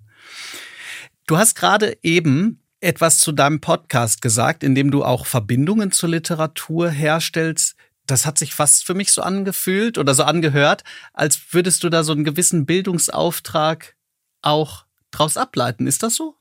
Du 1.27 1.37
hast 1.37 1.55
gerade 1.55 1.97
eben 2.03 2.61
etwas 2.81 3.19
zu 3.19 3.31
deinem 3.31 3.61
Podcast 3.61 4.21
gesagt, 4.21 4.63
in 4.63 4.75
dem 4.75 4.91
du 4.91 5.03
auch 5.05 5.25
Verbindungen 5.25 5.91
zur 5.91 6.09
Literatur 6.09 6.89
herstellst. 6.89 7.75
Das 8.07 8.25
hat 8.25 8.39
sich 8.39 8.53
fast 8.53 8.85
für 8.85 8.95
mich 8.95 9.11
so 9.11 9.21
angefühlt 9.21 9.97
oder 9.97 10.13
so 10.15 10.23
angehört, 10.23 10.83
als 11.13 11.39
würdest 11.51 11.83
du 11.83 11.89
da 11.89 12.03
so 12.03 12.11
einen 12.11 12.23
gewissen 12.23 12.65
Bildungsauftrag 12.65 13.95
auch 14.41 14.85
draus 15.11 15.37
ableiten. 15.37 15.87
Ist 15.87 16.03
das 16.03 16.15
so? 16.15 16.35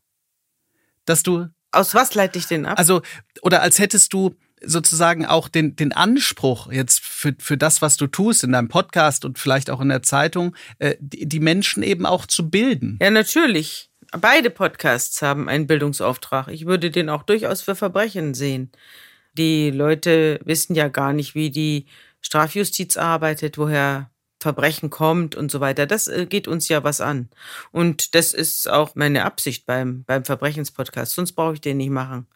Dass 1.04 1.22
du. 1.22 1.46
Aus 1.72 1.94
was 1.94 2.14
leite 2.14 2.38
ich 2.38 2.46
den 2.46 2.66
ab? 2.66 2.78
Also, 2.78 3.02
oder 3.42 3.62
als 3.62 3.78
hättest 3.78 4.12
du 4.12 4.34
sozusagen 4.62 5.24
auch 5.24 5.48
den, 5.48 5.76
den 5.76 5.92
Anspruch 5.92 6.70
jetzt 6.72 7.00
für, 7.00 7.34
für 7.38 7.56
das, 7.56 7.80
was 7.80 7.96
du 7.96 8.06
tust 8.06 8.44
in 8.44 8.52
deinem 8.52 8.68
Podcast 8.68 9.24
und 9.24 9.38
vielleicht 9.38 9.70
auch 9.70 9.80
in 9.80 9.88
der 9.88 10.02
Zeitung, 10.02 10.56
äh, 10.78 10.96
die, 11.00 11.26
die 11.26 11.40
Menschen 11.40 11.82
eben 11.82 12.06
auch 12.06 12.26
zu 12.26 12.50
bilden. 12.50 12.98
Ja, 13.00 13.10
natürlich 13.10 13.89
beide 14.18 14.50
Podcasts 14.50 15.22
haben 15.22 15.48
einen 15.48 15.66
Bildungsauftrag. 15.66 16.48
Ich 16.48 16.66
würde 16.66 16.90
den 16.90 17.08
auch 17.08 17.22
durchaus 17.22 17.62
für 17.62 17.74
Verbrechen 17.74 18.34
sehen. 18.34 18.70
Die 19.34 19.70
Leute 19.70 20.40
wissen 20.44 20.74
ja 20.74 20.88
gar 20.88 21.12
nicht, 21.12 21.34
wie 21.34 21.50
die 21.50 21.86
Strafjustiz 22.20 22.96
arbeitet, 22.96 23.58
woher 23.58 24.10
Verbrechen 24.40 24.90
kommt 24.90 25.34
und 25.34 25.50
so 25.50 25.60
weiter. 25.60 25.86
Das 25.86 26.08
äh, 26.08 26.26
geht 26.26 26.48
uns 26.48 26.68
ja 26.68 26.82
was 26.82 27.00
an. 27.00 27.28
Und 27.72 28.14
das 28.14 28.32
ist 28.32 28.68
auch 28.68 28.94
meine 28.94 29.24
Absicht 29.24 29.66
beim, 29.66 30.04
beim 30.04 30.24
Verbrechenspodcast. 30.24 31.14
Sonst 31.14 31.32
brauche 31.32 31.54
ich 31.54 31.60
den 31.60 31.76
nicht 31.76 31.90
machen. 31.90 32.26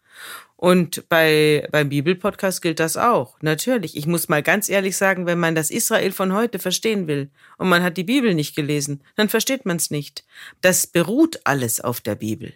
Und 0.57 1.09
bei, 1.09 1.67
beim 1.71 1.89
Bibelpodcast 1.89 2.61
gilt 2.61 2.79
das 2.79 2.95
auch. 2.95 3.37
Natürlich. 3.41 3.97
Ich 3.97 4.07
muss 4.07 4.29
mal 4.29 4.41
ganz 4.41 4.69
ehrlich 4.69 4.95
sagen, 4.95 5.25
wenn 5.25 5.39
man 5.39 5.53
das 5.53 5.69
Israel 5.69 6.11
von 6.11 6.33
heute 6.33 6.59
verstehen 6.59 7.07
will 7.07 7.29
und 7.57 7.67
man 7.67 7.83
hat 7.83 7.97
die 7.97 8.05
Bibel 8.05 8.33
nicht 8.33 8.55
gelesen, 8.55 9.03
dann 9.15 9.27
versteht 9.27 9.65
man 9.65 9.77
es 9.77 9.91
nicht. 9.91 10.25
Das 10.61 10.87
beruht 10.87 11.41
alles 11.43 11.81
auf 11.81 11.99
der 11.99 12.15
Bibel. 12.15 12.53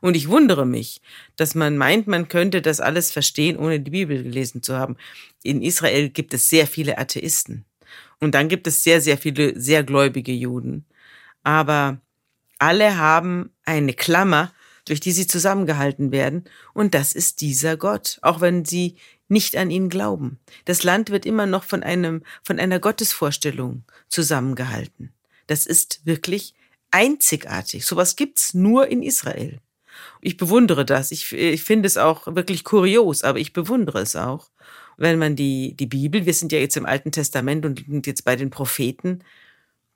Und 0.00 0.16
ich 0.16 0.28
wundere 0.28 0.66
mich, 0.66 1.00
dass 1.36 1.54
man 1.54 1.76
meint, 1.76 2.06
man 2.06 2.28
könnte 2.28 2.62
das 2.62 2.80
alles 2.80 3.12
verstehen, 3.12 3.56
ohne 3.56 3.80
die 3.80 3.90
Bibel 3.90 4.22
gelesen 4.22 4.62
zu 4.62 4.76
haben. 4.76 4.96
In 5.42 5.62
Israel 5.62 6.08
gibt 6.08 6.34
es 6.34 6.48
sehr 6.48 6.66
viele 6.66 6.98
Atheisten. 6.98 7.66
Und 8.18 8.34
dann 8.34 8.48
gibt 8.48 8.66
es 8.66 8.82
sehr, 8.82 9.00
sehr 9.00 9.18
viele 9.18 9.58
sehr 9.60 9.84
gläubige 9.84 10.32
Juden. 10.32 10.86
Aber 11.42 12.00
alle 12.58 12.96
haben 12.96 13.50
eine 13.64 13.92
Klammer, 13.92 14.52
durch 14.90 14.98
die 15.00 15.12
sie 15.12 15.28
zusammengehalten 15.28 16.10
werden. 16.10 16.44
Und 16.74 16.94
das 16.94 17.12
ist 17.12 17.40
dieser 17.40 17.76
Gott, 17.76 18.18
auch 18.22 18.40
wenn 18.40 18.64
sie 18.64 18.96
nicht 19.28 19.56
an 19.56 19.70
ihn 19.70 19.88
glauben. 19.88 20.40
Das 20.64 20.82
Land 20.82 21.10
wird 21.10 21.24
immer 21.24 21.46
noch 21.46 21.62
von 21.62 21.84
einem, 21.84 22.24
von 22.42 22.58
einer 22.58 22.80
Gottesvorstellung 22.80 23.84
zusammengehalten. 24.08 25.12
Das 25.46 25.64
ist 25.64 26.00
wirklich 26.04 26.54
einzigartig. 26.90 27.86
Sowas 27.86 28.16
gibt's 28.16 28.52
nur 28.52 28.88
in 28.88 29.04
Israel. 29.04 29.60
Ich 30.20 30.36
bewundere 30.36 30.84
das. 30.84 31.12
Ich, 31.12 31.32
ich 31.32 31.62
finde 31.62 31.86
es 31.86 31.96
auch 31.96 32.26
wirklich 32.26 32.64
kurios, 32.64 33.22
aber 33.22 33.38
ich 33.38 33.52
bewundere 33.52 34.00
es 34.00 34.16
auch. 34.16 34.50
Wenn 34.96 35.20
man 35.20 35.36
die, 35.36 35.76
die 35.76 35.86
Bibel, 35.86 36.26
wir 36.26 36.34
sind 36.34 36.50
ja 36.50 36.58
jetzt 36.58 36.76
im 36.76 36.84
Alten 36.84 37.12
Testament 37.12 37.64
und 37.64 38.06
jetzt 38.08 38.24
bei 38.24 38.34
den 38.34 38.50
Propheten, 38.50 39.20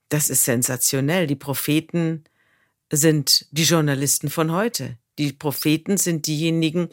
das 0.08 0.30
ist 0.30 0.44
sensationell. 0.44 1.26
Die 1.26 1.34
Propheten 1.34 2.22
sind 2.96 3.46
die 3.50 3.64
Journalisten 3.64 4.30
von 4.30 4.52
heute. 4.52 4.96
Die 5.18 5.32
Propheten 5.32 5.96
sind 5.96 6.26
diejenigen, 6.26 6.88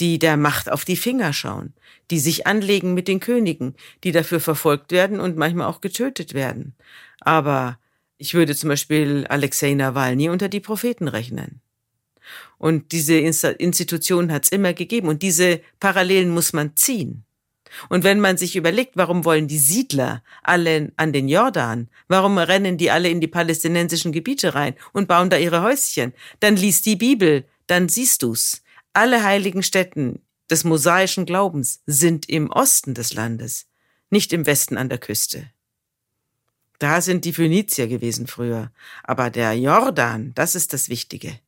die 0.00 0.18
der 0.18 0.36
Macht 0.36 0.70
auf 0.70 0.84
die 0.84 0.96
Finger 0.96 1.32
schauen, 1.32 1.74
die 2.10 2.18
sich 2.18 2.46
anlegen 2.46 2.94
mit 2.94 3.06
den 3.06 3.20
Königen, 3.20 3.74
die 4.02 4.12
dafür 4.12 4.40
verfolgt 4.40 4.92
werden 4.92 5.20
und 5.20 5.36
manchmal 5.36 5.66
auch 5.66 5.80
getötet 5.80 6.34
werden. 6.34 6.74
Aber 7.20 7.78
ich 8.16 8.34
würde 8.34 8.56
zum 8.56 8.68
Beispiel 8.68 9.26
Alexei 9.28 9.74
Nawalny 9.74 10.28
unter 10.28 10.48
die 10.48 10.60
Propheten 10.60 11.08
rechnen. 11.08 11.60
Und 12.58 12.92
diese 12.92 13.14
Institution 13.14 14.30
hat 14.30 14.44
es 14.44 14.52
immer 14.52 14.74
gegeben. 14.74 15.08
Und 15.08 15.22
diese 15.22 15.60
Parallelen 15.80 16.30
muss 16.30 16.52
man 16.52 16.76
ziehen. 16.76 17.24
Und 17.88 18.04
wenn 18.04 18.20
man 18.20 18.36
sich 18.36 18.56
überlegt, 18.56 18.92
warum 18.96 19.24
wollen 19.24 19.48
die 19.48 19.58
Siedler 19.58 20.22
alle 20.42 20.92
an 20.96 21.12
den 21.12 21.28
Jordan, 21.28 21.88
warum 22.08 22.38
rennen 22.38 22.78
die 22.78 22.90
alle 22.90 23.08
in 23.08 23.20
die 23.20 23.28
palästinensischen 23.28 24.12
Gebiete 24.12 24.54
rein 24.54 24.74
und 24.92 25.08
bauen 25.08 25.30
da 25.30 25.36
ihre 25.36 25.62
Häuschen, 25.62 26.12
dann 26.40 26.56
liest 26.56 26.86
die 26.86 26.96
Bibel, 26.96 27.44
dann 27.66 27.88
siehst 27.88 28.22
du's. 28.22 28.62
Alle 28.92 29.22
heiligen 29.22 29.62
Stätten 29.62 30.20
des 30.50 30.64
mosaischen 30.64 31.26
Glaubens 31.26 31.80
sind 31.86 32.28
im 32.28 32.50
Osten 32.50 32.94
des 32.94 33.14
Landes, 33.14 33.66
nicht 34.10 34.32
im 34.32 34.46
Westen 34.46 34.76
an 34.76 34.88
der 34.88 34.98
Küste. 34.98 35.50
Da 36.80 37.00
sind 37.00 37.24
die 37.24 37.32
Phönizier 37.32 37.86
gewesen 37.86 38.26
früher, 38.26 38.72
aber 39.04 39.30
der 39.30 39.52
Jordan, 39.52 40.32
das 40.34 40.54
ist 40.54 40.72
das 40.72 40.88
Wichtige. 40.88 41.38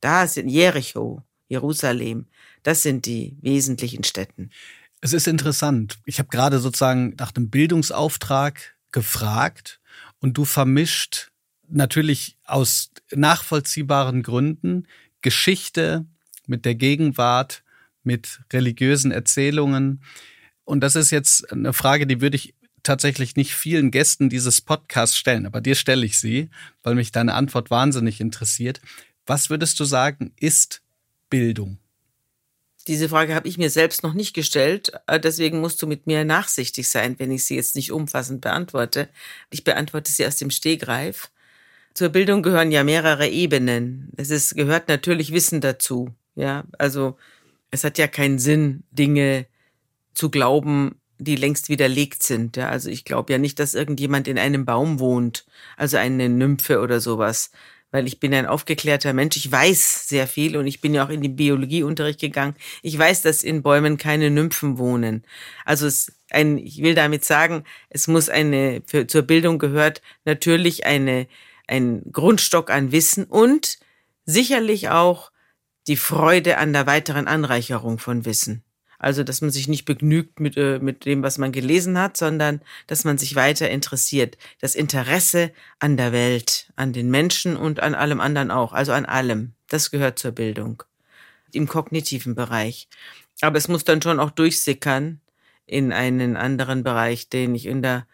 Da 0.00 0.26
sind 0.26 0.48
Jericho, 0.48 1.22
Jerusalem, 1.48 2.26
das 2.62 2.82
sind 2.82 3.06
die 3.06 3.36
wesentlichen 3.40 4.04
Städten. 4.04 4.50
Es 5.00 5.12
ist 5.12 5.28
interessant. 5.28 5.98
Ich 6.04 6.18
habe 6.18 6.28
gerade 6.28 6.58
sozusagen 6.58 7.14
nach 7.18 7.32
dem 7.32 7.50
Bildungsauftrag 7.50 8.76
gefragt 8.92 9.80
und 10.20 10.36
du 10.38 10.44
vermischt 10.44 11.30
natürlich 11.68 12.38
aus 12.44 12.90
nachvollziehbaren 13.12 14.22
Gründen 14.22 14.86
Geschichte 15.20 16.06
mit 16.46 16.64
der 16.64 16.74
Gegenwart, 16.74 17.62
mit 18.02 18.40
religiösen 18.52 19.10
Erzählungen. 19.10 20.02
Und 20.64 20.80
das 20.80 20.96
ist 20.96 21.10
jetzt 21.10 21.52
eine 21.52 21.72
Frage, 21.72 22.06
die 22.06 22.20
würde 22.20 22.36
ich 22.36 22.54
tatsächlich 22.82 23.34
nicht 23.36 23.54
vielen 23.54 23.90
Gästen 23.90 24.30
dieses 24.30 24.60
Podcasts 24.60 25.18
stellen, 25.18 25.44
aber 25.44 25.60
dir 25.60 25.74
stelle 25.74 26.06
ich 26.06 26.18
sie, 26.18 26.50
weil 26.84 26.94
mich 26.94 27.10
deine 27.10 27.34
Antwort 27.34 27.70
wahnsinnig 27.70 28.20
interessiert. 28.20 28.80
Was 29.26 29.50
würdest 29.50 29.80
du 29.80 29.84
sagen, 29.84 30.32
ist 30.38 30.82
Bildung? 31.28 31.78
Diese 32.86 33.08
Frage 33.08 33.34
habe 33.34 33.48
ich 33.48 33.58
mir 33.58 33.70
selbst 33.70 34.02
noch 34.02 34.14
nicht 34.14 34.34
gestellt. 34.34 34.92
Äh, 35.06 35.18
deswegen 35.18 35.60
musst 35.60 35.82
du 35.82 35.86
mit 35.86 36.06
mir 36.06 36.24
nachsichtig 36.24 36.88
sein, 36.88 37.18
wenn 37.18 37.30
ich 37.30 37.44
sie 37.44 37.56
jetzt 37.56 37.74
nicht 37.74 37.92
umfassend 37.92 38.40
beantworte. 38.40 39.08
Ich 39.50 39.64
beantworte 39.64 40.12
sie 40.12 40.26
aus 40.26 40.36
dem 40.36 40.50
Stehgreif. 40.50 41.30
Zur 41.94 42.10
Bildung 42.10 42.42
gehören 42.42 42.70
ja 42.70 42.84
mehrere 42.84 43.28
Ebenen. 43.28 44.10
Es 44.16 44.30
ist, 44.30 44.54
gehört 44.54 44.88
natürlich 44.88 45.32
Wissen 45.32 45.60
dazu. 45.60 46.14
Ja, 46.34 46.64
also 46.78 47.16
es 47.70 47.84
hat 47.84 47.98
ja 47.98 48.06
keinen 48.06 48.38
Sinn, 48.38 48.84
Dinge 48.90 49.46
zu 50.14 50.30
glauben, 50.30 51.00
die 51.18 51.36
längst 51.36 51.68
widerlegt 51.68 52.22
sind. 52.22 52.56
Ja, 52.56 52.68
also 52.68 52.90
ich 52.90 53.04
glaube 53.04 53.32
ja 53.32 53.38
nicht, 53.38 53.58
dass 53.58 53.74
irgendjemand 53.74 54.28
in 54.28 54.38
einem 54.38 54.64
Baum 54.64 55.00
wohnt, 55.00 55.46
also 55.76 55.96
eine 55.96 56.28
Nymphe 56.28 56.80
oder 56.80 57.00
sowas 57.00 57.50
weil 57.90 58.06
ich 58.06 58.20
bin 58.20 58.34
ein 58.34 58.46
aufgeklärter 58.46 59.12
Mensch. 59.12 59.36
Ich 59.36 59.50
weiß 59.50 60.08
sehr 60.08 60.26
viel 60.26 60.56
und 60.56 60.66
ich 60.66 60.80
bin 60.80 60.94
ja 60.94 61.04
auch 61.04 61.10
in 61.10 61.22
den 61.22 61.36
Biologieunterricht 61.36 62.20
gegangen. 62.20 62.56
Ich 62.82 62.98
weiß, 62.98 63.22
dass 63.22 63.42
in 63.42 63.62
Bäumen 63.62 63.96
keine 63.96 64.30
Nymphen 64.30 64.78
wohnen. 64.78 65.24
Also 65.64 65.86
es 65.86 66.12
ein, 66.30 66.58
ich 66.58 66.82
will 66.82 66.94
damit 66.94 67.24
sagen, 67.24 67.64
es 67.88 68.08
muss 68.08 68.28
eine, 68.28 68.82
für, 68.86 69.06
zur 69.06 69.22
Bildung 69.22 69.58
gehört 69.58 70.02
natürlich 70.24 70.84
eine, 70.84 71.28
ein 71.66 72.02
Grundstock 72.12 72.70
an 72.70 72.92
Wissen 72.92 73.24
und 73.24 73.78
sicherlich 74.24 74.88
auch 74.88 75.30
die 75.86 75.96
Freude 75.96 76.58
an 76.58 76.72
der 76.72 76.86
weiteren 76.86 77.28
Anreicherung 77.28 77.98
von 77.98 78.24
Wissen. 78.24 78.65
Also, 78.98 79.22
dass 79.22 79.40
man 79.40 79.50
sich 79.50 79.68
nicht 79.68 79.84
begnügt 79.84 80.40
mit, 80.40 80.56
äh, 80.56 80.78
mit 80.78 81.04
dem, 81.04 81.22
was 81.22 81.38
man 81.38 81.52
gelesen 81.52 81.98
hat, 81.98 82.16
sondern 82.16 82.62
dass 82.86 83.04
man 83.04 83.18
sich 83.18 83.34
weiter 83.34 83.68
interessiert. 83.70 84.38
Das 84.60 84.74
Interesse 84.74 85.52
an 85.78 85.96
der 85.96 86.12
Welt, 86.12 86.72
an 86.76 86.92
den 86.92 87.10
Menschen 87.10 87.56
und 87.56 87.80
an 87.80 87.94
allem 87.94 88.20
anderen 88.20 88.50
auch. 88.50 88.72
Also 88.72 88.92
an 88.92 89.04
allem. 89.04 89.52
Das 89.68 89.90
gehört 89.90 90.18
zur 90.18 90.32
Bildung. 90.32 90.82
Im 91.52 91.68
kognitiven 91.68 92.34
Bereich. 92.34 92.88
Aber 93.40 93.58
es 93.58 93.68
muss 93.68 93.84
dann 93.84 94.00
schon 94.00 94.20
auch 94.20 94.30
durchsickern 94.30 95.20
in 95.66 95.92
einen 95.92 96.36
anderen 96.36 96.82
Bereich, 96.82 97.28
den 97.28 97.54
ich 97.54 97.66
in 97.66 97.82
der 97.82 98.06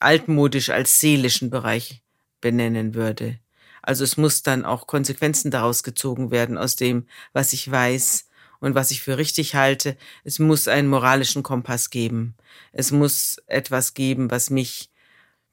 altmodisch 0.00 0.70
als 0.70 0.98
seelischen 0.98 1.50
Bereich 1.50 2.02
benennen 2.40 2.94
würde. 2.94 3.38
Also 3.82 4.02
es 4.04 4.16
muss 4.16 4.42
dann 4.42 4.64
auch 4.64 4.86
Konsequenzen 4.86 5.50
daraus 5.50 5.82
gezogen 5.82 6.30
werden 6.30 6.56
aus 6.56 6.74
dem, 6.76 7.06
was 7.32 7.52
ich 7.52 7.70
weiß, 7.70 8.28
und 8.60 8.74
was 8.74 8.90
ich 8.90 9.02
für 9.02 9.18
richtig 9.18 9.54
halte. 9.54 9.96
Es 10.24 10.38
muss 10.38 10.68
einen 10.68 10.88
moralischen 10.88 11.42
Kompass 11.42 11.90
geben. 11.90 12.34
Es 12.72 12.92
muss 12.92 13.38
etwas 13.46 13.94
geben, 13.94 14.30
was 14.30 14.50
mich 14.50 14.90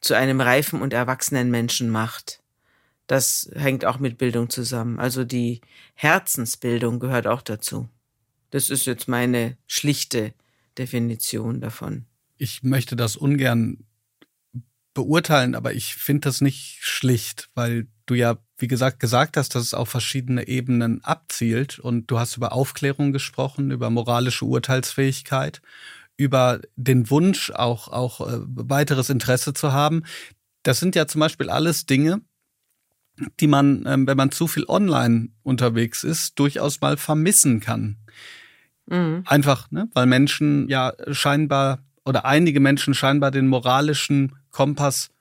zu 0.02 0.16
einem 0.16 0.42
reifen 0.42 0.82
und 0.82 0.94
erwachsenen 0.94 1.52
Menschen 1.52 1.90
macht. 1.90 2.42
Das 3.08 3.50
hängt 3.54 3.86
auch 3.86 4.00
mit 4.00 4.18
Bildung 4.18 4.50
zusammen. 4.50 5.00
Also 5.00 5.24
die 5.24 5.62
Herzensbildung 5.96 7.00
gehört 7.00 7.28
auch 7.28 7.42
dazu. 7.42 7.90
Das 8.52 8.70
ist 8.70 8.86
jetzt 8.86 9.08
meine 9.08 9.58
schlichte 9.68 10.34
Definition 10.78 11.62
davon. 11.62 12.06
Ich 12.38 12.64
möchte 12.64 12.96
das 12.96 13.16
ungern 13.16 13.86
beurteilen, 14.94 15.56
aber 15.56 15.74
ich 15.74 15.96
finde 15.96 16.22
das 16.22 16.42
nicht 16.42 16.80
schlicht, 16.82 17.50
weil 17.54 17.88
du 18.06 18.16
ja, 18.16 18.38
wie 18.62 18.68
gesagt, 18.68 19.00
gesagt 19.00 19.38
hast, 19.38 19.56
dass 19.56 19.64
es 19.64 19.74
auf 19.74 19.90
verschiedene 19.90 20.48
Ebenen 20.48 21.04
abzielt 21.04 21.80
und 21.80 22.10
du 22.10 22.20
hast 22.20 22.38
über 22.38 22.54
Aufklärung 22.54 23.12
gesprochen, 23.12 23.72
über 23.72 23.90
moralische 23.90 24.46
Urteilsfähigkeit, 24.46 25.62
über 26.18 26.62
den 26.76 27.10
Wunsch, 27.10 27.52
auch, 27.52 27.88
auch 27.88 28.22
äh, 28.22 28.40
weiteres 28.42 29.10
Interesse 29.10 29.54
zu 29.54 29.74
haben. 29.74 30.04
Das 30.64 30.80
sind 30.80 30.96
ja 30.96 31.08
zum 31.08 31.20
Beispiel 31.20 31.50
alles 31.50 31.86
Dinge, 31.86 32.22
die 33.40 33.48
man, 33.48 33.84
ähm, 33.88 34.08
wenn 34.08 34.18
man 34.18 34.32
zu 34.32 34.48
viel 34.48 34.66
online 34.68 35.30
unterwegs 35.44 36.04
ist, 36.04 36.38
durchaus 36.40 36.82
mal 36.82 36.98
vermissen 36.98 37.60
kann. 37.60 37.98
Mhm. 38.86 39.24
Einfach, 39.26 39.70
ne? 39.72 39.90
weil 39.94 40.06
Menschen 40.06 40.68
ja 40.70 40.94
scheinbar 41.12 41.84
oder 42.06 42.26
einige 42.26 42.60
Menschen 42.60 42.94
scheinbar 42.94 43.32
den 43.32 43.48
moralischen 43.48 44.36
Kompass 44.50 45.12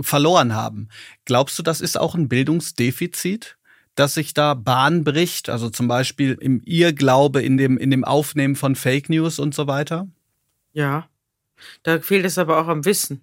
verloren 0.00 0.54
haben. 0.54 0.88
Glaubst 1.24 1.58
du, 1.58 1.62
das 1.62 1.80
ist 1.80 1.98
auch 1.98 2.14
ein 2.14 2.28
Bildungsdefizit? 2.28 3.56
dass 3.94 4.14
sich 4.14 4.32
da 4.32 4.54
Bahn 4.54 5.04
bricht, 5.04 5.48
also 5.48 5.68
zum 5.68 5.88
Beispiel 5.88 6.36
im 6.40 6.62
Irrglaube, 6.64 7.42
in 7.42 7.56
dem, 7.56 7.76
in 7.76 7.90
dem 7.90 8.04
Aufnehmen 8.04 8.56
von 8.56 8.74
Fake 8.74 9.10
News 9.10 9.38
und 9.38 9.54
so 9.54 9.66
weiter? 9.66 10.08
Ja, 10.72 11.08
da 11.82 12.00
fehlt 12.00 12.24
es 12.24 12.38
aber 12.38 12.58
auch 12.58 12.68
am 12.68 12.84
Wissen. 12.84 13.20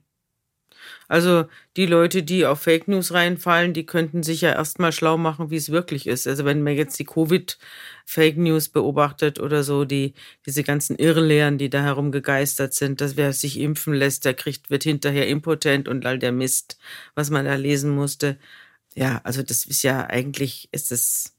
Also 1.09 1.47
die 1.75 1.87
Leute, 1.87 2.21
die 2.21 2.45
auf 2.45 2.61
Fake 2.61 2.87
News 2.87 3.11
reinfallen, 3.13 3.73
die 3.73 3.85
könnten 3.87 4.21
sich 4.21 4.41
ja 4.41 4.51
erstmal 4.53 4.91
schlau 4.91 5.17
machen, 5.17 5.49
wie 5.49 5.55
es 5.55 5.71
wirklich 5.71 6.05
ist. 6.05 6.27
Also 6.27 6.45
wenn 6.45 6.61
man 6.61 6.75
jetzt 6.75 6.99
die 6.99 7.03
Covid-Fake 7.05 8.37
News 8.37 8.69
beobachtet 8.69 9.39
oder 9.39 9.63
so, 9.63 9.85
die, 9.85 10.13
diese 10.45 10.63
ganzen 10.63 10.95
Irrlehren, 10.97 11.57
die 11.57 11.71
da 11.71 11.81
herumgegeistert 11.81 12.75
sind, 12.75 13.01
dass 13.01 13.17
wer 13.17 13.33
sich 13.33 13.59
impfen 13.59 13.95
lässt, 13.95 14.23
der 14.23 14.35
kriegt, 14.35 14.69
wird 14.69 14.83
hinterher 14.83 15.27
impotent 15.27 15.87
und 15.87 16.05
all 16.05 16.19
der 16.19 16.31
Mist, 16.31 16.77
was 17.15 17.31
man 17.31 17.45
da 17.45 17.55
lesen 17.55 17.89
musste. 17.89 18.37
Ja, 18.93 19.19
also 19.23 19.41
das 19.41 19.65
ist 19.65 19.81
ja 19.81 20.05
eigentlich, 20.05 20.69
ist 20.71 20.91
es, 20.91 21.35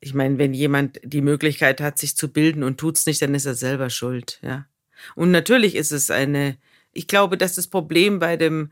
ich 0.00 0.12
meine, 0.12 0.36
wenn 0.36 0.52
jemand 0.52 1.00
die 1.02 1.22
Möglichkeit 1.22 1.80
hat, 1.80 1.98
sich 1.98 2.16
zu 2.18 2.28
bilden 2.30 2.64
und 2.64 2.78
tut's 2.78 3.06
nicht, 3.06 3.22
dann 3.22 3.34
ist 3.34 3.46
er 3.46 3.54
selber 3.54 3.88
schuld, 3.88 4.40
ja. 4.42 4.66
Und 5.14 5.30
natürlich 5.30 5.74
ist 5.74 5.90
es 5.90 6.10
eine, 6.10 6.58
ich 6.92 7.06
glaube, 7.08 7.36
dass 7.36 7.54
das 7.54 7.68
Problem 7.68 8.18
bei 8.18 8.36
dem, 8.36 8.70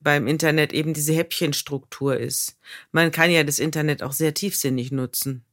beim 0.00 0.26
Internet 0.26 0.72
eben 0.72 0.94
diese 0.94 1.12
Häppchenstruktur 1.12 2.16
ist. 2.16 2.58
Man 2.92 3.10
kann 3.10 3.30
ja 3.30 3.44
das 3.44 3.58
Internet 3.58 4.02
auch 4.02 4.12
sehr 4.12 4.34
tiefsinnig 4.34 4.92
nutzen. 4.92 5.44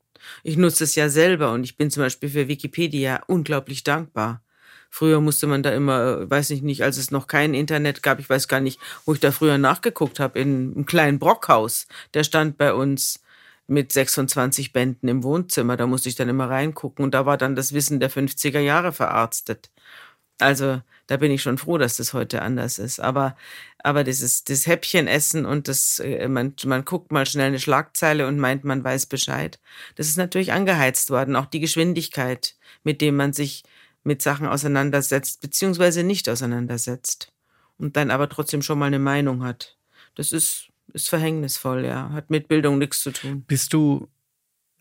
Ich 0.43 0.57
nutze 0.57 0.83
es 0.83 0.95
ja 0.95 1.09
selber 1.09 1.51
und 1.51 1.63
ich 1.63 1.77
bin 1.77 1.91
zum 1.91 2.03
Beispiel 2.03 2.29
für 2.29 2.47
Wikipedia 2.47 3.21
unglaublich 3.27 3.83
dankbar. 3.83 4.41
Früher 4.89 5.19
musste 5.19 5.45
man 5.47 5.61
da 5.61 5.73
immer, 5.73 6.21
äh, 6.21 6.29
weiß 6.29 6.51
ich 6.51 6.61
nicht, 6.61 6.83
als 6.83 6.97
es 6.97 7.11
noch 7.11 7.27
kein 7.27 7.53
Internet 7.53 8.01
gab, 8.01 8.19
ich 8.19 8.29
weiß 8.29 8.47
gar 8.47 8.61
nicht, 8.61 8.79
wo 9.05 9.13
ich 9.13 9.19
da 9.19 9.31
früher 9.31 9.57
nachgeguckt 9.57 10.19
habe, 10.19 10.39
in 10.39 10.71
einem 10.73 10.85
kleinen 10.85 11.19
Brockhaus. 11.19 11.87
Der 12.13 12.23
stand 12.23 12.57
bei 12.57 12.73
uns 12.73 13.19
mit 13.67 13.91
26 13.91 14.73
Bänden 14.73 15.09
im 15.09 15.23
Wohnzimmer. 15.23 15.75
Da 15.77 15.87
musste 15.87 16.09
ich 16.09 16.15
dann 16.15 16.29
immer 16.29 16.49
reingucken 16.49 17.03
und 17.03 17.13
da 17.13 17.25
war 17.25 17.37
dann 17.37 17.55
das 17.55 17.73
Wissen 17.73 17.99
der 17.99 18.11
50er 18.11 18.59
Jahre 18.59 18.93
verarztet. 18.93 19.69
Also 20.39 20.81
da 21.07 21.17
bin 21.17 21.31
ich 21.31 21.41
schon 21.41 21.57
froh, 21.57 21.77
dass 21.77 21.97
das 21.97 22.13
heute 22.13 22.41
anders 22.41 22.79
ist. 22.79 22.99
Aber, 22.99 23.35
aber 23.79 24.03
dieses, 24.03 24.43
das 24.43 24.65
Häppchenessen 24.67 25.45
und 25.45 25.67
das, 25.67 25.99
äh, 25.99 26.27
man, 26.27 26.55
man 26.65 26.85
guckt 26.85 27.11
mal 27.11 27.25
schnell 27.25 27.47
eine 27.47 27.59
Schlagzeile 27.59 28.27
und 28.27 28.39
meint, 28.39 28.63
man 28.63 28.83
weiß 28.83 29.05
Bescheid. 29.05 29.59
Das 29.95 30.07
ist 30.07 30.17
natürlich 30.17 30.51
angeheizt 30.51 31.11
worden. 31.11 31.35
Auch 31.35 31.45
die 31.45 31.59
Geschwindigkeit, 31.59 32.55
mit 32.83 33.01
dem 33.01 33.15
man 33.15 33.33
sich 33.33 33.63
mit 34.03 34.21
Sachen 34.21 34.47
auseinandersetzt, 34.47 35.41
beziehungsweise 35.41 36.03
nicht 36.03 36.29
auseinandersetzt. 36.29 37.31
Und 37.77 37.97
dann 37.97 38.09
aber 38.09 38.29
trotzdem 38.29 38.61
schon 38.61 38.79
mal 38.79 38.85
eine 38.85 38.99
Meinung 38.99 39.43
hat. 39.43 39.77
Das 40.15 40.31
ist, 40.31 40.69
ist 40.93 41.09
verhängnisvoll, 41.09 41.85
ja. 41.85 42.09
Hat 42.11 42.29
mit 42.29 42.47
Bildung 42.47 42.77
nichts 42.77 43.01
zu 43.01 43.11
tun. 43.11 43.43
Bist 43.47 43.73
du 43.73 44.07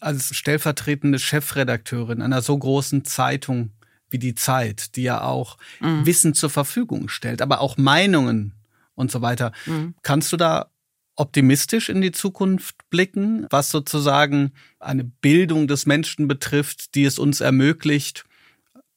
als 0.01 0.35
stellvertretende 0.35 1.19
Chefredakteurin 1.19 2.23
einer 2.23 2.43
so 2.43 2.57
großen 2.57 3.05
Zeitung 3.05 3.71
wie 4.15 4.19
die 4.21 4.37
Zeit, 4.37 4.95
die 4.95 5.03
ja 5.03 5.23
auch 5.23 5.59
mhm. 5.81 6.07
Wissen 6.07 6.35
zur 6.35 6.49
Verfügung 6.49 7.09
stellt, 7.09 7.43
aber 7.43 7.61
auch 7.61 7.77
Meinungen 7.77 8.55
und 8.95 9.11
so 9.11 9.23
weiter. 9.23 9.51
Mhm. 9.67 9.97
Kannst 10.03 10.33
du 10.33 10.37
da 10.37 10.71
optimistisch 11.17 11.89
in 11.89 12.01
die 12.01 12.13
Zukunft 12.13 12.77
blicken, 12.91 13.49
was 13.51 13.71
sozusagen 13.71 14.53
eine 14.79 15.03
Bildung 15.03 15.67
des 15.67 15.87
Menschen 15.87 16.29
betrifft, 16.29 16.95
die 16.95 17.05
es 17.05 17.19
uns 17.19 17.41
ermöglicht, 17.41 18.25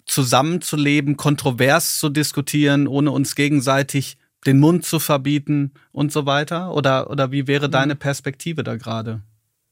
zusammenzuleben, 0.05 1.17
kontrovers 1.17 1.97
zu 1.97 2.09
diskutieren, 2.09 2.87
ohne 2.87 3.09
uns 3.09 3.33
gegenseitig 3.33 4.19
den 4.45 4.59
Mund 4.59 4.85
zu 4.85 4.99
verbieten 4.99 5.73
und 5.91 6.11
so 6.11 6.27
weiter? 6.27 6.75
Oder, 6.75 7.09
oder 7.09 7.31
wie 7.31 7.47
wäre 7.47 7.71
deine 7.71 7.95
mhm. 7.95 7.99
Perspektive 7.99 8.63
da 8.63 8.75
gerade? 8.75 9.23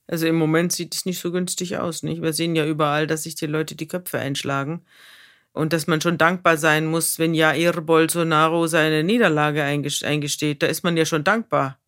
Also 0.07 0.25
im 0.25 0.37
Moment 0.37 0.71
sieht 0.71 0.95
es 0.95 1.05
nicht 1.05 1.19
so 1.19 1.31
günstig 1.31 1.77
aus, 1.77 2.01
nicht? 2.01 2.23
Wir 2.23 2.33
sehen 2.33 2.55
ja 2.55 2.65
überall, 2.65 3.05
dass 3.05 3.23
sich 3.23 3.35
die 3.35 3.45
Leute 3.45 3.75
die 3.75 3.87
Köpfe 3.87 4.17
einschlagen 4.17 4.81
und 5.55 5.71
dass 5.71 5.87
man 5.87 6.01
schon 6.01 6.17
dankbar 6.17 6.57
sein 6.57 6.85
muss, 6.85 7.17
wenn 7.17 7.33
Jair 7.33 7.79
Bolsonaro 7.81 8.67
seine 8.67 9.05
Niederlage 9.05 9.63
eingesteht. 9.63 10.61
Da 10.61 10.67
ist 10.67 10.83
man 10.83 10.97
ja 10.97 11.05
schon 11.05 11.23
dankbar. 11.23 11.79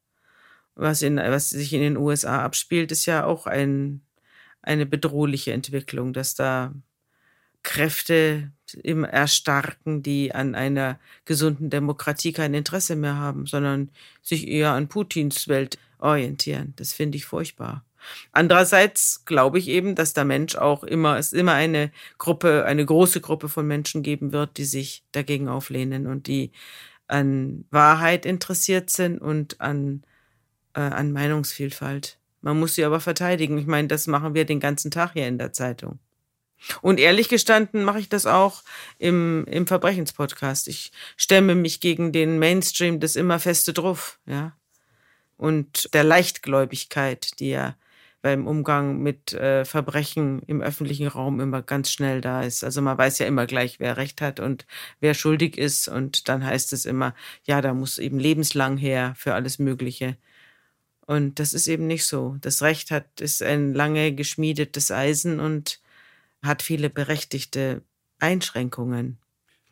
Was, 0.76 1.02
in, 1.02 1.18
was 1.18 1.50
sich 1.50 1.74
in 1.74 1.82
den 1.82 1.98
USA 1.98 2.44
abspielt, 2.44 2.94
ist 2.94 3.06
ja 3.08 3.26
auch 3.26 3.46
ein, 3.46 4.02
eine 4.62 4.86
bedrohliche 4.86 5.52
Entwicklung, 5.52 6.14
dass 6.14 6.34
da 6.34 6.74
Kräfte 7.62 8.54
im 8.84 9.04
erstarken, 9.04 10.02
die 10.02 10.34
an 10.34 10.56
einer 10.56 10.98
gesunden 11.26 11.70
Demokratie 11.70 12.32
kein 12.32 12.54
Interesse 12.54 12.96
mehr 12.96 13.16
haben, 13.16 13.48
sondern 13.48 13.90
sich 14.22 14.48
eher 14.48 14.72
an 14.72 14.88
Putins 14.88 15.50
Welt 15.50 15.78
orientieren. 16.00 16.72
Das 16.78 16.94
finde 16.94 17.18
ich 17.18 17.26
furchtbar. 17.26 17.84
Andererseits 18.32 19.26
glaube 19.26 19.60
ich 19.60 19.68
eben, 19.68 19.96
dass 19.96 20.14
der 20.14 20.26
Mensch 20.26 20.56
auch 20.56 20.84
immer, 20.84 21.18
es 21.18 21.34
immer 21.34 21.54
eine 21.54 21.92
Gruppe, 22.18 22.66
eine 22.66 22.86
große 22.86 23.22
Gruppe 23.22 23.50
von 23.50 23.68
Menschen 23.68 24.04
geben 24.04 24.32
wird, 24.32 24.58
die 24.58 24.66
sich 24.66 25.04
dagegen 25.12 25.48
auflehnen 25.48 26.08
und 26.08 26.28
die 26.28 26.52
an 27.08 27.66
Wahrheit 27.72 28.26
interessiert 28.26 28.90
sind 28.90 29.20
und 29.20 29.62
an, 29.62 30.04
äh, 30.74 30.82
an 30.82 31.12
Meinungsvielfalt. 31.12 32.18
Man 32.42 32.60
muss 32.60 32.76
sie 32.76 32.86
aber 32.86 33.00
verteidigen. 33.00 33.58
Ich 33.58 33.68
meine, 33.68 33.88
das 33.88 34.08
machen 34.08 34.34
wir 34.34 34.46
den 34.46 34.60
ganzen 34.60 34.92
Tag 34.92 35.14
hier 35.14 35.28
in 35.28 35.38
der 35.38 35.54
Zeitung. 35.54 36.00
Und 36.82 37.00
ehrlich 37.00 37.30
gestanden 37.30 37.84
mache 37.84 38.00
ich 38.00 38.10
das 38.10 38.26
auch 38.26 38.64
im, 38.98 39.46
im 39.46 39.68
Verbrechenspodcast. 39.68 40.68
Ich 40.68 40.92
stemme 41.16 41.56
mich 41.56 41.80
gegen 41.80 42.12
den 42.12 42.40
Mainstream 42.40 43.00
des 43.00 43.16
immer 43.16 43.40
feste 43.40 43.74
drauf, 43.74 44.20
ja. 44.26 44.54
Und 45.38 45.94
der 45.94 46.04
Leichtgläubigkeit, 46.04 47.40
die 47.40 47.52
ja 47.52 47.76
beim 48.22 48.48
Umgang 48.48 49.00
mit 49.02 49.34
äh, 49.34 49.64
Verbrechen 49.64 50.42
im 50.44 50.62
öffentlichen 50.62 51.08
Raum 51.08 51.40
immer 51.40 51.62
ganz 51.62 51.92
schnell 51.92 52.22
da 52.22 52.42
ist. 52.42 52.64
Also 52.64 52.82
man 52.82 52.98
weiß 52.98 53.20
ja 53.20 53.28
immer 53.28 53.46
gleich, 53.46 53.80
wer 53.80 53.98
Recht 53.98 54.22
hat 54.22 54.40
und 54.40 54.66
wer 55.00 55.14
schuldig 55.14 55.58
ist. 55.58 55.88
Und 55.88 56.28
dann 56.28 56.46
heißt 56.46 56.74
es 56.74 56.86
immer, 56.86 57.14
ja, 57.44 57.62
da 57.62 57.74
muss 57.74 58.00
eben 58.00 58.20
lebenslang 58.20 58.78
her 58.78 59.14
für 59.18 59.34
alles 59.34 59.60
Mögliche. 59.60 60.18
Und 61.06 61.40
das 61.40 61.54
ist 61.54 61.68
eben 61.68 61.88
nicht 61.88 62.06
so. 62.06 62.38
Das 62.42 62.62
Recht 62.62 62.92
hat, 62.92 63.22
ist 63.22 63.42
ein 63.42 63.74
lange 63.74 64.14
geschmiedetes 64.14 64.92
Eisen 64.92 65.40
und 65.40 65.80
hat 66.44 66.62
viele 66.62 66.90
berechtigte 66.90 67.82
Einschränkungen. 68.20 69.18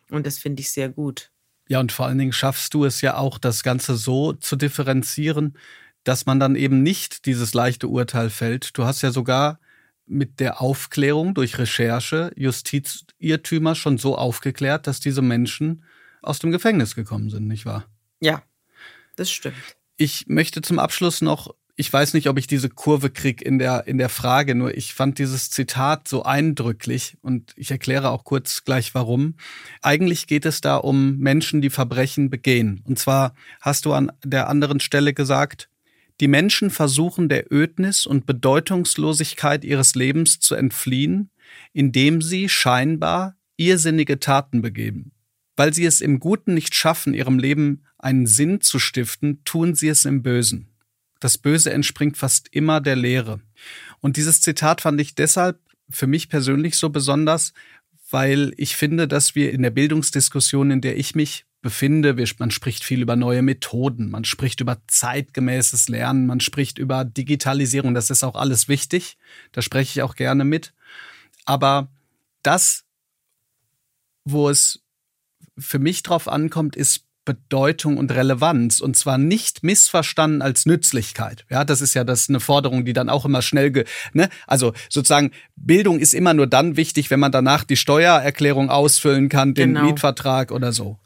Und 0.10 0.26
das 0.26 0.38
finde 0.38 0.62
ich 0.62 0.72
sehr 0.72 0.90
gut. 0.90 1.32
Ja, 1.68 1.80
und 1.80 1.92
vor 1.92 2.06
allen 2.06 2.20
Dingen 2.20 2.32
schaffst 2.32 2.74
du 2.74 2.86
es 2.86 3.02
ja 3.02 3.18
auch, 3.18 3.38
das 3.38 3.64
Ganze 3.64 3.96
so 3.96 4.34
zu 4.34 4.56
differenzieren, 4.56 5.58
dass 6.06 6.26
man 6.26 6.40
dann 6.40 6.56
eben 6.56 6.82
nicht 6.82 7.26
dieses 7.26 7.54
leichte 7.54 7.90
Urteil 7.90 8.30
fällt. 8.30 8.78
Du 8.78 8.86
hast 8.86 9.02
ja 9.02 9.12
sogar 9.12 9.60
mit 10.06 10.40
der 10.40 10.62
Aufklärung 10.62 11.34
durch 11.34 11.58
Recherche 11.58 12.32
Justizirrtümer 12.36 13.76
schon 13.76 13.98
so 13.98 14.18
aufgeklärt, 14.18 14.88
dass 14.88 15.00
diese 15.00 15.24
Menschen 15.24 15.84
aus 16.22 16.40
dem 16.40 16.52
Gefängnis 16.52 16.96
gekommen 16.96 17.30
sind, 17.30 17.48
nicht 17.48 17.66
wahr? 17.66 17.86
Ja, 18.20 18.44
das 19.16 19.32
stimmt. 19.32 19.56
Ich 19.98 20.28
möchte 20.28 20.62
zum 20.62 20.78
Abschluss 20.78 21.22
noch, 21.22 21.56
ich 21.76 21.92
weiß 21.92 22.14
nicht, 22.14 22.30
ob 22.30 22.38
ich 22.38 22.46
diese 22.46 22.70
Kurve 22.70 23.10
krieg 23.10 23.42
in 23.42 23.58
der, 23.58 23.88
in 23.88 23.98
der 23.98 24.10
Frage, 24.10 24.54
nur 24.54 24.78
ich 24.78 24.94
fand 24.94 25.18
dieses 25.18 25.50
Zitat 25.50 26.08
so 26.08 26.24
eindrücklich 26.24 27.18
und 27.22 27.54
ich 27.56 27.72
erkläre 27.72 28.12
auch 28.12 28.24
kurz 28.24 28.64
gleich 28.64 28.94
warum. 28.94 29.36
Eigentlich 29.82 30.28
geht 30.28 30.46
es 30.46 30.62
da 30.62 30.78
um 30.78 31.18
Menschen, 31.18 31.62
die 31.62 31.72
Verbrechen 31.72 32.30
begehen. 32.30 32.82
Und 32.86 33.00
zwar 33.00 33.34
hast 33.60 33.86
du 33.86 33.94
an 33.94 34.12
der 34.24 34.50
anderen 34.50 34.80
Stelle 34.80 35.14
gesagt, 35.14 35.70
die 36.22 36.28
Menschen 36.28 36.70
versuchen 36.70 37.28
der 37.28 37.52
Ödnis 37.52 38.06
und 38.06 38.26
Bedeutungslosigkeit 38.26 39.66
ihres 39.66 39.96
Lebens 39.96 40.40
zu 40.40 40.56
entfliehen, 40.56 41.30
indem 41.74 42.22
sie 42.22 42.48
scheinbar 42.48 43.36
irrsinnige 43.58 44.20
Taten 44.20 44.62
begeben. 44.62 45.12
Weil 45.58 45.74
sie 45.74 45.86
es 45.86 46.02
im 46.02 46.20
Guten 46.20 46.54
nicht 46.54 46.76
schaffen, 46.76 47.14
ihrem 47.14 47.40
Leben 47.40 47.84
einen 47.98 48.28
Sinn 48.28 48.62
zu 48.62 48.80
stiften, 48.80 49.44
tun 49.44 49.76
sie 49.76 49.88
es 49.88 50.06
im 50.06 50.22
Bösen. 50.22 50.70
Das 51.20 51.38
Böse 51.38 51.72
entspringt 51.72 52.18
fast 52.18 52.50
immer 52.52 52.82
der 52.82 52.96
Lehre. 52.96 53.40
Und 54.00 54.18
dieses 54.18 54.42
Zitat 54.42 54.82
fand 54.82 55.00
ich 55.00 55.16
deshalb 55.16 55.60
für 55.90 56.08
mich 56.08 56.30
persönlich 56.30 56.76
so 56.76 56.90
besonders, 56.90 57.54
weil 58.10 58.54
ich 58.58 58.76
finde, 58.76 59.08
dass 59.08 59.36
wir 59.36 59.52
in 59.52 59.64
der 59.64 59.72
Bildungsdiskussion, 59.72 60.72
in 60.72 60.82
der 60.82 60.98
ich 60.98 61.16
mich 61.16 61.46
befinde. 61.66 62.16
Man 62.38 62.52
spricht 62.52 62.84
viel 62.84 63.02
über 63.02 63.16
neue 63.16 63.42
Methoden, 63.42 64.12
man 64.12 64.24
spricht 64.24 64.62
über 64.62 64.78
zeitgemäßes 64.88 65.90
Lernen, 65.90 66.28
man 66.28 66.40
spricht 66.40 66.78
über 66.78 67.04
Digitalisierung. 67.04 67.96
Das 67.96 68.12
ist 68.12 68.24
auch 68.24 68.36
alles 68.36 68.68
wichtig. 68.68 69.18
Da 69.52 69.64
spreche 69.64 70.00
ich 70.00 70.04
auch 70.04 70.16
gerne 70.16 70.46
mit. 70.46 70.74
Aber 71.44 71.90
das, 72.44 72.84
wo 74.26 74.48
es 74.48 74.84
für 75.58 75.80
mich 75.80 76.04
drauf 76.04 76.28
ankommt, 76.28 76.76
ist 76.76 77.04
Bedeutung 77.26 77.98
und 77.98 78.12
Relevanz 78.12 78.80
und 78.80 78.96
zwar 78.96 79.18
nicht 79.18 79.64
missverstanden 79.64 80.44
als 80.44 80.68
Nützlichkeit. 80.68 81.48
Ja, 81.50 81.66
das 81.66 81.82
ist 81.82 81.96
ja 81.96 82.04
das 82.04 82.30
eine 82.30 82.40
Forderung, 82.40 82.86
die 82.86 82.94
dann 82.94 83.10
auch 83.10 83.26
immer 83.26 83.42
schnell, 83.42 83.72
ge, 83.72 83.86
ne? 84.14 84.30
Also 84.46 84.74
sozusagen 84.88 85.32
Bildung 85.56 85.98
ist 85.98 86.14
immer 86.14 86.36
nur 86.36 86.46
dann 86.46 86.78
wichtig, 86.78 87.10
wenn 87.10 87.20
man 87.20 87.32
danach 87.32 87.64
die 87.64 87.78
Steuererklärung 87.78 88.70
ausfüllen 88.70 89.30
kann, 89.30 89.56
den 89.56 89.74
genau. 89.74 89.88
Mietvertrag 89.88 90.52
oder 90.52 90.72
so. 90.72 91.00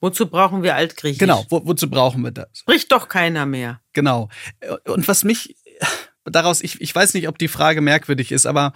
Wozu 0.00 0.26
brauchen 0.26 0.62
wir 0.62 0.76
Altgriechisch? 0.76 1.18
Genau, 1.18 1.44
wo, 1.50 1.66
wozu 1.66 1.90
brauchen 1.90 2.22
wir 2.22 2.30
das? 2.30 2.48
Spricht 2.52 2.92
doch 2.92 3.08
keiner 3.08 3.46
mehr. 3.46 3.80
Genau. 3.92 4.28
Und 4.84 5.08
was 5.08 5.24
mich 5.24 5.56
daraus, 6.24 6.62
ich, 6.62 6.80
ich 6.80 6.94
weiß 6.94 7.14
nicht, 7.14 7.28
ob 7.28 7.38
die 7.38 7.48
Frage 7.48 7.80
merkwürdig 7.80 8.30
ist, 8.30 8.46
aber 8.46 8.72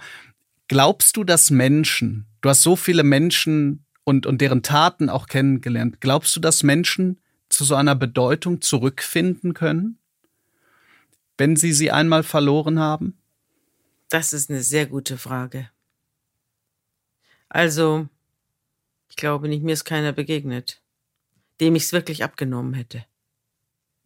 glaubst 0.67 1.15
du, 1.15 1.23
dass 1.23 1.49
Menschen, 1.49 2.27
du 2.41 2.49
hast 2.49 2.61
so 2.61 2.75
viele 2.75 3.03
Menschen 3.03 3.85
und, 4.03 4.25
und 4.25 4.41
deren 4.41 4.63
Taten 4.63 5.09
auch 5.09 5.27
kennengelernt, 5.27 6.01
glaubst 6.01 6.35
du, 6.35 6.39
dass 6.39 6.63
Menschen 6.63 7.21
zu 7.47 7.63
so 7.63 7.75
einer 7.75 7.95
Bedeutung 7.95 8.61
zurückfinden 8.61 9.53
können, 9.53 9.97
wenn 11.37 11.55
sie 11.55 11.71
sie 11.71 11.91
einmal 11.91 12.23
verloren 12.23 12.79
haben? 12.79 13.17
Das 14.09 14.33
ist 14.33 14.49
eine 14.49 14.61
sehr 14.61 14.87
gute 14.87 15.17
Frage. 15.17 15.69
Also, 17.47 18.07
ich 19.09 19.15
glaube 19.15 19.47
nicht, 19.47 19.63
mir 19.63 19.73
ist 19.73 19.85
keiner 19.85 20.11
begegnet 20.11 20.82
dem 21.61 21.75
ich 21.75 21.83
es 21.83 21.93
wirklich 21.93 22.23
abgenommen 22.23 22.73
hätte. 22.73 23.05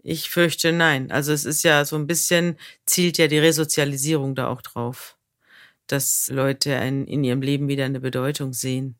Ich 0.04 0.30
fürchte 0.30 0.72
nein. 0.72 1.12
Also 1.12 1.34
es 1.34 1.46
ist 1.46 1.64
ja 1.64 1.84
so 1.86 1.96
ein 1.98 2.08
bisschen, 2.08 2.58
zielt 2.86 3.18
ja 3.18 3.28
die 3.28 3.40
Resozialisierung 3.40 4.36
da 4.36 4.48
auch 4.48 4.62
drauf. 4.62 5.18
dass 5.88 6.30
Leute 6.30 6.78
ein, 6.78 7.06
in 7.08 7.24
ihrem 7.24 7.42
Leben 7.42 7.68
wieder 7.68 7.86
eine 7.86 8.00
Bedeutung 8.02 8.54
sehen. 8.54 8.98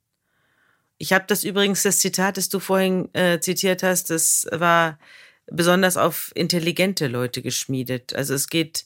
Ich 0.98 1.14
habe 1.14 1.26
das 1.28 1.44
übrigens, 1.44 1.84
das 1.84 2.00
Zitat, 2.00 2.38
das 2.38 2.50
du 2.50 2.60
vorhin 2.60 3.14
äh, 3.14 3.40
zitiert 3.40 3.84
hast, 3.84 4.10
das 4.10 4.48
war 4.52 4.98
besonders 5.48 5.98
auf 5.98 6.32
intelligente 6.36 7.08
Leute 7.08 7.42
geschmiedet. 7.42 8.16
Also 8.16 8.34
es 8.34 8.50
geht 8.50 8.86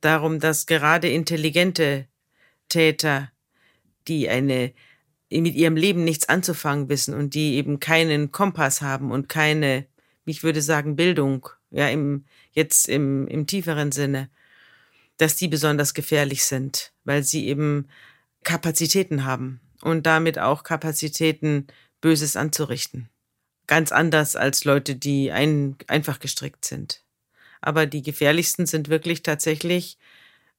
darum, 0.00 0.40
dass 0.40 0.66
gerade 0.66 1.08
intelligente 1.08 2.06
Täter, 2.68 3.32
die 4.06 4.28
eine 4.28 4.72
mit 5.30 5.54
ihrem 5.54 5.76
Leben 5.76 6.04
nichts 6.04 6.28
anzufangen 6.28 6.88
wissen 6.88 7.14
und 7.14 7.34
die 7.34 7.54
eben 7.54 7.80
keinen 7.80 8.32
Kompass 8.32 8.80
haben 8.82 9.10
und 9.10 9.28
keine, 9.28 9.86
ich 10.24 10.42
würde 10.42 10.62
sagen, 10.62 10.96
Bildung, 10.96 11.48
ja, 11.70 11.88
im, 11.88 12.24
jetzt 12.52 12.88
im, 12.88 13.26
im 13.28 13.46
tieferen 13.46 13.92
Sinne, 13.92 14.30
dass 15.18 15.36
die 15.36 15.48
besonders 15.48 15.94
gefährlich 15.94 16.44
sind, 16.44 16.92
weil 17.04 17.22
sie 17.22 17.46
eben 17.46 17.88
Kapazitäten 18.44 19.24
haben 19.24 19.60
und 19.82 20.06
damit 20.06 20.38
auch 20.38 20.62
Kapazitäten, 20.62 21.66
Böses 22.00 22.36
anzurichten. 22.36 23.08
Ganz 23.66 23.92
anders 23.92 24.36
als 24.36 24.64
Leute, 24.64 24.94
die 24.94 25.32
ein, 25.32 25.76
einfach 25.88 26.20
gestrickt 26.20 26.64
sind. 26.64 27.02
Aber 27.60 27.86
die 27.86 28.02
gefährlichsten 28.02 28.66
sind 28.66 28.88
wirklich 28.88 29.22
tatsächlich 29.22 29.98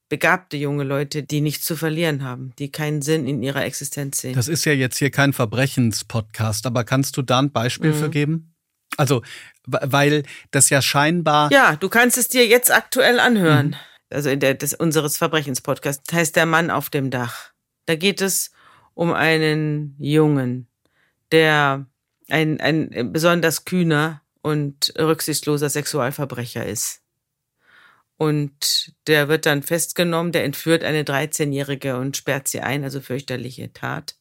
begabte 0.09 0.57
junge 0.57 0.83
Leute, 0.83 1.23
die 1.23 1.39
nichts 1.39 1.65
zu 1.65 1.75
verlieren 1.75 2.23
haben, 2.23 2.51
die 2.57 2.71
keinen 2.71 3.01
Sinn 3.01 3.27
in 3.27 3.41
ihrer 3.41 3.63
Existenz 3.63 4.19
sehen. 4.19 4.33
Das 4.33 4.47
ist 4.47 4.65
ja 4.65 4.73
jetzt 4.73 4.97
hier 4.97 5.11
kein 5.11 5.33
Verbrechenspodcast, 5.33 6.65
aber 6.65 6.83
kannst 6.83 7.15
du 7.15 7.21
da 7.21 7.39
ein 7.39 7.51
Beispiel 7.51 7.91
mhm. 7.91 7.95
für 7.95 8.09
geben? 8.09 8.55
Also, 8.97 9.21
weil 9.65 10.23
das 10.51 10.69
ja 10.69 10.81
scheinbar. 10.81 11.51
Ja, 11.51 11.75
du 11.75 11.89
kannst 11.89 12.17
es 12.17 12.27
dir 12.27 12.47
jetzt 12.47 12.73
aktuell 12.73 13.19
anhören. 13.19 13.67
Mhm. 13.67 13.75
Also 14.09 14.29
in 14.31 14.39
der 14.39 14.55
des, 14.55 14.73
unseres 14.73 15.17
Verbrechenspodcasts 15.17 16.11
heißt 16.11 16.35
der 16.35 16.47
Mann 16.47 16.71
auf 16.71 16.89
dem 16.89 17.11
Dach. 17.11 17.51
Da 17.85 17.95
geht 17.95 18.21
es 18.21 18.51
um 18.95 19.13
einen 19.13 19.95
Jungen, 19.99 20.67
der 21.31 21.85
ein, 22.29 22.59
ein 22.59 23.13
besonders 23.13 23.65
kühner 23.65 24.21
und 24.41 24.93
rücksichtsloser 24.97 25.69
Sexualverbrecher 25.69 26.65
ist. 26.65 27.01
Und 28.19 28.91
der 29.07 29.29
wird 29.29 29.45
dann 29.45 29.63
festgenommen, 29.63 30.33
der 30.33 30.43
entführt 30.43 30.83
eine 30.83 31.03
13-Jährige 31.03 31.97
und 31.97 32.17
sperrt 32.17 32.49
sie 32.49 32.59
ein, 32.59 32.83
also 32.83 32.99
fürchterliche 32.99 33.71
Tat. 33.71 34.17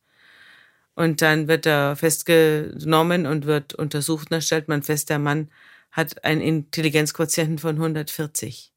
Und 0.95 1.21
dann 1.21 1.49
wird 1.49 1.67
er 1.67 1.97
festgenommen 1.97 3.27
und 3.27 3.45
wird 3.47 3.75
untersucht. 3.75 4.29
Und 4.29 4.35
dann 4.35 4.43
stellt 4.43 4.69
man 4.69 4.85
fest, 4.85 5.11
der 5.11 5.19
Mann 5.19 5.51
hat 5.91 6.23
einen 6.23 6.41
Intelligenzquotienten 6.41 7.59
von 7.59 7.75
140. 7.75 8.73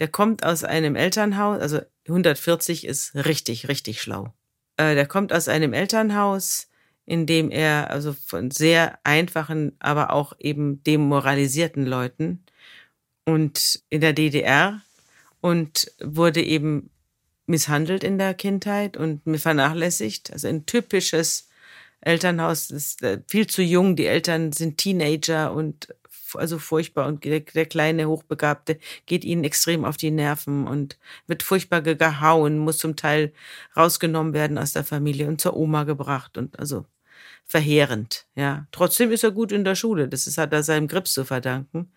Der 0.00 0.08
kommt 0.08 0.44
aus 0.44 0.64
einem 0.64 0.96
Elternhaus, 0.96 1.62
also 1.62 1.80
140 2.06 2.86
ist 2.86 3.14
richtig, 3.14 3.68
richtig 3.68 4.02
schlau. 4.02 4.34
Äh, 4.76 4.94
der 4.94 5.06
kommt 5.06 5.32
aus 5.32 5.48
einem 5.48 5.72
Elternhaus, 5.72 6.68
in 7.06 7.24
dem 7.24 7.50
er 7.50 7.88
also 7.88 8.12
von 8.12 8.50
sehr 8.50 8.98
einfachen, 9.02 9.76
aber 9.78 10.12
auch 10.12 10.34
eben 10.38 10.84
demoralisierten 10.84 11.86
Leuten 11.86 12.44
und 13.28 13.82
in 13.90 14.00
der 14.00 14.14
DDR 14.14 14.80
und 15.42 15.92
wurde 16.02 16.42
eben 16.42 16.88
misshandelt 17.46 18.02
in 18.02 18.16
der 18.16 18.32
Kindheit 18.32 18.96
und 18.96 19.20
vernachlässigt. 19.38 20.32
Also 20.32 20.48
ein 20.48 20.64
typisches 20.64 21.48
Elternhaus 22.00 22.70
ist 22.70 23.02
äh, 23.02 23.20
viel 23.26 23.46
zu 23.46 23.62
jung. 23.62 23.96
Die 23.96 24.06
Eltern 24.06 24.52
sind 24.52 24.78
Teenager 24.78 25.52
und 25.52 25.94
also 26.34 26.58
furchtbar 26.58 27.06
und 27.06 27.22
der, 27.24 27.40
kleine 27.40 28.08
Hochbegabte 28.08 28.78
geht 29.04 29.24
ihnen 29.24 29.44
extrem 29.44 29.84
auf 29.84 29.98
die 29.98 30.10
Nerven 30.10 30.66
und 30.66 30.98
wird 31.26 31.42
furchtbar 31.42 31.82
gehauen, 31.82 32.58
muss 32.58 32.78
zum 32.78 32.96
Teil 32.96 33.32
rausgenommen 33.76 34.32
werden 34.32 34.56
aus 34.56 34.72
der 34.72 34.84
Familie 34.84 35.28
und 35.28 35.40
zur 35.40 35.54
Oma 35.54 35.84
gebracht 35.84 36.38
und 36.38 36.58
also 36.58 36.86
verheerend, 37.44 38.26
ja. 38.34 38.66
Trotzdem 38.72 39.10
ist 39.10 39.24
er 39.24 39.32
gut 39.32 39.52
in 39.52 39.64
der 39.64 39.74
Schule. 39.74 40.08
Das 40.08 40.26
ist, 40.26 40.36
hat 40.36 40.52
er 40.52 40.62
seinem 40.62 40.86
Grips 40.86 41.12
zu 41.12 41.24
verdanken. 41.24 41.90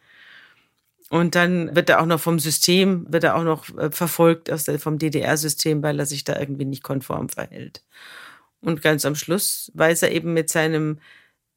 Und 1.12 1.36
dann 1.36 1.76
wird 1.76 1.90
er 1.90 2.02
auch 2.02 2.06
noch 2.06 2.22
vom 2.22 2.40
System, 2.40 3.06
wird 3.12 3.26
er 3.26 3.36
auch 3.36 3.44
noch 3.44 3.68
äh, 3.78 3.92
verfolgt 3.92 4.50
aus 4.50 4.64
der, 4.64 4.80
vom 4.80 4.98
DDR-System, 4.98 5.84
weil 5.84 6.00
er 6.00 6.06
sich 6.06 6.24
da 6.24 6.40
irgendwie 6.40 6.64
nicht 6.64 6.84
konform 6.84 7.28
verhält. 7.28 7.84
Und 8.62 8.82
ganz 8.82 9.04
am 9.04 9.16
Schluss 9.16 9.74
weiß 9.74 10.04
er 10.04 10.14
eben 10.14 10.34
mit 10.34 10.50
seinem, 10.50 11.00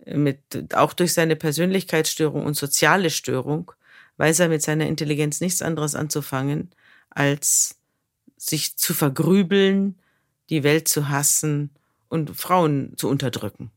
mit, 0.07 0.75
auch 0.75 0.93
durch 0.93 1.13
seine 1.13 1.37
Persönlichkeitsstörung 1.37 2.45
und 2.45 2.57
soziale 2.57 3.11
Störung, 3.11 3.71
weiß 4.17 4.41
er 4.41 4.49
mit 4.49 4.61
seiner 4.61 4.89
Intelligenz 4.89 5.41
nichts 5.41 5.63
anderes 5.63 5.95
anzufangen, 5.95 6.73
als 7.11 7.79
sich 8.37 8.77
zu 8.77 8.93
vergrübeln, 8.93 9.95
die 10.51 10.65
Welt 10.65 10.89
zu 10.89 11.11
hassen 11.11 11.71
und 12.09 12.37
Frauen 12.37 12.95
zu 12.97 13.09
unterdrücken. 13.09 13.71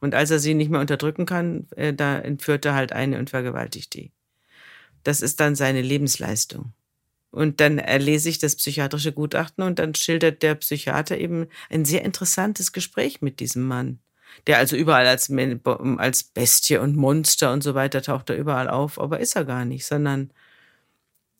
Und 0.00 0.14
als 0.14 0.30
er 0.30 0.38
sie 0.38 0.52
nicht 0.52 0.70
mehr 0.70 0.82
unterdrücken 0.82 1.24
kann, 1.24 1.66
äh, 1.76 1.94
da 1.94 2.18
entführt 2.18 2.66
er 2.66 2.74
halt 2.74 2.92
eine 2.92 3.18
und 3.18 3.30
vergewaltigt 3.30 3.94
die. 3.94 4.12
Das 5.04 5.20
ist 5.20 5.38
dann 5.38 5.54
seine 5.54 5.82
Lebensleistung. 5.82 6.72
Und 7.34 7.60
dann 7.60 7.78
erlese 7.78 8.28
ich 8.28 8.38
das 8.38 8.54
psychiatrische 8.54 9.12
Gutachten 9.12 9.64
und 9.64 9.80
dann 9.80 9.96
schildert 9.96 10.42
der 10.44 10.54
Psychiater 10.54 11.18
eben 11.18 11.48
ein 11.68 11.84
sehr 11.84 12.04
interessantes 12.04 12.72
Gespräch 12.72 13.22
mit 13.22 13.40
diesem 13.40 13.66
Mann. 13.66 13.98
Der 14.46 14.58
also 14.58 14.76
überall 14.76 15.06
als, 15.08 15.32
als 15.98 16.22
Bestie 16.22 16.76
und 16.78 16.94
Monster 16.94 17.52
und 17.52 17.62
so 17.62 17.74
weiter 17.74 18.02
taucht 18.02 18.30
er 18.30 18.36
überall 18.36 18.68
auf, 18.68 19.00
aber 19.00 19.18
ist 19.18 19.34
er 19.34 19.44
gar 19.44 19.64
nicht, 19.64 19.84
sondern 19.84 20.32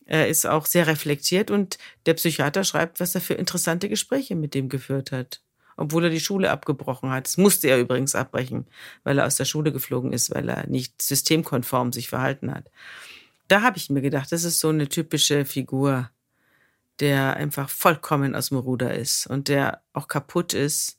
er 0.04 0.26
ist 0.26 0.46
auch 0.46 0.66
sehr 0.66 0.88
reflektiert 0.88 1.52
und 1.52 1.78
der 2.06 2.14
Psychiater 2.14 2.64
schreibt, 2.64 2.98
was 2.98 3.14
er 3.14 3.20
für 3.20 3.34
interessante 3.34 3.88
Gespräche 3.88 4.34
mit 4.34 4.54
dem 4.54 4.68
geführt 4.68 5.12
hat. 5.12 5.42
Obwohl 5.76 6.04
er 6.04 6.10
die 6.10 6.20
Schule 6.20 6.50
abgebrochen 6.50 7.10
hat. 7.10 7.26
Das 7.26 7.36
musste 7.36 7.68
er 7.68 7.78
übrigens 7.78 8.16
abbrechen, 8.16 8.66
weil 9.04 9.18
er 9.18 9.26
aus 9.26 9.36
der 9.36 9.44
Schule 9.44 9.72
geflogen 9.72 10.12
ist, 10.12 10.34
weil 10.34 10.48
er 10.48 10.66
nicht 10.66 11.02
systemkonform 11.02 11.92
sich 11.92 12.08
verhalten 12.08 12.52
hat 12.52 12.68
da 13.48 13.62
habe 13.62 13.76
ich 13.76 13.90
mir 13.90 14.00
gedacht, 14.00 14.32
das 14.32 14.44
ist 14.44 14.60
so 14.60 14.68
eine 14.68 14.88
typische 14.88 15.44
Figur, 15.44 16.10
der 17.00 17.36
einfach 17.36 17.68
vollkommen 17.68 18.34
aus 18.34 18.48
dem 18.48 18.58
Ruder 18.58 18.94
ist 18.94 19.26
und 19.26 19.48
der 19.48 19.82
auch 19.92 20.08
kaputt 20.08 20.54
ist 20.54 20.98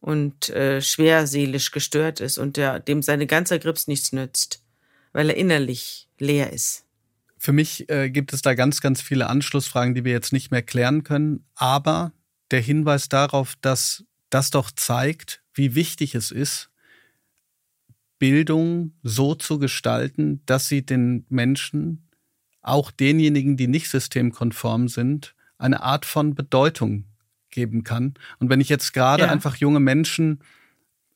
und 0.00 0.48
äh, 0.50 0.80
schwer 0.80 1.26
seelisch 1.26 1.70
gestört 1.70 2.20
ist 2.20 2.38
und 2.38 2.56
der, 2.56 2.80
dem 2.80 3.02
seine 3.02 3.26
ganze 3.26 3.58
Grips 3.58 3.86
nichts 3.86 4.12
nützt, 4.12 4.62
weil 5.12 5.30
er 5.30 5.36
innerlich 5.36 6.08
leer 6.18 6.52
ist. 6.52 6.84
Für 7.38 7.52
mich 7.52 7.88
äh, 7.88 8.10
gibt 8.10 8.32
es 8.32 8.42
da 8.42 8.54
ganz, 8.54 8.80
ganz 8.80 9.00
viele 9.00 9.28
Anschlussfragen, 9.28 9.94
die 9.94 10.04
wir 10.04 10.12
jetzt 10.12 10.32
nicht 10.32 10.50
mehr 10.50 10.62
klären 10.62 11.04
können. 11.04 11.44
Aber 11.54 12.12
der 12.50 12.60
Hinweis 12.60 13.08
darauf, 13.08 13.54
dass 13.62 14.04
das 14.28 14.50
doch 14.50 14.70
zeigt, 14.70 15.42
wie 15.54 15.74
wichtig 15.74 16.14
es 16.14 16.30
ist, 16.30 16.69
Bildung 18.20 18.92
so 19.02 19.34
zu 19.34 19.58
gestalten, 19.58 20.42
dass 20.46 20.68
sie 20.68 20.86
den 20.86 21.26
Menschen, 21.28 22.06
auch 22.62 22.90
denjenigen, 22.90 23.56
die 23.56 23.66
nicht 23.66 23.88
systemkonform 23.88 24.86
sind, 24.88 25.34
eine 25.58 25.82
Art 25.82 26.04
von 26.04 26.34
Bedeutung 26.34 27.06
geben 27.50 27.82
kann. 27.82 28.14
Und 28.38 28.50
wenn 28.50 28.60
ich 28.60 28.68
jetzt 28.68 28.92
gerade 28.92 29.24
ja. 29.24 29.30
einfach 29.30 29.56
junge 29.56 29.80
Menschen 29.80 30.40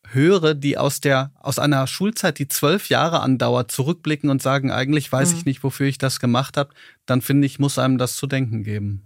höre, 0.08 0.54
die 0.54 0.78
aus 0.78 1.00
der, 1.00 1.32
aus 1.38 1.58
einer 1.58 1.86
Schulzeit, 1.86 2.38
die 2.38 2.48
zwölf 2.48 2.88
Jahre 2.88 3.20
andauert, 3.20 3.70
zurückblicken 3.70 4.30
und 4.30 4.42
sagen, 4.42 4.70
eigentlich 4.70 5.12
weiß 5.12 5.32
mhm. 5.32 5.38
ich 5.38 5.44
nicht, 5.44 5.62
wofür 5.62 5.86
ich 5.86 5.98
das 5.98 6.20
gemacht 6.20 6.56
habe, 6.56 6.72
dann 7.06 7.20
finde 7.20 7.46
ich, 7.46 7.58
muss 7.58 7.78
einem 7.78 7.98
das 7.98 8.16
zu 8.16 8.26
denken 8.26 8.64
geben. 8.64 9.04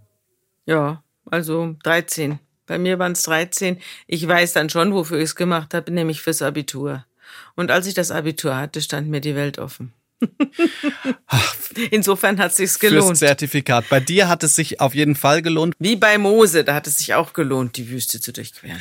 Ja, 0.65 1.03
also 1.25 1.75
13. 1.83 2.39
Bei 2.65 2.77
mir 2.77 2.97
waren 2.97 3.11
es 3.11 3.23
13. 3.23 3.77
Ich 4.07 4.25
weiß 4.25 4.53
dann 4.53 4.69
schon, 4.69 4.93
wofür 4.93 5.17
ich 5.17 5.25
es 5.25 5.35
gemacht 5.35 5.73
habe, 5.73 5.91
nämlich 5.91 6.21
fürs 6.21 6.41
Abitur. 6.41 7.05
Und 7.55 7.71
als 7.71 7.87
ich 7.87 7.93
das 7.93 8.11
Abitur 8.11 8.55
hatte, 8.55 8.81
stand 8.81 9.09
mir 9.09 9.21
die 9.21 9.35
Welt 9.35 9.59
offen. 9.59 9.93
Insofern 11.91 12.39
hat 12.39 12.51
es 12.51 12.57
sich 12.57 12.79
gelohnt. 12.79 13.05
Fürs 13.05 13.19
Zertifikat. 13.19 13.87
Bei 13.89 13.99
dir 13.99 14.27
hat 14.27 14.43
es 14.43 14.55
sich 14.55 14.81
auf 14.81 14.93
jeden 14.93 15.15
Fall 15.15 15.41
gelohnt. 15.41 15.75
Wie 15.79 15.95
bei 15.95 16.17
Mose, 16.17 16.63
da 16.63 16.75
hat 16.75 16.87
es 16.87 16.97
sich 16.97 17.13
auch 17.13 17.33
gelohnt, 17.33 17.77
die 17.77 17.89
Wüste 17.89 18.19
zu 18.19 18.33
durchqueren. 18.33 18.79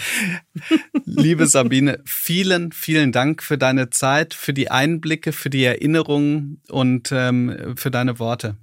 Liebe 1.05 1.47
Sabine, 1.47 2.01
vielen, 2.05 2.73
vielen 2.73 3.13
Dank 3.13 3.43
für 3.43 3.59
deine 3.59 3.91
Zeit, 3.91 4.35
für 4.35 4.53
die 4.53 4.71
Einblicke, 4.71 5.33
für 5.33 5.51
die 5.51 5.65
Erinnerungen 5.65 6.61
und 6.69 7.11
ähm, 7.13 7.75
für 7.77 7.91
deine 7.91 8.19
Worte. 8.19 8.57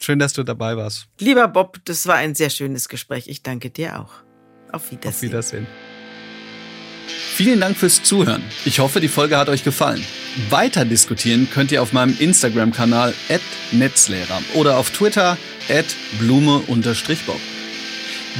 Schön, 0.00 0.18
dass 0.18 0.32
du 0.32 0.42
dabei 0.42 0.76
warst. 0.76 1.06
Lieber 1.20 1.46
Bob, 1.48 1.78
das 1.84 2.06
war 2.06 2.16
ein 2.16 2.34
sehr 2.34 2.50
schönes 2.50 2.88
Gespräch. 2.88 3.28
Ich 3.28 3.42
danke 3.42 3.70
dir 3.70 4.00
auch. 4.00 4.12
Auf 4.72 4.90
Wiedersehen. 4.90 5.12
Auf 5.12 5.22
Wiedersehen. 5.22 5.66
Vielen 7.34 7.60
Dank 7.60 7.78
fürs 7.78 8.02
Zuhören. 8.02 8.42
Ich 8.66 8.78
hoffe, 8.78 9.00
die 9.00 9.08
Folge 9.08 9.38
hat 9.38 9.48
euch 9.48 9.64
gefallen. 9.64 10.04
Weiter 10.50 10.84
diskutieren 10.84 11.48
könnt 11.50 11.72
ihr 11.72 11.80
auf 11.80 11.94
meinem 11.94 12.14
Instagram-Kanal 12.18 13.14
@netzlehrer 13.72 14.42
oder 14.52 14.76
auf 14.76 14.90
Twitter 14.90 15.38
blume-bob. 16.18 17.40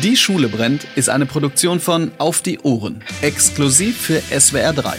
Die 0.03 0.17
Schule 0.17 0.49
brennt 0.49 0.87
ist 0.95 1.09
eine 1.09 1.25
Produktion 1.25 1.81
von 1.81 2.13
Auf 2.19 2.43
die 2.43 2.59
Ohren, 2.61 3.03
exklusiv 3.23 3.97
für 3.97 4.21
SWR 4.39 4.75
3. 4.75 4.99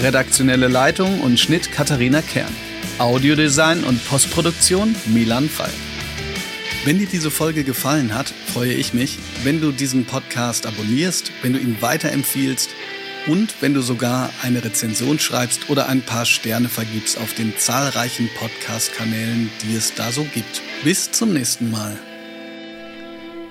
Redaktionelle 0.00 0.68
Leitung 0.68 1.20
und 1.20 1.38
Schnitt 1.38 1.70
Katharina 1.70 2.22
Kern. 2.22 2.52
Audiodesign 2.96 3.84
und 3.84 4.02
Postproduktion 4.08 4.96
Milan 5.06 5.50
Frei. 5.50 5.70
Wenn 6.86 6.98
dir 6.98 7.06
diese 7.06 7.30
Folge 7.30 7.64
gefallen 7.64 8.14
hat, 8.14 8.32
freue 8.54 8.72
ich 8.72 8.94
mich, 8.94 9.18
wenn 9.44 9.60
du 9.60 9.72
diesen 9.72 10.06
Podcast 10.06 10.66
abonnierst, 10.66 11.32
wenn 11.42 11.52
du 11.52 11.58
ihn 11.58 11.76
weiterempfiehlst 11.80 12.70
und 13.26 13.60
wenn 13.60 13.74
du 13.74 13.80
sogar 13.80 14.30
eine 14.42 14.64
Rezension 14.64 15.18
schreibst 15.18 15.68
oder 15.68 15.88
ein 15.88 16.02
paar 16.02 16.24
Sterne 16.24 16.68
vergibst 16.68 17.18
auf 17.18 17.34
den 17.34 17.56
zahlreichen 17.56 18.28
Podcast-Kanälen, 18.38 19.50
die 19.62 19.74
es 19.74 19.94
da 19.94 20.12
so 20.12 20.24
gibt. 20.32 20.62
Bis 20.84 21.10
zum 21.10 21.32
nächsten 21.32 21.70
Mal. 21.70 21.96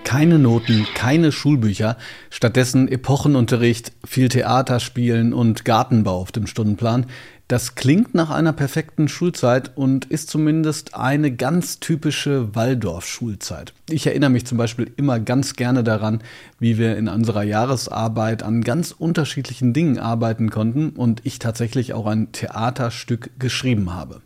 Keine 0.05 0.37
Noten, 0.37 0.87
keine 0.93 1.31
Schulbücher, 1.31 1.97
stattdessen 2.29 2.87
Epochenunterricht, 2.87 3.91
viel 4.05 4.29
Theaterspielen 4.29 5.33
und 5.33 5.65
Gartenbau 5.65 6.21
auf 6.21 6.31
dem 6.31 6.45
Stundenplan. 6.45 7.07
Das 7.47 7.75
klingt 7.75 8.15
nach 8.15 8.31
einer 8.31 8.53
perfekten 8.53 9.07
Schulzeit 9.07 9.77
und 9.77 10.05
ist 10.05 10.31
zumindest 10.31 10.95
eine 10.95 11.31
ganz 11.31 11.79
typische 11.79 12.55
Waldorf-Schulzeit. 12.55 13.73
Ich 13.87 14.07
erinnere 14.07 14.31
mich 14.31 14.47
zum 14.47 14.57
Beispiel 14.57 14.91
immer 14.97 15.19
ganz 15.19 15.55
gerne 15.55 15.83
daran, 15.83 16.23
wie 16.57 16.79
wir 16.79 16.97
in 16.97 17.07
unserer 17.07 17.43
Jahresarbeit 17.43 18.41
an 18.41 18.61
ganz 18.61 18.91
unterschiedlichen 18.91 19.73
Dingen 19.73 19.99
arbeiten 19.99 20.49
konnten 20.49 20.89
und 20.89 21.21
ich 21.23 21.37
tatsächlich 21.37 21.93
auch 21.93 22.07
ein 22.07 22.31
Theaterstück 22.31 23.29
geschrieben 23.37 23.93
habe. 23.93 24.21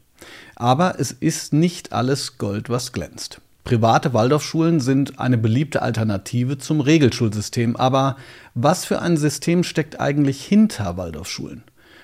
Aber 0.56 0.98
es 0.98 1.12
ist 1.12 1.52
nicht 1.52 1.92
alles 1.92 2.38
Gold, 2.38 2.70
was 2.70 2.94
glänzt. 2.94 3.42
Private 3.66 4.14
Waldorfschulen 4.14 4.80
sind 4.80 5.20
eine 5.20 5.38
beliebte 5.38 5.82
Alternative 5.82 6.58
zum 6.58 6.80
Regelschulsystem. 6.80 7.76
Aber 7.76 8.16
was 8.56 8.86
für 8.86 9.02
ein 9.02 9.18
System 9.18 9.64
steckt 9.64 10.00
eigentlich 10.00 10.44
hinter 10.44 10.96
Waldorfschulen? 10.96 11.64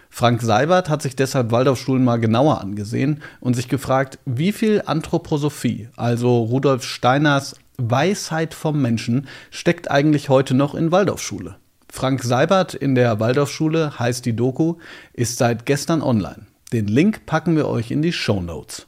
Frank 0.10 0.42
Seibert 0.42 0.90
hat 0.90 1.02
sich 1.02 1.16
deshalb 1.16 1.52
Waldorfschulen 1.52 2.04
mal 2.04 2.20
genauer 2.20 2.62
angesehen 2.62 3.22
und 3.40 3.56
sich 3.56 3.68
gefragt, 3.68 4.20
wie 4.26 4.52
viel 4.52 4.82
Anthroposophie, 4.86 5.90
also 5.96 6.44
Rudolf 6.44 6.84
Steiners 6.84 7.56
Weisheit 7.78 8.54
vom 8.54 8.82
Menschen, 8.82 9.28
steckt 9.52 9.92
eigentlich 9.92 10.30
heute 10.30 10.54
noch 10.54 10.76
in 10.76 10.92
Waldorfschule. 10.92 11.58
Frank 11.90 12.24
Seibert 12.24 12.74
in 12.74 12.96
der 12.96 13.20
Waldorfschule 13.20 14.00
heißt 14.00 14.26
die 14.26 14.36
Doku, 14.36 14.76
ist 15.14 15.38
seit 15.38 15.66
gestern 15.66 16.02
online. 16.02 16.48
Den 16.74 16.88
Link 16.88 17.26
packen 17.26 17.56
wir 17.56 17.68
euch 17.68 17.92
in 17.92 18.02
die 18.02 18.14
Show 18.14 18.42
Notes. 18.42 18.88